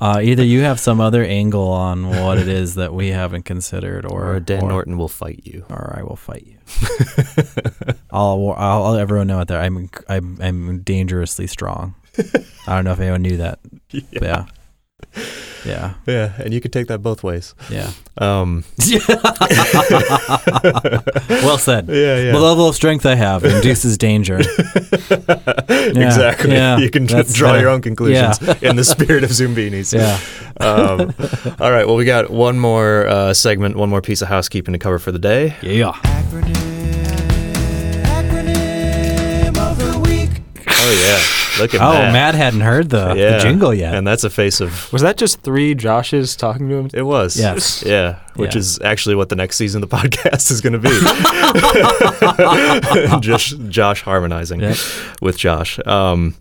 uh, 0.03 0.19
either 0.21 0.43
you 0.43 0.59
have 0.61 0.81
some 0.81 0.99
other 0.99 1.23
angle 1.23 1.69
on 1.69 2.09
what 2.09 2.37
it 2.37 2.49
is 2.49 2.75
that 2.75 2.93
we 2.93 3.07
haven't 3.07 3.43
considered, 3.43 4.05
or 4.05 4.35
or 4.35 4.39
Dan 4.41 4.63
or, 4.63 4.69
Norton 4.69 4.97
will 4.97 5.07
fight 5.07 5.41
you. 5.45 5.65
or 5.69 5.95
I 5.97 6.03
will 6.03 6.17
fight 6.17 6.45
you. 6.45 6.57
I'll, 8.11 8.53
I'll, 8.57 8.83
I'll 8.83 8.95
everyone 8.97 9.27
know 9.27 9.39
out 9.39 9.47
there. 9.47 9.61
I'm 9.61 9.89
I'm 10.09 10.37
I'm 10.41 10.81
dangerously 10.81 11.47
strong. 11.47 11.95
I 12.67 12.75
don't 12.75 12.83
know 12.83 12.91
if 12.91 12.99
anyone 12.99 13.21
knew 13.21 13.37
that. 13.37 13.59
but 13.91 14.21
Yeah. 14.21 14.45
Yeah. 15.65 15.93
Yeah, 16.05 16.33
and 16.39 16.53
you 16.53 16.59
can 16.59 16.71
take 16.71 16.87
that 16.87 16.99
both 16.99 17.23
ways. 17.23 17.55
Yeah. 17.69 17.91
Um, 18.17 18.65
well 21.29 21.57
said. 21.57 21.87
yeah, 21.89 22.17
yeah. 22.17 22.31
The 22.33 22.39
level 22.41 22.67
of 22.67 22.75
strength 22.75 23.05
I 23.05 23.15
have 23.15 23.45
induces 23.45 23.97
danger. 23.97 24.39
exactly. 25.69 26.51
yeah, 26.51 26.77
you 26.77 26.89
can 26.89 27.05
that's 27.05 27.33
draw 27.33 27.51
better. 27.51 27.61
your 27.61 27.69
own 27.69 27.81
conclusions 27.81 28.41
in 28.61 28.75
the 28.75 28.83
spirit 28.83 29.23
of 29.23 29.29
Zoombinis. 29.29 29.93
Yeah. 29.93 30.19
Um, 30.59 31.13
all 31.61 31.71
right. 31.71 31.87
Well, 31.87 31.95
we 31.95 32.03
got 32.05 32.29
one 32.29 32.59
more 32.59 33.07
uh, 33.07 33.33
segment, 33.33 33.77
one 33.77 33.89
more 33.89 34.01
piece 34.01 34.21
of 34.21 34.27
housekeeping 34.27 34.73
to 34.73 34.79
cover 34.79 34.99
for 34.99 35.13
the 35.13 35.19
day. 35.19 35.55
Yeah. 35.61 35.93
Oh 40.85 40.91
yeah. 41.01 41.42
Look 41.59 41.73
at 41.73 41.81
Oh, 41.81 41.93
Matt. 41.93 42.13
Matt 42.13 42.35
hadn't 42.35 42.61
heard 42.61 42.89
the, 42.89 43.13
Yeah. 43.15 43.33
the 43.37 43.39
jingle 43.39 43.73
yet. 43.73 43.95
And 43.95 44.05
that's 44.07 44.23
a 44.23 44.29
face 44.29 44.59
of. 44.61 44.91
Was 44.91 45.01
that 45.03 45.17
just 45.17 45.41
three 45.41 45.75
Joshes 45.75 46.37
talking 46.37 46.67
to 46.69 46.75
him? 46.75 46.89
It 46.93 47.03
was. 47.03 47.37
Yes. 47.37 47.83
Yeah. 47.85 48.19
Which 48.35 48.55
Yeah. 48.55 48.59
is 48.59 48.79
actually 48.81 49.15
what 49.15 49.29
the 49.29 49.35
next 49.35 49.57
season 49.57 49.83
of 49.83 49.89
the 49.89 49.97
podcast 50.07 50.49
is 50.51 50.61
going 50.61 50.73
to 50.73 50.79
be. 50.79 50.89
Just 53.21 53.59
Josh 53.69 54.01
harmonizing 54.01 54.59
Yep. 54.61 54.77
with 55.21 55.37
Josh. 55.37 55.79
Um, 55.85 56.35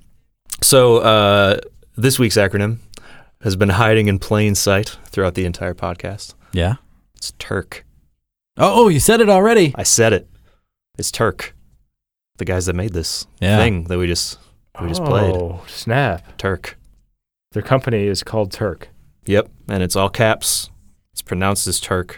so 0.63 0.99
uh, 0.99 1.59
this 1.97 2.19
week's 2.19 2.37
acronym 2.37 2.79
has 3.43 3.57
been 3.57 3.69
hiding 3.71 4.09
in 4.09 4.19
plain 4.19 4.55
sight 4.55 4.97
throughout 5.07 5.35
the 5.35 5.45
entire 5.45 5.75
podcast. 5.75 6.35
yeah. 6.53 6.75
It's 7.17 7.33
TERC. 7.39 7.83
Oh, 8.57 8.85
oh, 8.85 8.89
you 8.89 8.99
said 8.99 9.21
it 9.21 9.29
already. 9.29 9.73
I 9.77 9.85
said 9.85 10.13
it. 10.13 10.29
It's 10.99 11.13
TERC. 11.13 11.53
The 12.39 12.45
guys 12.45 12.67
that 12.67 12.75
made 12.75 12.95
this 12.95 13.27
Yeah. 13.41 13.59
thing 13.59 13.85
that 13.85 13.97
we 13.99 14.09
just 14.09 14.39
we 14.81 14.89
just 14.89 15.05
played. 15.05 15.35
Oh, 15.35 15.63
snap. 15.67 16.39
TERC. 16.39 16.75
Their 17.53 17.63
company 17.63 18.07
is 18.07 18.23
called 18.23 18.53
TERC. 18.53 18.85
Yep. 19.27 19.49
And 19.69 19.83
it's 19.83 19.97
all 19.97 20.09
caps. 20.09 20.71
It's 21.13 21.23
pronounced 21.23 21.67
as 21.67 21.81
TERC. 21.81 22.17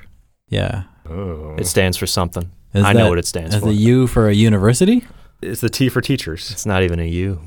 Yeah. 0.48 0.84
Oh. 1.08 1.56
It 1.58 1.66
stands 1.66 1.96
for 1.96 2.06
something. 2.06 2.50
Is 2.72 2.84
I 2.84 2.92
know 2.92 3.08
what 3.08 3.18
it 3.18 3.26
stands 3.26 3.54
Is 3.54 3.60
for. 3.60 3.66
the 3.68 3.74
U 3.74 4.06
for 4.06 4.28
a 4.28 4.34
university? 4.34 5.04
it's 5.42 5.60
the 5.60 5.68
T 5.68 5.88
for 5.88 6.00
teachers. 6.00 6.50
It's 6.50 6.64
not 6.66 6.82
even 6.82 6.98
a 6.98 7.06
U. 7.06 7.40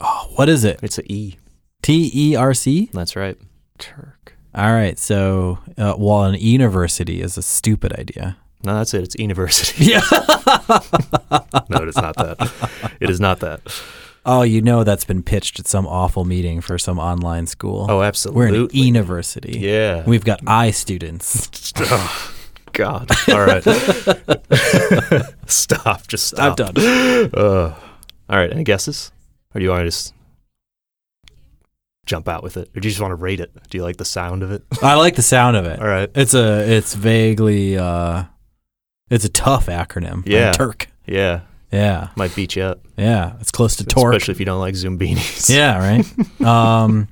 Oh, 0.00 0.32
what 0.36 0.48
is 0.48 0.64
it? 0.64 0.80
It's 0.82 0.98
a 0.98 1.12
E. 1.12 1.36
T 1.82 2.10
E 2.14 2.36
R 2.36 2.54
C? 2.54 2.88
That's 2.92 3.16
right. 3.16 3.36
TERC. 3.78 4.14
All 4.54 4.72
right. 4.72 4.98
So, 4.98 5.58
uh, 5.78 5.94
well, 5.98 6.24
an 6.24 6.34
university 6.40 7.20
is 7.22 7.36
a 7.38 7.42
stupid 7.42 7.92
idea. 7.98 8.36
No, 8.62 8.74
that's 8.74 8.92
it. 8.94 9.02
It's 9.02 9.14
university. 9.16 9.84
Yeah. 9.92 10.00
no, 11.70 11.78
it's 11.82 11.96
not 11.96 12.14
that. 12.16 12.90
It 13.00 13.08
is 13.10 13.20
not 13.20 13.40
that. 13.40 13.60
Oh, 14.26 14.42
you 14.42 14.60
know 14.60 14.84
that's 14.84 15.04
been 15.04 15.22
pitched 15.22 15.58
at 15.60 15.66
some 15.66 15.86
awful 15.86 16.24
meeting 16.24 16.60
for 16.60 16.78
some 16.78 16.98
online 16.98 17.46
school. 17.46 17.86
Oh, 17.88 18.02
absolutely. 18.02 18.58
We're 18.58 18.64
an 18.64 18.70
university. 18.72 19.58
Yeah. 19.58 20.04
We've 20.06 20.24
got 20.24 20.40
I 20.46 20.70
students. 20.72 21.72
oh, 21.76 22.34
God. 22.72 23.10
All 23.28 23.44
right. 23.44 23.62
stop. 25.46 26.06
Just 26.06 26.28
stop. 26.28 26.60
I'm 26.60 26.72
done. 26.72 27.30
Uh, 27.34 27.74
all 28.28 28.38
right. 28.38 28.52
Any 28.52 28.64
guesses? 28.64 29.10
Or 29.54 29.58
do 29.58 29.64
you 29.64 29.70
want 29.70 29.80
to 29.80 29.86
just 29.86 30.12
jump 32.06 32.28
out 32.28 32.42
with 32.42 32.56
it? 32.56 32.68
Or 32.76 32.80
do 32.80 32.86
you 32.88 32.90
just 32.90 33.00
want 33.00 33.12
to 33.12 33.16
rate 33.16 33.40
it? 33.40 33.50
Do 33.70 33.78
you 33.78 33.84
like 33.84 33.96
the 33.96 34.04
sound 34.04 34.42
of 34.42 34.52
it? 34.52 34.62
I 34.82 34.94
like 34.96 35.16
the 35.16 35.22
sound 35.22 35.56
of 35.56 35.64
it. 35.64 35.80
All 35.80 35.86
right. 35.88 36.10
It's 36.14 36.34
a 36.34 36.70
it's 36.70 36.94
vaguely 36.94 37.78
uh 37.78 38.24
it's 39.08 39.24
a 39.24 39.28
tough 39.28 39.66
acronym. 39.66 40.12
I'm 40.12 40.22
Yeah. 40.26 40.52
TERC. 40.52 40.86
Yeah. 41.06 41.40
Yeah. 41.72 42.08
Might 42.16 42.34
beat 42.34 42.56
you 42.56 42.62
up. 42.64 42.80
Yeah. 42.96 43.34
It's 43.40 43.50
close 43.52 43.76
to 43.76 43.84
torque. 43.84 44.14
Especially 44.14 44.32
if 44.32 44.40
you 44.40 44.46
don't 44.46 44.60
like 44.60 44.74
Zoombinis. 44.74 45.48
Yeah, 45.54 45.78
right. 45.78 46.04
um 46.46 47.08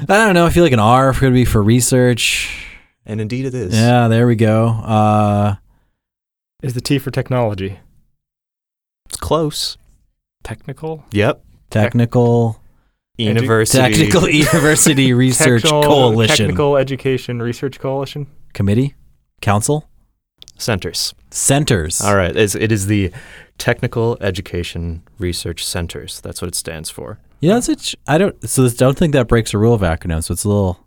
I 0.00 0.04
don't 0.04 0.34
know. 0.34 0.46
I 0.46 0.50
feel 0.50 0.62
like 0.62 0.72
an 0.72 0.78
R 0.78 1.12
could 1.12 1.32
be 1.32 1.44
for 1.44 1.62
research. 1.62 2.66
And 3.06 3.20
indeed 3.20 3.46
it 3.46 3.54
is. 3.54 3.74
Yeah, 3.74 4.08
there 4.08 4.26
we 4.26 4.36
go. 4.36 4.66
Uh 4.68 5.54
Is 6.62 6.74
the 6.74 6.80
T 6.80 6.98
for 6.98 7.10
technology? 7.10 7.78
It's 9.06 9.16
close. 9.16 9.78
Technical? 10.44 11.04
Yep. 11.12 11.42
technical 11.70 12.60
University. 13.16 13.78
technical 13.82 14.28
university 14.28 15.12
research 15.12 15.62
Technical- 15.62 15.82
coalition 15.82 16.36
Technical 16.46 16.76
Education 16.76 17.40
Research 17.42 17.80
Coalition? 17.80 18.26
committee 18.52 18.94
council 19.40 19.87
Centers. 20.58 21.14
centers. 21.30 22.00
All 22.00 22.16
right. 22.16 22.34
It's, 22.36 22.54
it 22.54 22.70
is 22.72 22.86
the 22.86 23.12
Technical 23.56 24.18
Education 24.20 25.02
Research 25.18 25.64
Centers. 25.64 26.20
That's 26.20 26.42
what 26.42 26.48
it 26.48 26.54
stands 26.54 26.90
for. 26.90 27.18
Yeah, 27.40 27.54
that's 27.54 27.68
it. 27.68 27.94
I 28.06 28.18
don't. 28.18 28.48
So 28.48 28.62
this, 28.62 28.74
don't 28.74 28.98
think 28.98 29.12
that 29.14 29.28
breaks 29.28 29.54
a 29.54 29.58
rule 29.58 29.72
of 29.74 29.80
acronyms. 29.82 30.24
So 30.24 30.32
it's 30.32 30.44
a 30.44 30.48
little, 30.48 30.84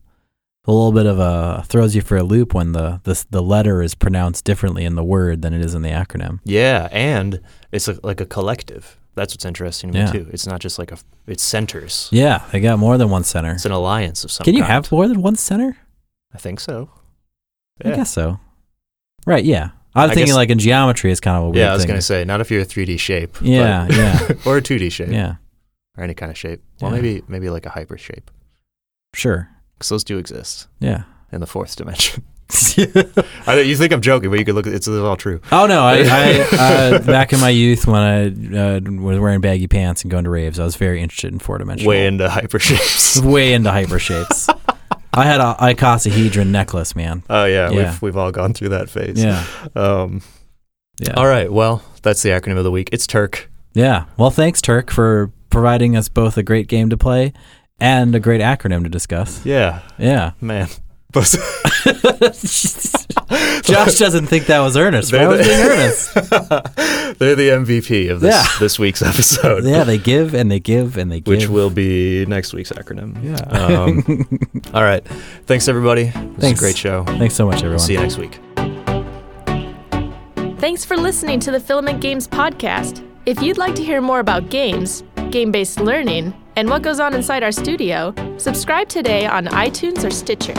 a 0.66 0.72
little 0.72 0.92
bit 0.92 1.06
of 1.06 1.18
a 1.20 1.64
throws 1.68 1.96
you 1.96 2.02
for 2.02 2.18
a 2.18 2.24
loop 2.24 2.54
when 2.54 2.74
the 2.74 3.00
the 3.04 3.24
the 3.30 3.42
letter 3.42 3.82
is 3.82 3.96
pronounced 3.96 4.44
differently 4.44 4.84
in 4.84 4.96
the 4.96 5.04
word 5.04 5.42
than 5.42 5.54
it 5.54 5.62
is 5.62 5.74
in 5.74 5.82
the 5.82 5.90
acronym. 5.90 6.40
Yeah, 6.44 6.90
and 6.92 7.40
it's 7.72 7.88
a, 7.88 7.98
like 8.04 8.20
a 8.20 8.26
collective. 8.26 8.98
That's 9.16 9.34
what's 9.34 9.46
interesting 9.46 9.92
to 9.94 9.98
Yeah. 9.98 10.06
me 10.06 10.12
too. 10.12 10.30
It's 10.32 10.46
not 10.46 10.60
just 10.60 10.78
like 10.78 10.92
a. 10.92 10.98
It's 11.26 11.44
centers. 11.44 12.10
Yeah, 12.12 12.44
they 12.52 12.60
got 12.60 12.80
more 12.80 12.98
than 12.98 13.10
one 13.10 13.24
center. 13.24 13.54
It's 13.54 13.66
an 13.66 13.72
alliance 13.72 14.24
of 14.26 14.32
some. 14.32 14.44
Can 14.44 14.54
you 14.56 14.62
kind. 14.62 14.74
have 14.74 14.92
more 14.92 15.08
than 15.08 15.22
one 15.22 15.38
center? 15.38 15.78
I 16.34 16.38
think 16.38 16.60
so. 16.60 16.90
I 17.84 17.92
guess 17.92 18.12
so. 18.12 18.40
Right. 19.26 19.44
Yeah. 19.44 19.70
I 19.94 20.04
was 20.04 20.12
I 20.12 20.14
thinking 20.14 20.28
guess- 20.28 20.36
like 20.36 20.50
in 20.50 20.60
geometry, 20.60 21.12
it's 21.12 21.20
kind 21.20 21.38
of 21.38 21.44
a 21.44 21.50
weird 21.50 21.58
Yeah, 21.58 21.72
I 21.72 21.74
was 21.74 21.82
thing. 21.84 21.90
gonna 21.90 22.02
say 22.02 22.24
not 22.24 22.40
if 22.42 22.50
you're 22.50 22.62
a 22.62 22.66
3D 22.66 22.98
shape. 23.00 23.34
but- 23.34 23.42
Yeah, 23.44 23.88
yeah. 23.90 24.34
or 24.46 24.58
a 24.58 24.62
2D 24.62 24.90
shape. 24.92 25.10
yeah. 25.10 25.36
Or 25.98 26.04
any 26.06 26.14
kind 26.14 26.32
of 26.32 26.38
shape. 26.38 26.62
Well, 26.80 26.92
Yeah. 26.96 27.02
maybe 27.02 27.24
maybe 27.28 27.50
like 27.50 27.66
a 27.66 27.70
hyper 27.70 27.98
shape, 27.98 28.32
Sure. 29.14 29.50
because 29.78 29.90
those 29.90 30.04
do 30.06 30.18
exist 30.18 30.68
Yeah. 30.80 31.04
in 31.34 31.42
the 31.42 31.48
fourth 31.48 31.76
dimension. 31.76 32.24
I, 33.48 33.64
you 33.66 33.76
think 33.78 33.94
I'm 33.94 34.02
joking, 34.02 34.30
but 34.30 34.38
you 34.40 34.44
could 34.46 34.56
look. 34.56 34.68
at 34.68 34.74
It's 34.74 34.88
all 34.88 35.16
true. 35.16 35.40
Oh 35.54 35.68
no! 35.68 35.84
I, 35.84 36.04
I 36.04 36.42
uh, 36.96 37.00
back 37.00 37.32
in 37.32 37.40
my 37.40 37.50
youth 37.50 37.88
when 37.88 38.02
I 38.02 38.26
uh, 38.78 38.80
was 39.02 39.20
wearing 39.20 39.40
baggy 39.42 39.68
pants 39.68 40.02
and 40.04 40.12
going 40.12 40.26
to 40.26 40.30
raves, 40.30 40.60
I 40.60 40.66
was 40.66 40.76
very 40.76 41.02
interested 41.02 41.32
in 41.32 41.40
four 41.40 41.58
dimensional. 41.58 41.90
Way 41.90 42.08
into 42.08 42.30
hyper 42.30 42.60
shapes. 42.60 43.22
way 43.22 43.54
into 43.54 43.72
hyper 43.72 44.00
shapes. 44.00 44.50
I 45.14 45.26
had 45.26 45.42
a 45.42 45.56
icosahedron 45.60 46.48
necklace, 46.48 46.96
man. 46.96 47.24
Oh 47.30 47.46
yeah, 47.46 47.70
Yeah. 47.70 47.92
we've 47.92 48.02
we've 48.02 48.18
all 48.18 48.32
gone 48.32 48.54
through 48.54 48.70
that 48.70 48.90
phase. 48.90 49.22
Yeah, 49.24 49.44
Um. 49.76 50.22
yeah, 51.00 51.14
All 51.14 51.28
right. 51.28 51.52
Well, 51.52 51.84
that's 52.02 52.22
the 52.22 52.30
acronym 52.30 52.58
of 52.58 52.64
the 52.64 52.72
week. 52.72 52.90
It's 52.92 53.06
TERC. 53.08 53.46
yeah. 53.74 54.06
Well, 54.18 54.30
thanks, 54.32 54.62
TERC, 54.62 54.90
for 54.90 55.32
providing 55.50 55.98
us 55.98 56.08
both 56.10 56.38
a 56.38 56.44
great 56.44 56.68
game 56.68 56.90
to 56.90 56.98
play 56.98 57.34
and 57.80 58.14
a 58.16 58.20
great 58.20 58.42
acronym 58.42 58.84
to 58.84 58.90
discuss. 58.90 59.46
Yeah, 59.46 59.82
Yeah. 59.98 60.32
man. 60.40 60.70
Josh 63.64 63.98
doesn't 63.98 64.28
think 64.28 64.46
that 64.48 64.60
was 64.60 64.78
earnest. 64.78 65.12
Why 65.12 65.20
They're 65.20 65.30
was 65.30 65.40
the- 65.40 65.44
being 65.44 65.60
earnest? 65.68 66.14
They're 67.20 67.36
the 67.36 67.50
MVP 67.50 68.10
of 68.12 68.20
this 68.22 68.34
Yeah. 68.34 68.46
this 68.60 68.80
week's 68.80 69.02
episode. 69.02 69.66
Yeah, 69.66 69.84
they 69.84 69.98
give 69.98 70.34
and 70.34 70.50
they 70.52 70.60
give 70.60 70.98
and 70.98 71.12
they 71.12 71.20
give. 71.20 71.28
Which 71.28 71.48
will 71.48 71.70
be 71.70 72.26
next 72.28 72.54
week's 72.54 72.72
acronym. 72.72 73.22
Yeah. 73.24 73.58
Um, 73.58 74.28
all 74.74 74.84
right. 74.84 75.06
Thanks, 75.46 75.68
everybody. 75.68 76.06
This 76.06 76.16
was 76.16 76.38
Thanks. 76.38 76.60
a 76.60 76.64
great 76.64 76.78
show. 76.78 77.04
Thanks 77.06 77.36
so 77.36 77.46
much, 77.46 77.58
everyone. 77.58 77.80
See 77.80 77.94
you 77.94 78.00
next 78.00 78.18
week. 78.18 78.40
Thanks 80.60 80.86
for 80.86 80.96
listening 80.96 81.40
to 81.42 81.52
the 81.52 81.60
Filament 81.60 82.02
Games 82.02 82.28
podcast. 82.28 83.06
If 83.26 83.42
you'd 83.42 83.58
like 83.58 83.76
to 83.76 83.84
hear 83.84 84.02
more 84.02 84.20
about 84.20 84.50
games, 84.50 85.04
game 85.32 85.52
based 85.52 85.80
learning, 85.80 86.34
and 86.56 86.70
what 86.70 86.82
goes 86.84 87.00
on 87.00 87.14
inside 87.14 87.44
our 87.44 87.52
studio, 87.52 88.14
subscribe 88.38 88.88
today 88.90 89.26
on 89.26 89.46
iTunes 89.48 90.04
or 90.06 90.12
Stitcher. 90.12 90.54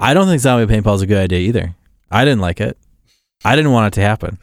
I 0.00 0.14
don't 0.14 0.26
think 0.26 0.40
zombie 0.40 0.72
paintball 0.72 0.94
is 0.94 1.02
a 1.02 1.06
good 1.06 1.18
idea 1.18 1.40
either. 1.40 1.74
I 2.10 2.24
didn't 2.24 2.40
like 2.40 2.60
it. 2.60 2.78
I 3.44 3.56
didn't 3.56 3.72
want 3.72 3.88
it 3.88 3.94
to 3.94 4.00
happen. 4.00 4.38